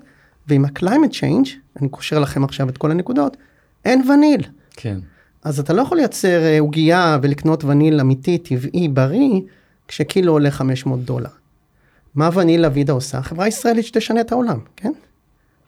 ועם 0.47 0.65
ה-climate 0.65 1.13
change, 1.13 1.49
אני 1.81 1.89
קושר 1.89 2.19
לכם 2.19 2.43
עכשיו 2.43 2.69
את 2.69 2.77
כל 2.77 2.91
הנקודות, 2.91 3.37
אין 3.85 4.09
וניל. 4.09 4.41
כן. 4.75 4.97
אז 5.43 5.59
אתה 5.59 5.73
לא 5.73 5.81
יכול 5.81 5.97
לייצר 5.97 6.43
אה, 6.43 6.59
עוגייה 6.59 7.17
ולקנות 7.21 7.63
וניל 7.63 7.99
אמיתי, 7.99 8.37
טבעי, 8.37 8.87
בריא, 8.87 9.41
כשקילו 9.87 10.31
עולה 10.31 10.51
500 10.51 10.99
דולר. 10.99 11.29
מה 12.15 12.29
וניל 12.33 12.65
אבידה 12.65 12.93
עושה? 12.93 13.21
חברה 13.21 13.47
ישראלית 13.47 13.85
שתשנה 13.85 14.21
את 14.21 14.31
העולם, 14.31 14.59
כן? 14.75 14.91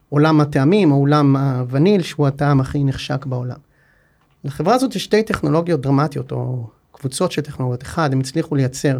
עולם 0.09 0.41
הטעמים, 0.41 0.89
עולם 0.89 1.35
הווניל, 1.35 2.01
שהוא 2.01 2.27
הטעם 2.27 2.59
הכי 2.59 2.83
נחשק 2.83 3.25
בעולם. 3.25 3.57
לחברה 4.43 4.75
הזאת 4.75 4.95
יש 4.95 5.03
שתי 5.03 5.23
טכנולוגיות 5.23 5.81
דרמטיות, 5.81 6.31
או 6.31 6.67
קבוצות 6.91 7.31
של 7.31 7.41
טכנולוגיות. 7.41 7.83
אחד, 7.83 8.13
הם 8.13 8.19
הצליחו 8.19 8.55
לייצר 8.55 8.97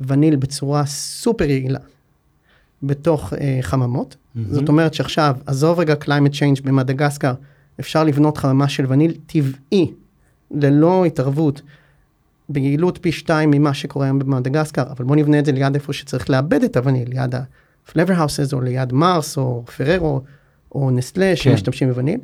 וניל 0.00 0.36
בצורה 0.36 0.86
סופר 0.86 1.44
יעילה 1.44 1.78
בתוך 2.82 3.32
אה, 3.32 3.58
חממות. 3.60 4.14
Mm-hmm. 4.14 4.40
זאת 4.50 4.68
אומרת 4.68 4.94
שעכשיו, 4.94 5.36
עזוב 5.46 5.78
רגע 5.78 5.94
climate 6.04 6.34
change 6.34 6.62
במדגסקר, 6.64 7.34
אפשר 7.80 8.04
לבנות 8.04 8.38
חממה 8.38 8.68
של 8.68 8.84
וניל 8.88 9.14
טבעי, 9.26 9.92
ללא 10.50 11.04
התערבות, 11.04 11.62
ביעילות 12.48 12.98
פי 12.98 13.12
שתיים 13.12 13.50
ממה 13.50 13.74
שקורה 13.74 14.06
היום 14.06 14.18
במדגסקר, 14.18 14.82
אבל 14.90 15.04
בוא 15.04 15.16
נבנה 15.16 15.38
את 15.38 15.44
זה 15.44 15.52
ליד 15.52 15.74
איפה 15.74 15.92
שצריך 15.92 16.30
לאבד 16.30 16.62
את 16.62 16.76
הווניל, 16.76 17.08
ליד 17.08 17.34
ה-flavor 17.34 18.10
houses, 18.10 18.52
או 18.52 18.60
ליד 18.60 18.92
מרס, 18.92 19.36
או 19.36 19.64
פררו, 19.76 20.20
או 20.74 20.90
נסטלה, 20.90 21.30
כן. 21.30 21.36
שמשתמשים 21.36 21.88
בווניל. 21.88 22.20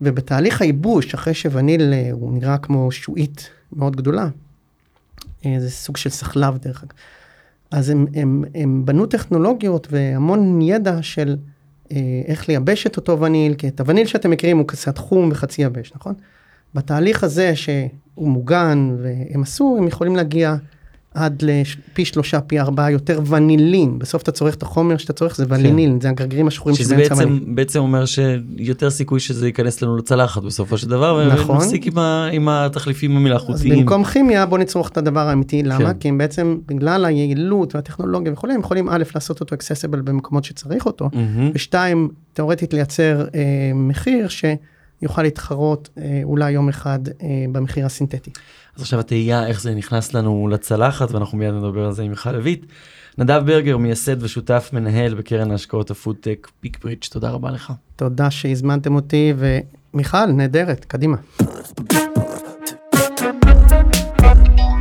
ובתהליך 0.00 0.62
הייבוש, 0.62 1.14
אחרי 1.14 1.34
שווניל 1.34 1.92
אה, 1.92 2.08
הוא 2.12 2.32
נראה 2.32 2.58
כמו 2.58 2.92
שועית 2.92 3.50
מאוד 3.72 3.96
גדולה, 3.96 4.28
אה, 5.46 5.56
זה 5.58 5.70
סוג 5.70 5.96
של 5.96 6.10
סחלב 6.10 6.58
דרך 6.58 6.82
אגב. 6.82 6.92
אז 7.70 7.90
הם, 7.90 8.06
הם, 8.14 8.44
הם 8.54 8.82
בנו 8.84 9.06
טכנולוגיות 9.06 9.88
והמון 9.90 10.62
ידע 10.62 11.02
של 11.02 11.36
אה, 11.92 11.96
איך 12.26 12.48
לייבש 12.48 12.86
את 12.86 12.96
אותו 12.96 13.20
וניל, 13.20 13.54
כי 13.54 13.68
את 13.68 13.80
הווניל 13.80 14.06
שאתם 14.06 14.30
מכירים 14.30 14.58
הוא 14.58 14.68
קצת 14.68 14.98
חום 14.98 15.28
וחצי 15.32 15.62
יבש, 15.62 15.92
נכון? 15.96 16.14
בתהליך 16.74 17.24
הזה 17.24 17.56
שהוא 17.56 18.28
מוגן 18.28 18.96
והם 19.02 19.42
עשו, 19.42 19.76
הם 19.78 19.86
יכולים 19.86 20.16
להגיע 20.16 20.56
עד 21.14 21.42
לפי 21.42 22.04
שלושה, 22.04 22.40
פי 22.40 22.60
ארבעה 22.60 22.90
יותר 22.90 23.20
ונילין. 23.26 23.98
בסוף 23.98 24.22
אתה 24.22 24.32
צורך 24.32 24.54
את 24.54 24.62
החומר 24.62 24.96
שאתה 24.96 25.12
צורך, 25.12 25.36
זה 25.36 25.44
ונילין, 25.48 25.92
כן. 25.92 26.00
זה 26.00 26.08
הגרגירים 26.08 26.46
השחורים 26.48 26.76
שבאמצע 26.76 27.14
ונילין. 27.14 27.38
שזה 27.38 27.50
בעצם 27.54 27.78
אומר 27.78 28.04
שיותר 28.06 28.90
סיכוי 28.90 29.20
שזה 29.20 29.46
ייכנס 29.46 29.82
לנו 29.82 29.96
לצלחת 29.96 30.42
בסופו 30.42 30.78
של 30.78 30.88
דבר, 30.88 31.28
נכון. 31.34 31.56
ונפסיק 31.56 31.86
עם, 31.86 31.98
עם 32.32 32.48
התחליפים 32.48 33.16
המלאכותיים. 33.16 33.72
אז 33.72 33.78
במקום 33.78 34.04
כימיה 34.04 34.46
בוא 34.46 34.58
נצרוך 34.58 34.88
את 34.88 34.96
הדבר 34.96 35.28
האמיתי, 35.28 35.62
למה? 35.62 35.92
כן. 35.92 35.98
כי 35.98 36.08
הם 36.08 36.18
בעצם, 36.18 36.58
בגלל 36.66 37.04
היעילות 37.04 37.74
והטכנולוגיה 37.74 38.32
וכולי, 38.32 38.54
הם 38.54 38.60
יכולים 38.60 38.88
א', 38.88 39.02
לעשות 39.14 39.40
אותו 39.40 39.54
accessible 39.54 40.00
במקומות 40.00 40.44
שצריך 40.44 40.86
אותו, 40.86 41.06
mm-hmm. 41.12 41.52
ושתיים, 41.54 42.08
תאורטית 42.32 42.74
לייצר 42.74 43.24
אה, 43.34 43.40
מחיר 43.74 44.28
ש... 44.28 44.44
יוכל 45.02 45.22
להתחרות 45.22 45.88
אה, 45.98 46.20
אולי 46.24 46.50
יום 46.50 46.68
אחד 46.68 46.98
אה, 47.08 47.44
במחיר 47.52 47.86
הסינתטי. 47.86 48.30
אז 48.76 48.82
עכשיו 48.82 49.00
התהייה 49.00 49.46
איך 49.46 49.60
זה 49.60 49.74
נכנס 49.74 50.14
לנו 50.14 50.48
לצלחת 50.48 51.10
ואנחנו 51.10 51.38
מיד 51.38 51.54
נדבר 51.54 51.86
על 51.86 51.92
זה 51.92 52.02
עם 52.02 52.10
מיכל 52.10 52.32
לויט. 52.32 52.66
נדב 53.18 53.42
ברגר 53.46 53.76
מייסד 53.76 54.22
ושותף 54.22 54.70
מנהל 54.72 55.14
בקרן 55.14 55.50
ההשקעות 55.50 55.90
הפודטק 55.90 56.48
פיק 56.60 56.84
ברידג' 56.84 57.04
תודה 57.10 57.30
רבה 57.30 57.50
לך. 57.50 57.72
תודה 57.96 58.30
שהזמנתם 58.30 58.94
אותי 58.94 59.32
ומיכל 59.36 60.26
נהדרת 60.26 60.84
קדימה. 60.84 61.16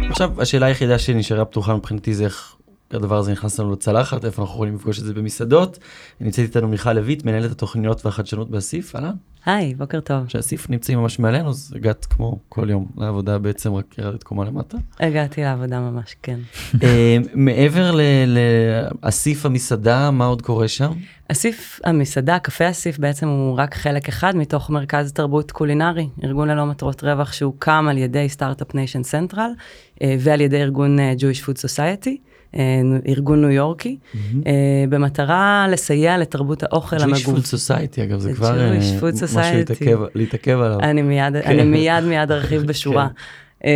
עכשיו 0.10 0.42
השאלה 0.42 0.66
היחידה 0.66 1.00
שנשארה 1.00 1.46
פתוחה 1.46 1.76
מבחינתי 1.76 2.14
זה 2.14 2.24
איך 2.24 2.57
הדבר 2.92 3.18
הזה 3.18 3.32
נכנס 3.32 3.60
לנו 3.60 3.72
לצלחת 3.72 4.26
איפה 4.26 4.42
אנחנו 4.42 4.56
יכולים 4.56 4.76
לפגוש 4.76 5.00
את 5.00 5.06
זה 5.06 5.14
במסעדות. 5.14 5.80
נמצאת 6.22 6.46
איתנו 6.46 6.68
מיכל 6.68 6.94
לויט 6.94 7.26
מנהלת 7.26 7.52
התוכניות 7.52 8.06
והחדשנות 8.06 8.50
באסיף. 8.50 8.96
אהלן. 8.96 9.16
היי, 9.46 9.76
בוקר 9.76 10.00
טוב. 10.00 10.28
שאסיף 10.28 10.70
נמצאים 10.70 11.00
ממש 11.00 11.20
מעלינו, 11.20 11.50
אז 11.50 11.74
הגעת 11.76 12.06
כמו 12.06 12.40
כל 12.50 12.70
יום 12.70 12.88
לעבודה 12.98 13.38
בעצם, 13.38 13.74
רק 13.74 13.98
ירדת 13.98 14.24
קומה 14.24 14.46
למטה. 14.46 14.78
הגעתי 15.00 15.42
לעבודה 15.42 15.80
ממש, 15.80 16.16
כן. 16.24 16.40
אה, 16.84 17.18
מעבר 17.34 17.92
לאסיף 19.04 19.46
המסעדה, 19.46 20.12
מה 20.12 20.26
עוד 20.26 20.42
קורה 20.42 20.68
שם? 20.68 20.92
אסיף 21.32 21.80
המסעדה, 21.84 22.40
קפה 22.40 22.70
אסיף 22.70 23.00
בעצם 23.00 23.28
הוא 23.28 23.58
רק 23.58 23.76
חלק 23.76 24.08
אחד 24.08 24.36
מתוך 24.36 24.70
מרכז 24.70 25.12
תרבות 25.12 25.52
קולינרי, 25.52 26.10
ארגון 26.24 26.48
ללא 26.48 26.66
מטרות 26.66 27.04
רווח 27.04 27.34
שהוקם 27.34 27.86
על 27.90 27.98
ידי 27.98 28.30
Start-Up 28.30 28.76
Nation 28.76 29.04
Central 29.04 29.52
ועל 30.20 30.42
ידי 30.42 30.62
ארגון 30.62 31.00
אה, 31.00 31.14
Jewish 31.18 31.44
Food 31.44 31.58
Society. 31.58 32.18
אה, 32.56 32.82
ארגון 33.08 33.42
ניו 33.42 33.50
יורקי, 33.52 33.98
mm-hmm. 34.00 34.18
במטרה 34.90 35.68
לסייע 35.70 36.18
לתרבות 36.18 36.64
האוכל 36.64 36.96
המגוון. 37.00 37.36
Jewish 37.36 37.40
Food 37.40 37.70
Society, 37.70 38.04
אגב, 38.04 38.20
זה 38.20 38.34
כבר 38.34 38.60
אה, 38.60 38.78
משהו 38.78 39.08
להתעכב 40.16 40.60
עליו. 40.60 40.80
אני 40.80 41.02
מיד, 41.02 41.34
כן. 41.44 42.08
מיד 42.10 42.32
ארחיב 42.32 42.64
בשורה. 42.70 43.08
כן. 43.08 43.70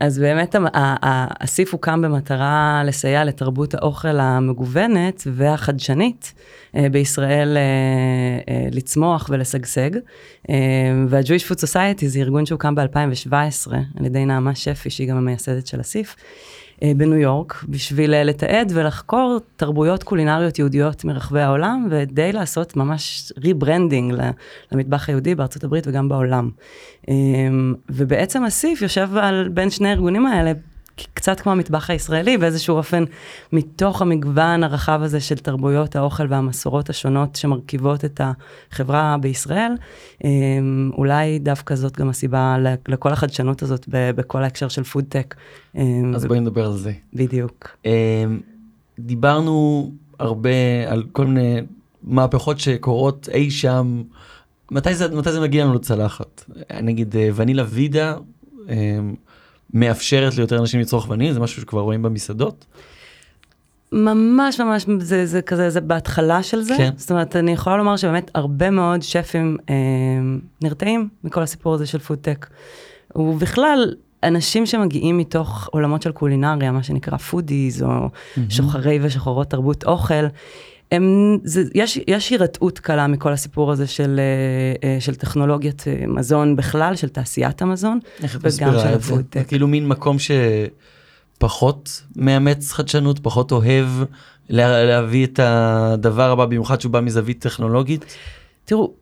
אז 0.00 0.18
באמת 0.18 0.54
האסיף 1.02 1.72
הוקם 1.72 2.02
במטרה 2.02 2.82
לסייע 2.86 3.24
לתרבות 3.24 3.74
האוכל 3.74 4.20
המגוונת 4.20 5.22
והחדשנית 5.26 6.34
בישראל 6.74 7.56
לצמוח 8.72 9.26
ולשגשג. 9.30 9.90
וה-Jewish 11.08 11.50
Food 11.50 11.58
Society 11.58 12.06
זה 12.06 12.18
ארגון 12.18 12.46
שהוקם 12.46 12.74
ב-2017 12.74 13.72
על 13.98 14.06
ידי 14.06 14.24
נעמה 14.24 14.54
שפי, 14.54 14.90
שהיא 14.90 15.08
גם 15.08 15.16
המייסדת 15.16 15.66
של 15.66 15.80
אסיף. 15.80 16.16
אה, 16.82 16.92
בניו 16.96 17.18
יורק, 17.18 17.64
בשביל 17.68 18.14
אה, 18.14 18.24
לתעד 18.24 18.72
ולחקור 18.74 19.38
תרבויות 19.56 20.02
קולינריות 20.02 20.58
יהודיות 20.58 21.04
מרחבי 21.04 21.40
העולם, 21.40 21.88
ודי 21.90 22.32
לעשות 22.32 22.76
ממש 22.76 23.32
rebranding 23.44 24.14
למטבח 24.72 25.08
היהודי 25.08 25.34
בארצות 25.34 25.64
הברית 25.64 25.86
וגם 25.86 26.08
בעולם. 26.08 26.50
אה, 27.08 27.14
ובעצם 27.88 28.44
אסיף 28.44 28.82
יושב 28.82 29.08
על 29.16 29.48
בין 29.48 29.70
שני 29.70 29.88
הארגונים 29.88 30.26
האלה 30.26 30.52
קצת 31.14 31.40
כמו 31.40 31.52
המטבח 31.52 31.90
הישראלי, 31.90 32.38
באיזשהו 32.38 32.76
אופן, 32.76 33.04
מתוך 33.52 34.02
המגוון 34.02 34.64
הרחב 34.64 35.00
הזה 35.02 35.20
של 35.20 35.34
תרבויות 35.34 35.96
האוכל 35.96 36.26
והמסורות 36.28 36.90
השונות 36.90 37.36
שמרכיבות 37.36 38.04
את 38.04 38.20
החברה 38.70 39.16
בישראל, 39.20 39.72
אמ, 40.24 40.90
אולי 40.96 41.38
דווקא 41.38 41.74
זאת 41.74 41.96
גם 41.96 42.08
הסיבה 42.08 42.56
לכל 42.88 43.12
החדשנות 43.12 43.62
הזאת 43.62 43.86
בכל 43.90 44.42
ההקשר 44.42 44.68
של 44.68 44.82
פודטק. 44.82 45.34
אמ, 45.74 46.14
אז 46.14 46.24
בואי 46.24 46.40
נדבר 46.40 46.66
על 46.66 46.72
זה. 46.72 46.92
בדיוק. 47.14 47.76
אמ, 47.84 47.90
דיברנו 48.98 49.90
הרבה 50.18 50.50
על 50.86 51.04
כל 51.12 51.26
מיני 51.26 51.60
מהפכות 52.02 52.58
שקורות 52.58 53.28
אי 53.32 53.50
שם. 53.50 54.02
מתי 54.70 54.94
זה, 54.94 55.16
מתי 55.16 55.32
זה 55.32 55.40
מגיע 55.40 55.64
לנו 55.64 55.74
לצלחת? 55.74 56.44
נגיד 56.82 57.16
אה, 57.16 57.28
ונילה 57.34 57.64
וידה. 57.68 58.16
מאפשרת 59.74 60.36
ליותר 60.36 60.58
אנשים 60.58 60.80
לצרוך 60.80 61.10
וניל? 61.10 61.32
זה 61.32 61.40
משהו 61.40 61.62
שכבר 61.62 61.80
רואים 61.80 62.02
במסעדות? 62.02 62.66
ממש 63.92 64.60
ממש 64.60 64.86
זה 64.98 65.26
זה 65.26 65.42
כזה 65.42 65.70
זה 65.70 65.80
בהתחלה 65.80 66.42
של 66.42 66.62
זה 66.62 66.74
כן. 66.76 66.90
זאת 66.96 67.10
אומרת 67.10 67.36
אני 67.36 67.52
יכולה 67.52 67.76
לומר 67.76 67.96
שבאמת 67.96 68.30
הרבה 68.34 68.70
מאוד 68.70 69.02
שפים 69.02 69.56
אה, 69.70 69.74
נרתעים 70.62 71.08
מכל 71.24 71.42
הסיפור 71.42 71.74
הזה 71.74 71.86
של 71.86 71.98
פודטק. 71.98 72.46
ובכלל 73.16 73.94
אנשים 74.22 74.66
שמגיעים 74.66 75.18
מתוך 75.18 75.68
עולמות 75.72 76.02
של 76.02 76.12
קולינריה 76.12 76.72
מה 76.72 76.82
שנקרא 76.82 77.16
foodies 77.16 77.82
או 77.82 77.88
mm-hmm. 77.88 78.40
שוחרי 78.48 78.98
ושוחרות 79.02 79.50
תרבות 79.50 79.84
אוכל 79.84 80.26
הם, 80.92 81.38
זה, 81.44 81.62
יש, 81.74 81.98
יש 82.08 82.30
הירתעות 82.30 82.78
קלה 82.78 83.06
מכל 83.06 83.32
הסיפור 83.32 83.72
הזה 83.72 83.86
של, 83.86 84.20
אה, 84.20 84.88
אה, 84.88 85.00
של 85.00 85.14
טכנולוגיית 85.14 85.84
אה, 85.86 86.06
מזון 86.06 86.56
בכלל, 86.56 86.96
של 86.96 87.08
תעשיית 87.08 87.62
המזון, 87.62 87.98
וגם 88.40 88.72
של 88.72 88.94
הפודטק. 88.94 89.48
כאילו 89.48 89.68
מין 89.68 89.88
מקום 89.88 90.16
שפחות 91.38 92.02
מאמץ 92.16 92.72
חדשנות, 92.72 93.18
פחות 93.18 93.52
אוהב 93.52 93.86
לה, 94.48 94.84
להביא 94.84 95.26
את 95.26 95.40
הדבר 95.42 96.30
הבא, 96.30 96.44
במיוחד 96.44 96.80
שהוא 96.80 96.92
בא 96.92 97.00
מזווית 97.00 97.42
טכנולוגית. 97.42 98.16
תראו, 98.64 98.92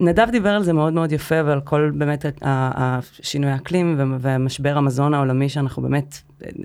נדב 0.00 0.30
דיבר 0.30 0.50
על 0.50 0.62
זה 0.62 0.72
מאוד 0.72 0.92
מאוד 0.92 1.12
יפה 1.12 1.34
ועל 1.44 1.60
כל 1.60 1.90
באמת 1.94 2.24
השינוי 2.42 3.50
האקלים 3.50 4.00
ומשבר 4.20 4.76
המזון 4.76 5.14
העולמי 5.14 5.48
שאנחנו 5.48 5.82
באמת 5.82 6.18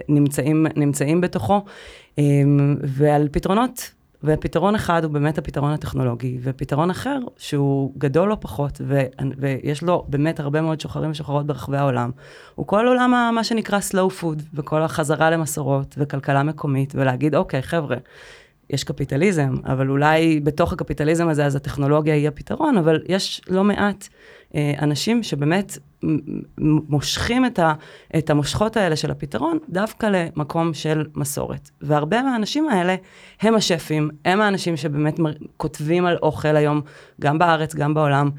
נמצאים, 0.09 0.65
נמצאים 0.75 1.21
בתוכו, 1.21 1.65
ועל 2.83 3.27
פתרונות 3.31 3.91
ופתרון 4.23 4.75
אחד 4.75 5.03
הוא 5.03 5.11
באמת 5.11 5.37
הפתרון 5.37 5.71
הטכנולוגי, 5.71 6.37
ופתרון 6.41 6.89
אחר 6.89 7.19
שהוא 7.37 7.93
גדול 7.97 8.29
לא 8.29 8.37
פחות, 8.39 8.81
ו- 8.87 9.05
ויש 9.37 9.83
לו 9.83 10.05
באמת 10.07 10.39
הרבה 10.39 10.61
מאוד 10.61 10.79
שוחרים 10.81 11.11
ושוחרות 11.11 11.45
ברחבי 11.45 11.77
העולם, 11.77 12.11
הוא 12.55 12.67
כל 12.67 12.87
עולם 12.87 13.31
מה 13.35 13.43
שנקרא 13.43 13.79
slow 13.79 14.21
food, 14.21 14.41
וכל 14.53 14.81
החזרה 14.81 15.29
למסורות 15.29 15.95
וכלכלה 15.97 16.43
מקומית, 16.43 16.93
ולהגיד, 16.95 17.35
אוקיי, 17.35 17.61
חבר'ה, 17.61 17.97
יש 18.69 18.83
קפיטליזם, 18.83 19.53
אבל 19.65 19.89
אולי 19.89 20.39
בתוך 20.39 20.73
הקפיטליזם 20.73 21.27
הזה 21.29 21.45
אז 21.45 21.55
הטכנולוגיה 21.55 22.13
היא 22.13 22.27
הפתרון, 22.27 22.77
אבל 22.77 23.01
יש 23.07 23.41
לא 23.49 23.63
מעט 23.63 24.07
אנשים 24.55 25.23
שבאמת 25.23 25.77
מושכים 26.89 27.45
את, 27.45 27.59
ה, 27.59 27.73
את 28.17 28.29
המושכות 28.29 28.77
האלה 28.77 28.95
של 28.95 29.11
הפתרון 29.11 29.57
דווקא 29.69 30.05
למקום 30.05 30.73
של 30.73 31.05
מסורת. 31.15 31.69
והרבה 31.81 32.21
מהאנשים 32.21 32.69
האלה 32.69 32.95
הם 33.41 33.55
השפים, 33.55 34.09
הם 34.25 34.41
האנשים 34.41 34.77
שבאמת 34.77 35.19
כותבים 35.57 36.05
על 36.05 36.17
אוכל 36.21 36.55
היום, 36.55 36.81
גם 37.21 37.39
בארץ, 37.39 37.75
גם 37.75 37.93
בעולם. 37.93 38.29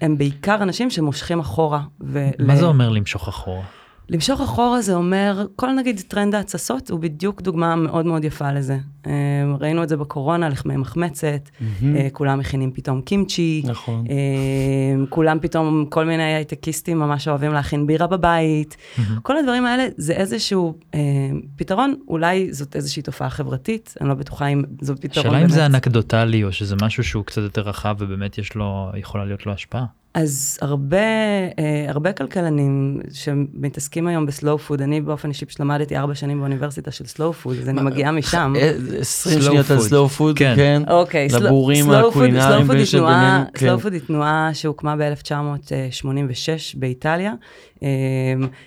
הם 0.00 0.18
בעיקר 0.18 0.62
אנשים 0.62 0.90
שמושכים 0.90 1.40
אחורה. 1.40 1.80
ול... 2.00 2.22
מה 2.38 2.56
זה 2.56 2.66
אומר 2.66 2.88
למשוך 2.88 3.28
אחורה? 3.28 3.77
למשוך 4.10 4.40
אחורה 4.40 4.82
זה 4.82 4.94
אומר, 4.94 5.46
כל 5.56 5.72
נגיד 5.72 6.00
טרנד 6.08 6.34
ההתססות 6.34 6.90
הוא 6.90 7.00
בדיוק 7.00 7.42
דוגמה 7.42 7.76
מאוד 7.76 8.06
מאוד 8.06 8.24
יפה 8.24 8.52
לזה. 8.52 8.78
אה, 9.06 9.12
ראינו 9.60 9.82
את 9.82 9.88
זה 9.88 9.96
בקורונה, 9.96 10.48
לחמי 10.48 10.76
מחמצת, 10.76 11.48
mm-hmm. 11.48 11.84
כולם 12.12 12.38
מכינים 12.38 12.72
פתאום 12.72 13.00
קימצ'י, 13.00 13.62
נכון. 13.64 14.04
אה, 14.10 15.06
כולם 15.08 15.38
פתאום, 15.40 15.86
כל 15.88 16.04
מיני 16.04 16.22
הייטקיסטים 16.22 16.98
ממש 16.98 17.28
אוהבים 17.28 17.52
להכין 17.52 17.86
בירה 17.86 18.06
בבית. 18.06 18.76
Mm-hmm. 18.76 19.00
כל 19.22 19.36
הדברים 19.36 19.66
האלה 19.66 19.86
זה 19.96 20.12
איזשהו 20.12 20.74
אה, 20.94 21.00
פתרון, 21.56 21.94
אולי 22.08 22.52
זאת 22.52 22.76
איזושהי 22.76 23.02
תופעה 23.02 23.30
חברתית, 23.30 23.94
אני 24.00 24.08
לא 24.08 24.14
בטוחה 24.14 24.46
אם 24.46 24.62
זו 24.80 24.94
פתרון 24.96 25.24
באמת. 25.24 25.36
שאלה 25.36 25.44
אם 25.44 25.48
זה 25.48 25.66
אנקדוטלי 25.66 26.44
או 26.44 26.52
שזה 26.52 26.76
משהו 26.82 27.04
שהוא 27.04 27.24
קצת 27.24 27.42
יותר 27.42 27.62
רחב 27.62 27.96
ובאמת 27.98 28.38
יש 28.38 28.54
לו, 28.54 28.90
יכולה 28.96 29.24
להיות 29.24 29.46
לו 29.46 29.52
השפעה. 29.52 29.84
אז 30.14 30.58
הרבה, 30.62 30.96
אה, 31.58 31.84
הרבה 31.88 32.12
כלכלנים 32.12 33.00
שמתעסקים 33.12 34.06
היום 34.06 34.26
ב 34.26 34.32
slow 34.32 34.58
food, 34.58 34.82
אני 34.82 35.00
באופן 35.00 35.28
אישי 35.28 35.46
פשוט 35.46 35.60
למדתי 35.60 35.96
ארבע 35.96 36.14
שנים 36.14 36.38
באוניברסיטה 36.38 36.90
של 36.90 37.06
slow 37.06 37.32
food, 37.32 37.56
אז 37.62 37.68
אני 37.68 37.82
מגיעה 37.82 38.12
משם. 38.12 38.52
20 39.00 39.40
שניות 39.40 39.70
על 39.70 39.80
slow 39.80 40.08
food, 40.08 40.38
כן. 40.38 40.82
אוקיי, 40.90 41.28
לבורים 41.40 41.90
הקולינריים 41.90 42.66
slow 43.56 43.78
food 43.80 43.92
היא 43.92 44.00
תנועה 44.06 44.50
שהוקמה 44.52 44.96
ב-1986 44.96 46.78
באיטליה. 46.78 47.34
אה, 47.82 47.88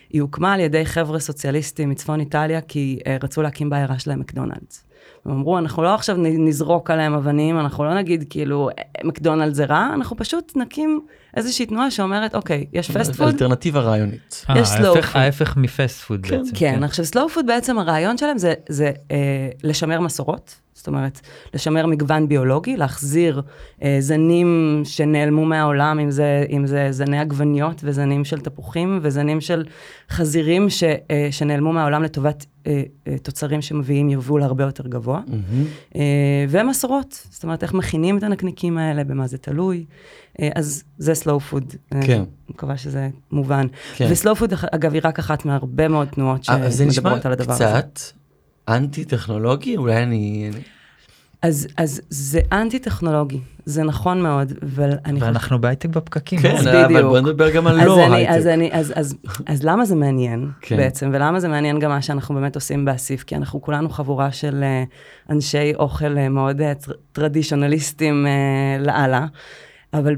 היא 0.09 0.21
הוקמה 0.21 0.53
על 0.53 0.59
ידי 0.59 0.85
חבר'ה 0.85 1.19
סוציאליסטים 1.19 1.89
מצפון 1.89 2.19
איטליה, 2.19 2.61
כי 2.61 2.99
אה, 3.07 3.17
רצו 3.23 3.41
להקים 3.41 3.69
בעיירה 3.69 3.99
שלהם 3.99 4.19
מקדונלדס. 4.19 4.83
הם 5.25 5.31
אמרו, 5.31 5.57
אנחנו 5.57 5.83
לא 5.83 5.95
עכשיו 5.95 6.15
נזרוק 6.19 6.91
עליהם 6.91 7.13
אבנים, 7.13 7.59
אנחנו 7.59 7.83
לא 7.83 7.95
נגיד 7.95 8.25
כאילו, 8.29 8.69
מקדונלד 9.03 9.53
זה 9.53 9.65
רע, 9.65 9.89
אנחנו 9.93 10.17
פשוט 10.17 10.53
נקים 10.55 11.01
איזושהי 11.37 11.65
תנועה 11.65 11.91
שאומרת, 11.91 12.35
אוקיי, 12.35 12.65
יש 12.73 12.91
fast 12.91 13.15
food. 13.15 13.27
אלטרנטיבה 13.27 13.79
רעיונית. 13.79 14.45
יש 14.55 14.67
slow 14.67 14.93
food. 14.93 15.03
ההפך 15.13 15.57
מ 15.57 15.66
fast 15.66 16.01
food 16.01 16.25
כן, 16.25 16.37
בעצם. 16.37 16.51
כן, 16.55 16.75
כן. 16.75 16.83
עכשיו 16.83 17.05
slow 17.05 17.29
food 17.29 17.45
בעצם 17.47 17.79
הרעיון 17.79 18.17
שלהם 18.17 18.37
זה, 18.37 18.53
זה 18.69 18.91
אה, 19.11 19.49
לשמר 19.63 19.99
מסורות, 19.99 20.55
זאת 20.73 20.87
אומרת, 20.87 21.19
לשמר 21.53 21.85
מגוון 21.85 22.27
ביולוגי, 22.27 22.77
להחזיר 22.77 23.41
אה, 23.83 23.97
זנים 23.99 24.81
שנעלמו 24.85 25.45
מהעולם, 25.45 25.99
אם 25.99 26.11
זה, 26.11 26.45
אם 26.49 26.67
זה 26.67 26.87
זני 26.91 27.19
עגבניות 27.19 27.81
וזנים 27.83 28.25
של 28.25 28.39
תפוחים 28.39 28.99
וזנים 29.01 29.41
של 29.41 29.65
חזירים 30.09 30.69
ש, 30.69 30.83
אה, 30.83 31.27
שנעלמו 31.31 31.73
מהעולם 31.73 32.03
לטובת 32.03 32.45
אה, 32.67 32.83
אה, 33.07 33.17
תוצרים 33.17 33.61
שמביאים 33.61 34.09
יבול 34.09 34.43
הרבה 34.43 34.63
יותר 34.63 34.87
גבוה. 34.87 35.21
Mm-hmm. 35.27 35.95
אה, 35.95 36.45
ומסורות, 36.49 37.27
זאת 37.29 37.43
אומרת, 37.43 37.63
איך 37.63 37.73
מכינים 37.73 38.17
את 38.17 38.23
הנקניקים 38.23 38.77
האלה, 38.77 39.03
במה 39.03 39.27
זה 39.27 39.37
תלוי. 39.37 39.85
אה, 40.41 40.49
אז 40.55 40.83
זה 40.97 41.13
food. 41.51 41.75
אה, 41.95 42.01
כן. 42.01 42.13
אני 42.13 42.25
מקווה 42.49 42.77
שזה 42.77 43.09
מובן. 43.31 43.67
כן. 43.95 44.07
ו 44.09 44.14
slow 44.14 44.35
food, 44.35 44.53
אגב, 44.71 44.93
היא 44.93 45.01
רק 45.03 45.19
אחת 45.19 45.45
מהרבה 45.45 45.87
מאוד 45.87 46.07
תנועות 46.07 46.49
אה, 46.49 46.71
שמדברות 46.71 47.25
על 47.25 47.31
הדבר 47.31 47.53
הזה. 47.53 47.65
זה 47.65 47.69
נשמע 47.69 47.81
קצת 47.81 48.01
אנטי-טכנולוגי? 48.67 49.77
אולי 49.77 50.03
אני... 50.03 50.49
אז, 51.41 51.67
אז 51.77 52.01
זה 52.09 52.39
אנטי-טכנולוגי, 52.51 53.39
זה 53.65 53.83
נכון 53.83 54.21
מאוד, 54.21 54.53
אבל 54.61 54.91
אני... 55.05 55.19
ואנחנו 55.23 55.49
חושב... 55.49 55.61
בהייטק 55.61 55.89
בפקקים. 55.89 56.39
כן, 56.39 56.55
אז 56.55 56.67
אבל 56.67 56.83
בדיוק. 56.83 57.01
בוא 57.01 57.19
נדבר 57.19 57.51
גם 57.51 57.67
על 57.67 57.85
לא 57.85 58.13
הייטק. 58.13 58.31
אז, 58.31 58.47
אני, 58.47 58.69
אז, 58.71 58.93
אז, 58.95 59.15
אז 59.45 59.63
למה 59.63 59.85
זה 59.85 59.95
מעניין 59.95 60.49
כן. 60.61 60.77
בעצם, 60.77 61.09
ולמה 61.13 61.39
זה 61.39 61.47
מעניין 61.47 61.79
גם 61.79 61.89
מה 61.89 62.01
שאנחנו 62.01 62.35
באמת 62.35 62.55
עושים 62.55 62.85
באסיף, 62.85 63.23
כי 63.23 63.35
אנחנו 63.35 63.61
כולנו 63.61 63.89
חבורה 63.89 64.31
של 64.31 64.63
אנשי 65.29 65.73
אוכל 65.75 66.29
מאוד 66.29 66.61
טרדישונליסטים 67.11 68.27
לאללה, 68.79 69.25
אבל 69.93 70.15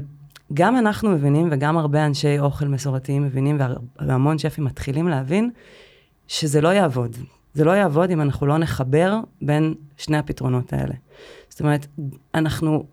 גם 0.52 0.76
אנחנו 0.76 1.10
מבינים, 1.10 1.48
וגם 1.50 1.78
הרבה 1.78 2.06
אנשי 2.06 2.38
אוכל 2.38 2.68
מסורתיים 2.68 3.22
מבינים, 3.22 3.60
והמון 4.00 4.38
שפים 4.38 4.64
מתחילים 4.64 5.08
להבין, 5.08 5.50
שזה 6.28 6.60
לא 6.60 6.68
יעבוד. 6.68 7.16
זה 7.54 7.64
לא 7.64 7.70
יעבוד 7.70 8.10
אם 8.10 8.20
אנחנו 8.20 8.46
לא 8.46 8.58
נחבר 8.58 9.16
בין 9.42 9.74
שני 9.96 10.16
הפתרונות 10.16 10.72
האלה. 10.72 10.94
זאת 11.48 11.60
אומרת, 11.60 11.86
אנחנו, 12.34 12.84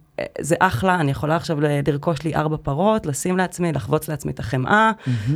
זה 0.41 0.55
אחלה, 0.59 0.95
אני 0.95 1.11
יכולה 1.11 1.35
עכשיו 1.35 1.57
לרכוש 1.87 2.23
לי 2.23 2.35
ארבע 2.35 2.57
פרות, 2.57 3.05
לשים 3.05 3.37
לעצמי, 3.37 3.71
לחבוץ 3.71 4.09
לעצמי 4.09 4.31
את 4.31 4.39
החמאה, 4.39 4.91
mm-hmm. 4.91 5.31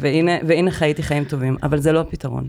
והנה, 0.00 0.32
והנה 0.46 0.70
חייתי 0.70 1.02
חיים 1.02 1.24
טובים, 1.24 1.56
אבל 1.62 1.78
זה 1.78 1.92
לא 1.92 2.00
הפתרון. 2.00 2.48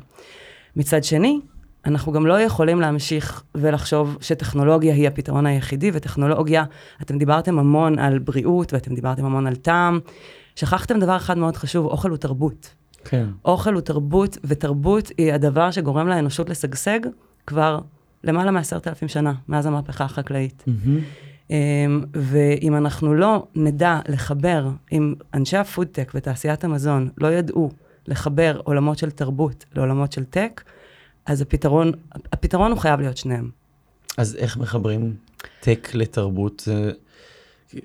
מצד 0.75 1.03
שני, 1.03 1.39
אנחנו 1.85 2.11
גם 2.11 2.25
לא 2.25 2.41
יכולים 2.41 2.81
להמשיך 2.81 3.43
ולחשוב 3.55 4.17
שטכנולוגיה 4.21 4.93
היא 4.93 5.07
הפתרון 5.07 5.45
היחידי, 5.45 5.91
וטכנולוגיה, 5.93 6.63
אתם 7.01 7.17
דיברתם 7.17 7.59
המון 7.59 7.99
על 7.99 8.19
בריאות, 8.19 8.73
ואתם 8.73 8.95
דיברתם 8.95 9.25
המון 9.25 9.47
על 9.47 9.55
טעם. 9.55 9.99
שכחתם 10.55 10.99
דבר 10.99 11.15
אחד 11.15 11.37
מאוד 11.37 11.57
חשוב, 11.57 11.85
אוכל 11.85 12.09
הוא 12.09 12.17
תרבות. 12.17 12.73
כן. 13.05 13.25
אוכל 13.45 13.73
הוא 13.73 13.81
תרבות, 13.81 14.37
ותרבות 14.43 15.11
היא 15.17 15.33
הדבר 15.33 15.71
שגורם 15.71 16.07
לאנושות 16.07 16.49
לשגשג 16.49 16.99
כבר 17.47 17.79
למעלה 18.23 18.51
מעשרת 18.51 18.87
אלפים 18.87 19.07
שנה, 19.07 19.33
מאז 19.47 19.65
המהפכה 19.65 20.03
החקלאית. 20.03 20.63
Mm-hmm. 20.67 21.51
ואם 22.13 22.75
אנחנו 22.75 23.13
לא 23.13 23.47
נדע 23.55 23.99
לחבר, 24.07 24.69
אם 24.91 25.13
אנשי 25.33 25.57
הפודטק 25.57 26.11
ותעשיית 26.15 26.63
המזון 26.63 27.09
לא 27.17 27.27
ידעו 27.27 27.71
לחבר 28.07 28.61
עולמות 28.63 28.97
של 28.97 29.11
תרבות 29.11 29.65
לעולמות 29.75 30.11
של 30.11 30.23
טק, 30.23 30.63
אז 31.25 31.41
הפתרון, 31.41 31.91
הפתרון 32.33 32.71
הוא 32.71 32.79
חייב 32.79 32.99
להיות 32.99 33.17
שניהם. 33.17 33.49
אז 34.17 34.35
איך 34.35 34.57
מחברים 34.57 35.13
טק 35.59 35.89
לתרבות? 35.93 36.67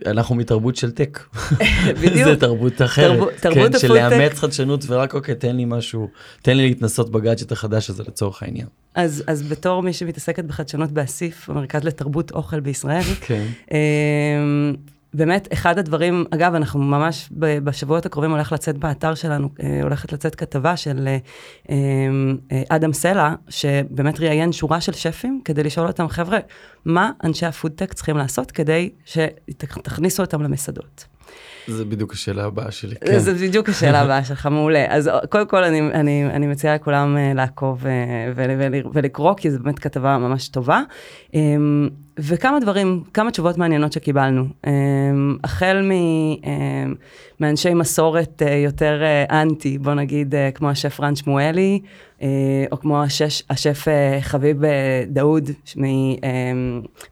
אנחנו 0.07 0.35
מתרבות 0.35 0.77
של 0.77 0.91
טק. 0.91 1.21
בדיוק. 2.03 2.29
זה 2.29 2.37
תרבות 2.37 2.83
אחרת. 2.83 3.11
תרבות, 3.11 3.33
תרבות 3.41 3.73
כן, 3.73 3.79
של 3.79 3.93
לאמץ 3.93 4.39
חדשנות 4.39 4.85
ורק 4.87 5.15
אוקיי, 5.15 5.35
תן 5.35 5.57
לי 5.57 5.65
משהו, 5.65 6.09
תן 6.43 6.57
לי 6.57 6.69
להתנסות 6.69 7.11
בגאדג'ט 7.11 7.53
החדש 7.53 7.91
הזה 7.91 8.03
לצורך 8.03 8.43
העניין. 8.43 8.67
אז, 8.95 9.25
אז 9.27 9.43
בתור 9.43 9.83
מי 9.83 9.93
שמתעסקת 9.93 10.45
בחדשנות 10.45 10.91
באסיף, 10.91 11.51
המרכז 11.51 11.85
לתרבות 11.85 12.31
אוכל 12.31 12.61
בישראל, 12.61 13.03
כן. 13.03 13.47
אמ, 15.15 15.19
באמת, 15.19 15.49
אחד 15.53 15.79
הדברים, 15.79 16.25
אגב, 16.31 16.55
אנחנו 16.55 16.81
ממש 16.81 17.29
בשבועות 17.37 18.07
הקרובים 18.07 18.31
הולך 18.31 18.53
לצאת 18.53 18.79
באתר 18.79 19.15
שלנו, 19.15 19.49
אה, 19.63 19.83
הולכת 19.83 20.13
לצאת 20.13 20.35
כתבה 20.35 20.77
של 20.77 21.09
אה, 21.71 21.77
אה, 22.53 22.63
אדם 22.69 22.93
סלע, 22.93 23.35
שבאמת 23.49 24.21
ראיין 24.21 24.53
שורה 24.53 24.81
של 24.81 24.93
שפים 24.93 25.41
כדי 25.45 25.63
לשאול 25.63 25.87
אותם, 25.87 26.09
חבר'ה, 26.09 26.39
מה 26.85 27.11
אנשי 27.25 27.47
הפודטק 27.47 27.93
צריכים 27.93 28.17
לעשות 28.17 28.51
כדי 28.51 28.91
שתכניסו 29.05 30.23
אותם 30.23 30.43
למסעדות? 30.43 31.18
זה 31.67 31.85
בדיוק 31.85 32.13
השאלה 32.13 32.45
הבאה 32.45 32.71
שלי, 32.71 32.95
כן. 33.07 33.19
זה 33.19 33.35
בדיוק 33.35 33.69
השאלה 33.69 34.01
הבאה 34.01 34.25
שלך, 34.29 34.47
מעולה. 34.47 34.87
אז 34.89 35.11
קודם 35.29 35.47
כל 35.47 35.65
אני, 35.65 35.81
אני, 35.81 36.27
אני 36.27 36.47
מציעה 36.47 36.75
לכולם 36.75 37.17
לעקוב 37.35 37.85
ולקרוא, 38.95 39.35
כי 39.37 39.51
זו 39.51 39.59
באמת 39.63 39.79
כתבה 39.79 40.19
ממש 40.19 40.49
טובה. 40.49 40.83
אמ, 41.35 41.89
וכמה 42.19 42.61
דברים, 42.61 43.03
כמה 43.15 43.31
תשובות 43.31 43.59
מעניינות 43.59 43.93
שקיבלנו. 43.93 44.45
אמ, 44.67 45.37
החל 45.45 45.83
מ, 45.83 45.93
מאנשי 47.41 47.75
מסורת 47.75 48.43
אה, 48.43 48.55
יותר 48.55 49.03
אה, 49.03 49.43
אנטי, 49.43 49.79
בוא 49.79 49.95
נגיד, 49.95 50.35
אה, 50.35 50.51
כמו 50.51 50.71
השף 50.71 51.01
רן 51.01 51.17
שמואלי, 51.17 51.81
או 52.73 52.81
כמו 52.81 53.03
השש, 53.03 53.43
השף 53.51 53.85
חביב 54.21 54.63
דאוד 55.07 55.51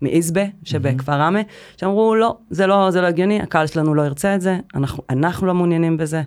מאיזבה 0.03 0.43
שבכפר 0.65 1.13
ראמה, 1.13 1.41
שאמרו, 1.77 2.15
לא, 2.15 2.37
זה 2.51 2.67
לא, 2.67 2.91
זה 2.91 3.01
לא 3.01 3.07
הגיוני, 3.07 3.41
הקהל 3.41 3.67
שלנו 3.67 3.95
לא 3.95 4.03
ירצה 4.03 4.35
את 4.35 4.41
זה, 4.41 4.59
אנחנו, 4.75 5.03
אנחנו 5.11 5.47
לא 5.47 5.55
מעוניינים 5.55 5.97
בזה. 5.97 6.23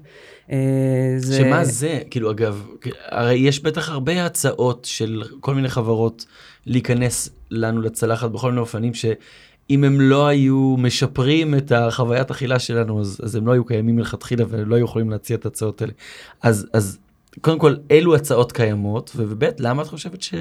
זה... 1.18 1.38
שמה 1.38 1.66
זה, 1.66 2.00
כאילו 2.10 2.32
אגב, 2.32 2.68
הרי 3.08 3.36
יש 3.36 3.64
בטח 3.64 3.90
הרבה 3.90 4.26
הצעות 4.26 4.86
של 4.86 5.24
כל 5.40 5.56
מיני 5.56 5.70
חברות 5.70 6.26
להיכנס 6.66 7.30
לנו 7.52 7.82
לצלחת 7.82 8.32
בכל 8.32 8.50
מיני 8.50 8.62
אופנים 8.62 8.94
שאם 8.94 9.84
הם 9.84 10.02
לא 10.02 10.28
היו 10.28 10.76
משפרים 10.78 11.56
את 11.56 11.72
החוויית 11.72 12.32
אכילה 12.32 12.60
שלנו 12.60 13.02
אז, 13.02 13.22
אז 13.24 13.36
הם 13.36 13.48
לא 13.48 13.52
היו 13.52 13.66
קיימים 13.66 13.96
מלכתחילה 13.96 14.46
ולא 14.50 14.76
היו 14.76 14.86
יכולים 14.86 15.10
להציע 15.10 15.36
את 15.36 15.46
ההצעות 15.46 15.82
האלה. 15.82 15.94
אז, 16.42 16.68
אז 16.74 16.98
קודם 17.42 17.60
כל 17.60 17.76
אלו 17.92 18.16
הצעות 18.16 18.52
קיימות 18.52 19.12
וב' 19.16 19.44
למה 19.60 19.82
את 19.82 19.88
חושבת 19.88 20.22
ש... 20.22 20.34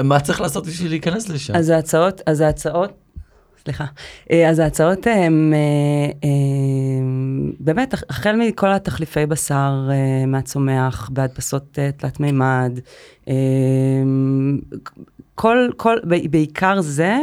מה 0.00 0.20
צריך 0.20 0.40
לעשות 0.40 0.66
בשביל 0.66 0.90
להיכנס 0.90 1.28
לשם? 1.28 1.54
אז 1.54 1.68
ההצעות, 1.68 2.20
אז 2.26 2.40
ההצעות 2.40 2.92
סליחה. 3.62 3.84
אה, 4.30 4.50
אז 4.50 4.58
ההצעות 4.58 5.06
הן, 5.06 5.52
אה, 5.54 5.58
אה, 6.24 6.30
באמת, 7.60 7.94
החל 8.10 8.36
מכל 8.36 8.72
התחליפי 8.72 9.26
בשר 9.26 9.88
מהצומח, 10.26 11.10
בהדפסות 11.12 11.78
תלת 11.96 12.20
מימד, 12.20 12.78
כל, 15.34 15.68
כל, 15.76 15.96
בעיקר 16.30 16.80
זה, 16.80 17.16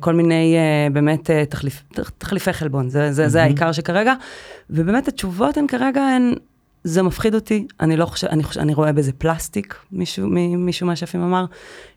כל 0.00 0.14
מיני 0.14 0.56
באמת 0.92 1.30
תחליף, 1.30 1.82
תחליפי 2.18 2.52
חלבון, 2.52 2.88
זה, 2.88 3.12
זה, 3.12 3.24
mm-hmm. 3.24 3.28
זה 3.28 3.42
העיקר 3.42 3.72
שכרגע, 3.72 4.14
ובאמת 4.70 5.08
התשובות 5.08 5.56
הן 5.56 5.66
כרגע 5.66 6.02
הן... 6.02 6.34
זה 6.84 7.02
מפחיד 7.02 7.34
אותי, 7.34 7.66
אני 7.80 7.96
לא 7.96 8.06
חושב, 8.06 8.26
אני, 8.26 8.42
חושב, 8.42 8.60
אני 8.60 8.74
רואה 8.74 8.92
בזה 8.92 9.12
פלסטיק, 9.12 9.74
מישהו, 9.92 10.28
מישהו 10.58 10.86
מהשפים 10.86 11.22
אמר. 11.22 11.44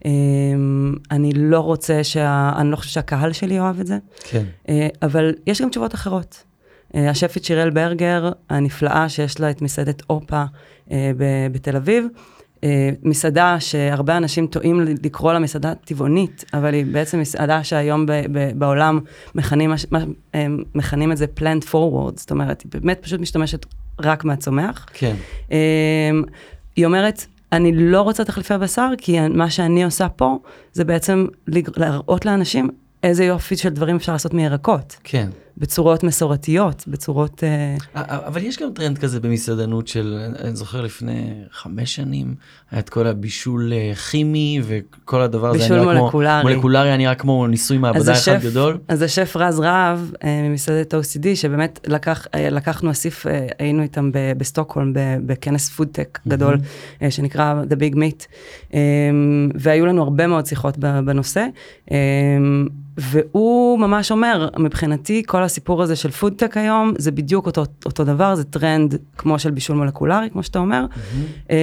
אמ, 0.06 0.96
אני 1.12 1.32
לא 1.36 1.60
רוצה, 1.60 2.04
שה, 2.04 2.52
אני 2.58 2.72
לא 2.72 2.76
חושב 2.76 2.90
שהקהל 2.90 3.34
שלי 3.34 3.60
אוהב 3.60 3.80
את 3.80 3.88
זה. 3.88 3.98
כן. 4.24 4.44
אה, 4.70 4.88
אבל 5.02 5.34
יש 5.48 5.62
גם 5.62 5.70
תשובות 5.70 5.96
אחרות. 5.96 6.44
אה, 6.96 7.10
השפית 7.10 7.46
שיראל 7.46 7.70
ברגר 7.70 8.32
הנפלאה, 8.50 9.10
שיש 9.10 9.40
לה 9.40 9.50
את 9.50 9.62
מסעדת 9.62 10.02
אופה 10.10 10.44
אה, 10.92 11.12
בתל 11.52 11.76
אביב, 11.76 12.08
מסעדה 13.04 13.60
שהרבה 13.60 14.18
אנשים 14.18 14.48
טועים 14.48 14.82
לקרוא 15.04 15.34
לה 15.34 15.40
מסעדה 15.40 15.76
טבעונית, 15.76 16.46
אבל 16.54 16.74
היא 16.74 16.86
בעצם 16.86 17.20
מסעדה 17.20 17.64
שהיום 17.64 18.06
ב, 18.06 18.12
ב, 18.12 18.60
בעולם 18.60 19.00
מכנים, 19.36 19.74
מכנים 20.76 21.12
את 21.12 21.18
זה 21.18 21.26
plant 21.40 21.64
forward, 21.72 22.14
זאת 22.16 22.32
אומרת, 22.32 22.62
היא 22.62 22.72
באמת 22.72 23.00
פשוט 23.04 23.20
משתמשת 23.20 23.66
רק 24.00 24.26
מהצומח. 24.26 24.86
כן. 24.94 25.16
אמ, 25.52 25.58
היא 26.76 26.86
אומרת, 26.86 27.26
אני 27.52 27.72
לא 27.76 28.02
רוצה 28.02 28.24
תחליפי 28.24 28.58
בשר, 28.58 28.90
כי 28.98 29.28
מה 29.30 29.50
שאני 29.50 29.84
עושה 29.84 30.10
פה, 30.10 30.38
זה 30.74 30.84
בעצם 30.84 31.26
להראות 31.78 32.26
לאנשים 32.26 32.70
איזה 33.04 33.26
יופי 33.26 33.58
של 33.58 33.70
דברים 33.70 33.96
אפשר 33.96 34.12
לעשות 34.12 34.34
מירקות. 34.34 34.96
כן. 35.04 35.30
בצורות 35.58 36.04
מסורתיות, 36.04 36.84
בצורות... 36.88 37.44
אה, 37.44 37.76
אבל 37.96 38.44
יש 38.44 38.60
גם 38.60 38.70
טרנד 38.74 38.98
כזה 38.98 39.20
במסעדנות 39.20 39.88
של, 39.88 40.18
אני 40.40 40.56
זוכר 40.56 40.82
לפני 40.82 41.34
חמש 41.52 41.96
שנים, 41.96 42.36
היה 42.72 42.80
את 42.80 42.90
כל 42.90 43.08
הבישול 43.08 43.74
אה, 43.74 43.96
כימי 43.96 44.62
וכל 44.64 45.22
הדבר 45.22 45.50
הזה. 45.50 45.60
בישול 45.60 45.82
מולקולרי. 45.82 46.42
כמו, 46.42 46.52
מולקולרי 46.52 46.98
נראה 46.98 47.16
כמו 47.16 47.48
ניסוי 47.48 47.78
מעבדה 47.78 48.14
אחד 48.14 48.40
גדול. 48.42 48.78
אז 48.88 49.02
השף 49.02 49.36
רז 49.36 49.60
רהב 49.60 50.00
אה, 50.24 50.42
ממסעדת 50.50 50.94
OCD, 50.94 51.26
שבאמת 51.36 51.80
לקח, 51.88 52.28
לקחנו 52.52 52.92
אסיף, 52.92 53.26
היינו 53.60 53.84
איתם 53.84 54.12
בסטוקהולם 54.38 54.92
בכנס 55.26 55.70
פודטק 55.70 56.20
גדול, 56.28 56.58
שנקרא 57.10 57.64
The 57.70 57.76
Big 57.76 57.96
Meet, 57.96 58.26
והיו 59.56 59.86
לנו 59.86 60.04
הרבה 60.04 60.28
מאוד 60.28 60.46
שיחות 60.46 60.78
בנושא. 60.78 61.46
והוא 62.98 63.80
ממש 63.80 64.12
אומר, 64.12 64.50
מבחינתי 64.60 65.24
כל 65.26 65.43
הסיפור 65.44 65.84
הזה 65.84 65.96
של 65.96 66.12
פודטק 66.12 66.58
היום, 66.58 66.94
זה 66.98 67.12
בדיוק 67.12 67.46
אותו, 67.46 67.64
אותו 67.86 68.04
דבר, 68.04 68.36
זה 68.36 68.44
טרנד 68.44 68.96
כמו 69.18 69.40
של 69.40 69.52
בישול 69.52 69.76
מולקולרי, 69.76 70.30
כמו 70.30 70.44
שאתה 70.44 70.60
אומר, 70.60 70.86
mm-hmm. 70.90 71.54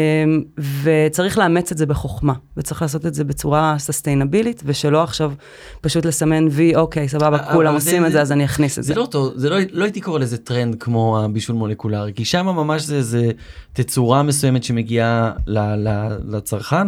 וצריך 0.83 1.39
לאמץ 1.39 1.73
את 1.73 1.79
זה 1.79 1.87
בחוכמה, 1.87 2.33
וצריך 2.57 2.83
לעשות 2.83 3.07
את 3.07 3.15
זה 3.15 3.25
בצורה 3.25 3.75
סוסטיינבילית, 3.79 4.63
ושלא 4.65 5.03
עכשיו 5.03 5.33
פשוט 5.81 6.05
לסמן 6.05 6.49
וי, 6.51 6.77
אוקיי, 6.77 7.09
סבבה, 7.09 7.53
כולם 7.53 7.75
עושים 7.75 8.07
את 8.07 8.13
זה, 8.13 8.21
אז 8.21 8.33
אני 8.33 8.45
אכניס 8.45 8.79
את 8.79 8.85
זה. 8.85 8.95
זה 8.95 9.01
לא 9.01 9.07
טוב, 9.07 9.33
זה 9.37 9.51
לא, 9.51 9.57
לא 9.73 9.85
הייתי 9.85 10.01
קורא 10.01 10.19
לזה 10.19 10.39
טרנד 10.39 10.77
כמו 10.81 11.21
הבישול 11.25 11.57
מולקולרי, 11.57 12.13
כי 12.15 12.25
שם 12.25 12.47
ממש 12.47 12.83
זה, 12.83 13.03
זה 13.03 13.31
תצורה 13.73 14.23
מסוימת 14.23 14.65
שמגיעה 14.65 15.33
ל, 15.47 15.59
ל, 15.59 16.09
לצרכן, 16.25 16.87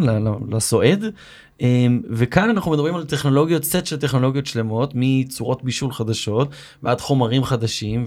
לסועד. 0.49 1.05
אמ, 1.61 2.01
וכאן 2.09 2.49
אנחנו 2.49 2.71
מדברים 2.71 2.95
על 2.95 3.03
טכנולוגיות, 3.03 3.63
סט 3.63 3.85
של 3.85 3.97
טכנולוגיות 3.97 4.45
שלמות, 4.45 4.91
מצורות 4.95 5.63
בישול 5.63 5.91
חדשות 5.91 6.49
ועד 6.83 7.01
חומרים 7.01 7.43
חדשים 7.43 8.05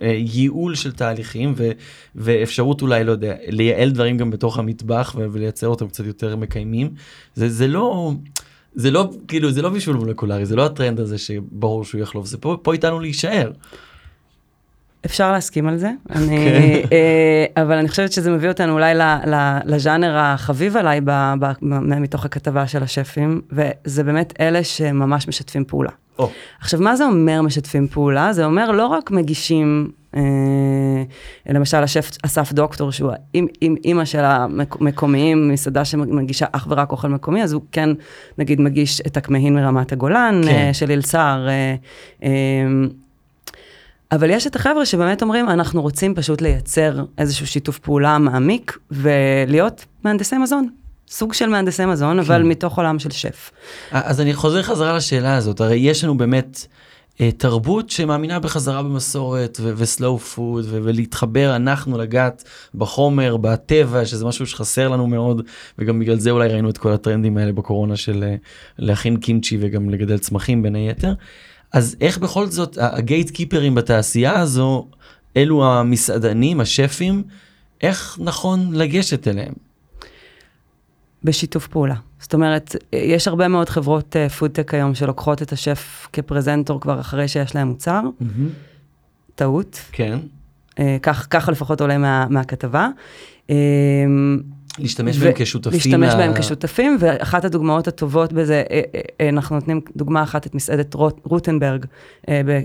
וייעול 0.00 0.74
של 0.74 0.92
תהליכים 0.92 1.54
ו, 1.56 1.70
ואפשרות 2.14 2.82
אולי, 2.82 3.04
לא 3.04 3.12
יודע, 3.12 3.34
לייעל 3.46 3.90
דברים 3.90 4.16
גם 4.18 4.30
בתוך 4.30 4.58
המטבח 4.58 5.14
ולייצר 5.18 5.68
אותם 5.68 5.88
קצת 5.88 6.04
יותר 6.06 6.36
מקיימים. 6.36 6.90
זה, 7.34 7.48
זה 7.48 7.66
לא... 7.68 8.12
זה 8.78 8.90
לא 8.90 9.10
כאילו 9.28 9.50
זה 9.50 9.62
לא 9.62 9.68
בישול 9.70 9.96
מולקולרי 9.96 10.46
זה 10.46 10.56
לא 10.56 10.66
הטרנד 10.66 11.00
הזה 11.00 11.18
שברור 11.18 11.84
שהוא 11.84 12.00
יחלוף 12.00 12.26
זה 12.26 12.38
פה, 12.38 12.56
פה 12.62 12.72
איתנו 12.72 13.00
להישאר. 13.00 13.50
אפשר 15.04 15.32
להסכים 15.32 15.68
על 15.68 15.76
זה, 15.76 15.90
אני, 16.10 16.82
okay. 16.82 16.88
כן. 16.88 16.96
אה, 17.56 17.62
אבל 17.62 17.76
אני 17.76 17.88
חושבת 17.88 18.12
שזה 18.12 18.30
מביא 18.30 18.48
אותנו 18.48 18.72
אולי 18.72 18.94
לז'אנר 19.64 20.16
החביב 20.18 20.76
עליי 20.76 21.00
ב, 21.04 21.34
ב, 21.40 21.52
מתוך 22.00 22.24
הכתבה 22.24 22.66
של 22.66 22.82
השפים, 22.82 23.40
וזה 23.52 24.04
באמת 24.04 24.32
אלה 24.40 24.64
שממש 24.64 25.28
משתפים 25.28 25.64
פעולה. 25.64 25.90
Oh. 26.18 26.22
עכשיו, 26.60 26.80
מה 26.80 26.96
זה 26.96 27.04
אומר 27.04 27.42
משתפים 27.42 27.88
פעולה? 27.88 28.32
זה 28.32 28.44
אומר 28.44 28.70
לא 28.70 28.86
רק 28.86 29.10
מגישים, 29.10 29.90
אה, 30.16 30.22
למשל 31.46 31.82
השף 31.82 32.10
אסף 32.22 32.52
דוקטור, 32.52 32.92
שהוא 32.92 33.12
עם, 33.32 33.46
עם 33.60 33.74
אימא 33.84 34.04
של 34.04 34.22
המקומיים, 34.24 35.48
מסעדה 35.48 35.84
שמגישה 35.84 36.46
אך 36.52 36.66
ורק 36.70 36.92
אוכל 36.92 37.08
מקומי, 37.08 37.42
אז 37.42 37.52
הוא 37.52 37.62
כן, 37.72 37.88
נגיד, 38.38 38.60
מגיש 38.60 39.00
את 39.00 39.16
הכמהין 39.16 39.54
מרמת 39.54 39.92
הגולן, 39.92 40.40
כן. 40.44 40.48
אה, 40.48 40.74
של 40.74 40.90
אילצר. 40.90 41.46
אה, 41.48 41.74
אה, 42.22 42.30
אבל 44.12 44.30
יש 44.30 44.46
את 44.46 44.56
החבר'ה 44.56 44.86
שבאמת 44.86 45.22
אומרים, 45.22 45.48
אנחנו 45.48 45.82
רוצים 45.82 46.14
פשוט 46.14 46.42
לייצר 46.42 47.04
איזשהו 47.18 47.46
שיתוף 47.46 47.78
פעולה 47.78 48.18
מעמיק 48.18 48.78
ולהיות 48.90 49.84
מהנדסי 50.04 50.38
מזון. 50.38 50.68
סוג 51.08 51.32
של 51.32 51.46
מהנדסי 51.46 51.86
מזון, 51.86 52.18
אבל 52.18 52.42
כן. 52.42 52.48
מתוך 52.48 52.78
עולם 52.78 52.98
של 52.98 53.10
שף. 53.10 53.50
אז 53.90 54.20
אני 54.20 54.34
חוזר 54.34 54.62
חזרה 54.62 54.96
לשאלה 54.96 55.36
הזאת, 55.36 55.60
הרי 55.60 55.76
יש 55.76 56.04
לנו 56.04 56.16
באמת 56.16 56.66
אה, 57.20 57.30
תרבות 57.32 57.90
שמאמינה 57.90 58.38
בחזרה 58.40 58.82
במסורת 58.82 59.60
וסלואו 59.62 60.18
פוד 60.18 60.64
ולהתחבר 60.70 61.56
אנחנו 61.56 61.98
לגעת 61.98 62.44
בחומר, 62.74 63.36
בטבע, 63.36 64.04
שזה 64.04 64.24
משהו 64.24 64.46
שחסר 64.46 64.88
לנו 64.88 65.06
מאוד, 65.06 65.42
וגם 65.78 65.98
בגלל 65.98 66.18
זה 66.18 66.30
אולי 66.30 66.48
ראינו 66.48 66.70
את 66.70 66.78
כל 66.78 66.92
הטרנדים 66.92 67.36
האלה 67.36 67.52
בקורונה 67.52 67.96
של 67.96 68.24
אה, 68.24 68.34
להכין 68.78 69.16
קימצ'י 69.16 69.58
וגם 69.60 69.90
לגדל 69.90 70.18
צמחים 70.18 70.62
בין 70.62 70.74
היתר. 70.74 71.12
אז 71.72 71.96
איך 72.00 72.18
בכל 72.18 72.46
זאת 72.46 72.78
הגייט 72.80 73.30
קיפרים 73.30 73.74
בתעשייה 73.74 74.38
הזו, 74.38 74.88
אלו 75.36 75.64
המסעדנים, 75.64 76.60
השפים, 76.60 77.22
איך 77.82 78.18
נכון 78.20 78.74
לגשת 78.74 79.28
אליהם? 79.28 79.52
בשיתוף 81.24 81.66
פעולה. 81.66 81.94
זאת 82.20 82.34
אומרת, 82.34 82.76
יש 82.92 83.28
הרבה 83.28 83.48
מאוד 83.48 83.68
חברות 83.68 84.16
פודטק 84.38 84.74
uh, 84.74 84.76
היום 84.76 84.94
שלוקחות 84.94 85.42
את 85.42 85.52
השף 85.52 86.08
כפרזנטור 86.12 86.80
כבר 86.80 87.00
אחרי 87.00 87.28
שיש 87.28 87.54
להם 87.54 87.68
מוצר. 87.68 88.00
Mm-hmm. 88.00 88.24
טעות. 89.34 89.80
כן. 89.92 90.18
Uh, 90.70 90.74
כך, 91.02 91.26
ככה 91.30 91.52
לפחות 91.52 91.80
עולה 91.80 91.98
מה, 91.98 92.26
מהכתבה. 92.30 92.88
Uh, 93.46 93.52
להשתמש 94.78 95.18
בהם 95.18 95.32
כשותפים. 95.34 95.72
להשתמש 95.72 96.12
לה... 96.12 96.16
בהם 96.16 96.34
כשותפים, 96.34 96.96
ואחת 97.00 97.44
הדוגמאות 97.44 97.88
הטובות 97.88 98.32
בזה, 98.32 98.62
אה, 98.70 98.80
אה, 98.94 99.00
אה, 99.20 99.28
אנחנו 99.28 99.56
נותנים 99.56 99.80
דוגמה 99.96 100.22
אחת 100.22 100.46
את 100.46 100.54
מסעדת 100.54 100.94
רוטנברג 101.24 101.84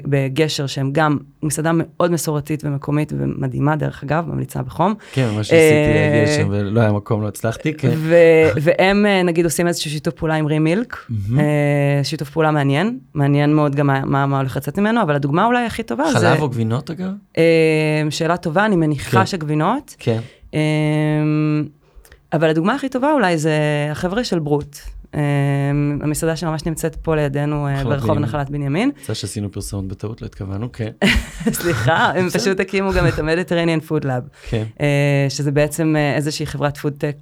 בגשר, 0.05 0.68
שהם 0.68 0.91
גם 0.91 1.18
מסעדה 1.43 1.72
מאוד 1.74 2.12
מסורתית 2.12 2.64
ומקומית 2.66 3.14
ומדהימה, 3.18 3.76
דרך 3.76 4.03
אגב, 4.03 4.26
ממליצה 4.28 4.62
בחום. 4.62 4.93
כן, 5.14 5.30
ממש 5.30 5.51
ניסיתי 5.51 5.93
להגיע 5.93 6.38
שם 6.38 6.47
ולא 6.51 6.82
היה 6.82 6.91
מקום, 6.91 7.22
לא 7.22 7.28
הצלחתי. 7.28 7.74
כן. 7.74 7.91
והם 8.62 9.05
נגיד 9.26 9.45
עושים 9.45 9.68
איזשהו 9.68 9.91
שיתוף 9.91 10.14
פעולה 10.14 10.36
עם 10.36 10.45
רימילק, 10.45 11.07
שיתוף 12.03 12.30
פעולה 12.30 12.51
מעניין, 12.51 12.99
מעניין 13.14 13.53
מאוד 13.55 13.76
גם 13.76 13.89
מה 14.05 14.38
הולך 14.38 14.57
לצאת 14.57 14.80
ממנו, 14.80 15.01
אבל 15.01 15.16
הדוגמה 15.16 15.45
אולי 15.45 15.66
הכי 15.66 15.84
טובה 15.84 16.03
זה... 16.12 16.20
חלב 16.20 16.41
או 16.41 16.49
גבינות 16.49 16.91
אגב? 16.91 17.12
שאלה 18.09 18.38
טובה, 18.38 18.66
אני 18.66 18.76
מניחה 18.76 19.20
כן. 19.20 19.26
שגבינות. 19.26 19.95
כן. 19.99 20.20
אבל 22.34 22.49
הדוגמה 22.49 22.75
הכי 22.75 22.89
טובה 22.89 23.13
אולי 23.13 23.38
זה 23.38 23.57
החבר'ה 23.91 24.23
של 24.23 24.39
ברוט. 24.39 24.77
Um, 25.11 25.13
המסעדה 26.03 26.36
שממש 26.36 26.65
נמצאת 26.65 26.95
פה 26.95 27.15
לידינו 27.15 27.67
uh, 27.67 27.84
ברחוב 27.84 28.17
נחלת 28.17 28.49
בנימין. 28.49 28.91
זה 29.05 29.15
שעשינו 29.15 29.51
פרסומת 29.51 29.88
בטעות, 29.88 30.21
לא 30.21 30.25
התכוונו, 30.25 30.71
כן. 30.71 30.89
סליחה, 31.61 32.11
הם 32.15 32.29
פשוט 32.29 32.59
הקימו 32.59 32.91
גם 32.93 33.07
את 33.07 33.19
ה 33.19 33.24
Mediterranean 33.24 33.80
Food 33.80 34.05
Lab. 34.05 34.24
כן. 34.49 34.63
Uh, 34.77 34.82
שזה 35.29 35.51
בעצם 35.51 35.95
uh, 35.95 36.17
איזושהי 36.17 36.45
חברת 36.45 36.77
פודטק 36.77 37.15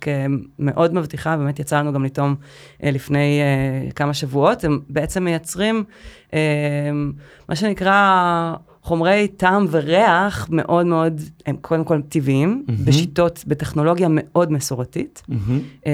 מאוד 0.59 0.93
מבטיחה, 0.93 1.37
באמת 1.37 1.59
יצא 1.59 1.79
לנו 1.79 1.93
גם 1.93 2.05
לטעום 2.05 2.35
לפני 2.83 3.41
כמה 3.95 4.13
שבועות. 4.13 4.63
הם 4.63 4.79
בעצם 4.89 5.23
מייצרים 5.23 5.83
מה 7.49 7.55
שנקרא 7.55 8.53
חומרי 8.81 9.27
טעם 9.37 9.65
וריח 9.71 10.47
מאוד 10.51 10.85
מאוד, 10.85 11.21
הם 11.45 11.55
קודם 11.61 11.83
כל 11.83 12.01
טבעיים, 12.09 12.63
mm-hmm. 12.67 12.71
בשיטות, 12.85 13.43
בטכנולוגיה 13.47 14.07
מאוד 14.11 14.51
מסורתית, 14.51 15.23
mm-hmm. 15.29 15.87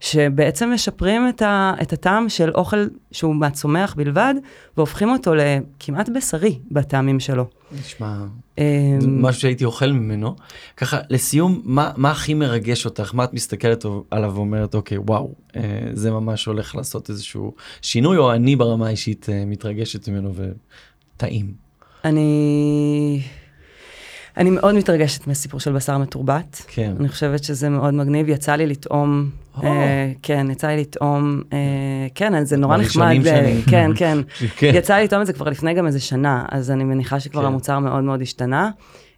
שבעצם 0.00 0.70
משפרים 0.74 1.28
את, 1.28 1.42
ה, 1.42 1.74
את 1.82 1.92
הטעם 1.92 2.28
של 2.28 2.50
אוכל 2.50 2.86
שהוא 3.12 3.34
מהצומח 3.34 3.94
בלבד, 3.94 4.34
והופכים 4.76 5.08
אותו 5.08 5.32
לכמעט 5.34 6.08
בשרי 6.08 6.58
בטעמים 6.70 7.20
שלו. 7.20 7.46
נשמע 7.80 8.16
אמ, 8.58 9.22
משהו 9.22 9.40
שהייתי 9.40 9.64
אוכל 9.64 9.92
ממנו. 9.92 10.36
ככה, 10.76 10.98
לסיום, 11.10 11.62
מה, 11.64 11.92
מה 11.96 12.10
הכי 12.10 12.34
מרגש 12.34 12.84
אותך? 12.84 13.14
מה 13.14 13.24
את 13.24 13.34
מסתכלת 13.34 13.84
עליו 14.10 14.32
ואומרת, 14.34 14.74
אוקיי, 14.74 14.98
וואו, 14.98 15.34
אה, 15.56 15.62
זה 15.92 16.10
ממש 16.10 16.44
הולך 16.44 16.74
לעשות 16.74 17.10
איזשהו 17.10 17.54
שינוי, 17.82 18.16
או 18.16 18.32
אני 18.32 18.56
ברמה 18.56 18.86
האישית 18.86 19.26
אה, 19.32 19.44
מתרגשת 19.46 20.08
ממנו 20.08 20.34
ו... 20.34 20.52
טעים? 21.16 21.52
אני... 22.04 23.20
אני 24.36 24.50
מאוד 24.50 24.74
מתרגשת 24.74 25.26
מהסיפור 25.26 25.60
של 25.60 25.72
בשר 25.72 25.98
מתורבת. 25.98 26.62
כן. 26.68 26.92
אני 27.00 27.08
חושבת 27.08 27.44
שזה 27.44 27.68
מאוד 27.68 27.94
מגניב. 27.94 28.28
יצא 28.28 28.52
לי 28.54 28.66
לטעום, 28.66 29.30
Oh. 29.56 29.64
אה, 29.64 30.12
כן, 30.22 30.46
יצא 30.50 30.66
לי 30.66 30.80
לטעום, 30.80 31.42
אה, 31.52 31.58
כן, 32.14 32.44
זה 32.44 32.56
נורא 32.56 32.76
נחמד. 32.76 33.16
שאני- 33.24 33.62
כן, 33.70 33.90
כן. 33.96 34.18
כן. 34.58 34.70
יצא 34.74 34.94
לי 34.96 35.04
לטעום 35.04 35.22
את 35.22 35.26
זה 35.26 35.32
כבר 35.32 35.48
לפני 35.48 35.74
גם 35.74 35.86
איזה 35.86 36.00
שנה, 36.00 36.44
אז 36.50 36.70
אני 36.70 36.84
מניחה 36.84 37.20
שכבר 37.20 37.40
כן. 37.40 37.46
המוצר 37.46 37.78
מאוד 37.78 38.04
מאוד 38.04 38.22
השתנה. 38.22 38.70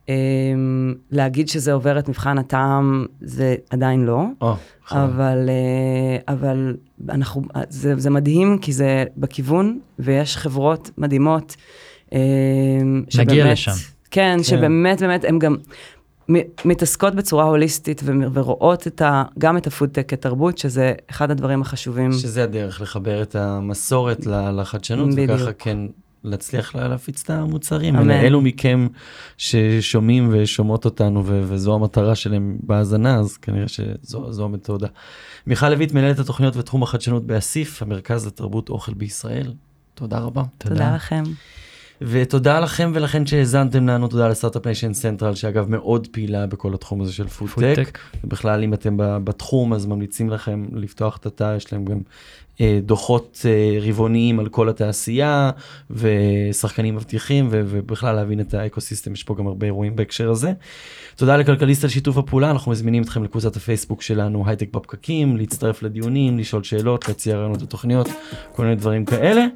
אה, 0.08 0.14
להגיד 1.10 1.48
שזה 1.48 1.72
עובר 1.72 1.98
את 1.98 2.08
מבחן 2.08 2.38
הטעם, 2.38 3.06
זה 3.20 3.54
עדיין 3.70 4.04
לא. 4.04 4.24
חבל. 4.84 5.00
אבל, 5.00 5.48
אה, 5.48 6.34
אבל 6.34 6.76
אנחנו, 7.08 7.42
זה, 7.68 7.94
זה 7.96 8.10
מדהים 8.10 8.58
כי 8.58 8.72
זה 8.72 9.04
בכיוון 9.16 9.78
ויש 9.98 10.36
חברות 10.36 10.90
מדהימות. 10.98 11.56
אה, 12.12 12.18
נגיע 13.18 13.52
לשם. 13.52 13.72
כן, 14.10 14.36
כן. 14.36 14.42
שבאמת 14.42 15.00
באמת 15.00 15.24
הן 15.24 15.38
גם 15.38 15.56
מתעסקות 16.64 17.14
בצורה 17.14 17.44
הוליסטית 17.44 18.02
ורואות 18.32 18.86
את 18.86 19.02
ה, 19.02 19.24
גם 19.38 19.56
את 19.56 19.66
הפודטק 19.66 20.08
כתרבות, 20.08 20.58
שזה 20.58 20.92
אחד 21.10 21.30
הדברים 21.30 21.62
החשובים. 21.62 22.12
שזה 22.12 22.44
הדרך 22.44 22.80
לחבר 22.80 23.22
את 23.22 23.36
המסורת 23.36 24.26
לחדשנות, 24.26 25.14
בדיוק. 25.14 25.30
וככה 25.40 25.52
כן 25.52 25.78
להצליח 26.26 26.74
לה- 26.74 26.88
להפיץ 26.88 27.22
את 27.24 27.30
המוצרים. 27.30 27.96
אמן. 27.96 28.10
אלה- 28.10 28.20
אלו 28.20 28.40
מכם 28.40 28.86
ששומעים 29.36 30.28
ושומעות 30.32 30.84
אותנו, 30.84 31.26
ו- 31.26 31.42
וזו 31.46 31.74
המטרה 31.74 32.14
שלהם 32.14 32.56
בהאזנה, 32.62 33.18
אז 33.18 33.36
כנראה 33.36 33.68
שזו 33.68 34.32
זו 34.32 34.44
המתודה. 34.44 34.86
מיכל 35.46 35.68
לויט, 35.68 35.92
מנהלת 35.92 36.18
התוכניות 36.18 36.56
ותחום 36.56 36.82
החדשנות 36.82 37.26
באסיף, 37.26 37.82
המרכז 37.82 38.26
לתרבות 38.26 38.68
אוכל 38.68 38.94
בישראל. 38.94 39.52
תודה 39.94 40.18
רבה. 40.18 40.42
תודה 40.58 40.94
לכם. 40.94 41.22
ותודה 42.00 42.60
לכם 42.60 42.90
ולכן 42.94 43.26
שהאזנתם 43.26 43.88
לנו, 43.88 44.08
תודה 44.08 44.28
ל 44.28 44.33
Start-Up 44.33 44.66
Nation 44.66 44.94
Central, 44.94 45.34
שאגב 45.34 45.70
מאוד 45.70 46.06
פעילה 46.10 46.46
בכל 46.46 46.74
התחום 46.74 47.00
הזה 47.00 47.12
של 47.12 47.26
פודטק. 47.28 47.98
ובכלל 48.24 48.62
אם 48.62 48.74
אתם 48.74 48.94
בתחום 48.98 49.72
אז 49.72 49.86
ממליצים 49.86 50.30
לכם 50.30 50.66
לפתוח 50.72 51.16
את 51.16 51.26
התא, 51.26 51.54
יש 51.56 51.72
להם 51.72 51.84
גם 51.84 51.98
דוחות 52.82 53.40
אה, 53.44 53.78
רבעוניים 53.88 54.40
על 54.40 54.48
כל 54.48 54.68
התעשייה 54.68 55.50
ושחקנים 55.90 56.96
מבטיחים 56.96 57.48
ובכלל 57.50 58.14
להבין 58.14 58.40
את 58.40 58.54
האקוסיסטם, 58.54 59.12
יש 59.12 59.24
פה 59.24 59.34
גם 59.38 59.46
הרבה 59.46 59.66
אירועים 59.66 59.96
בהקשר 59.96 60.30
הזה. 60.30 60.52
תודה 61.16 61.36
לכלכליסט 61.36 61.84
על 61.84 61.90
שיתוף 61.90 62.16
הפעולה, 62.16 62.50
אנחנו 62.50 62.72
מזמינים 62.72 63.02
אתכם 63.02 63.24
לקבוצת 63.24 63.56
הפייסבוק 63.56 64.02
שלנו 64.02 64.44
הייטק 64.46 64.68
בפקקים, 64.72 65.36
להצטרף 65.36 65.82
לדיונים, 65.82 66.38
לשאול 66.38 66.62
שאלות, 66.62 67.08
להציע 67.08 67.36
רעיונות 67.36 67.62
לתוכניות, 67.62 68.08
כל 68.52 68.62
מיני 68.62 68.76
דברים 68.76 69.04
כאלה. 69.04 69.46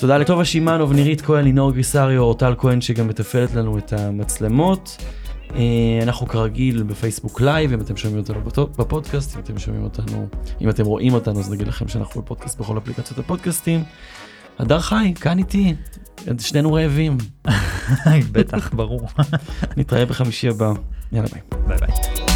תודה 0.00 0.18
לטובה 0.18 0.44
שמאנוב, 0.44 0.92
נירית 0.92 1.20
כהן, 1.20 1.44
לינור 1.44 1.72
גריסריו, 1.72 2.22
אורטל 2.22 2.54
כהן 2.58 2.80
שגם 2.80 3.08
מתפעלת 3.08 3.54
לנו 3.54 3.78
את 3.78 3.92
המצלמות. 3.92 4.96
אה, 5.54 5.60
אנחנו 6.02 6.26
כרגיל 6.26 6.82
בפייסבוק 6.82 7.40
לייב, 7.40 7.72
אם 7.72 7.80
אתם 7.80 7.96
שומעים 7.96 8.20
אותנו 8.20 8.40
בפוד- 8.44 8.76
בפודקאסט, 8.78 9.36
אם 9.36 9.42
אתם 9.42 9.58
שומעים 9.58 9.84
אותנו, 9.84 10.28
אם 10.60 10.70
אתם 10.70 10.84
רואים 10.86 11.14
אותנו 11.14 11.40
אז 11.40 11.50
נגיד 11.52 11.68
לכם 11.68 11.88
שאנחנו 11.88 12.22
בפודקאסט 12.22 12.58
בכל 12.60 12.78
אפליקציות 12.78 13.18
הפודקאסטים. 13.18 13.84
הדר 14.58 14.80
חי, 14.80 15.14
כאן 15.20 15.38
איתי, 15.38 15.74
שנינו 16.38 16.72
רעבים. 16.72 17.18
בטח, 18.32 18.72
ברור. 18.74 19.08
נתראה 19.76 20.06
בחמישי 20.06 20.48
הבא, 20.48 20.72
יאללה 21.12 21.28
ביי. 21.32 21.40
ביי 21.66 21.78
ביי. 21.78 22.27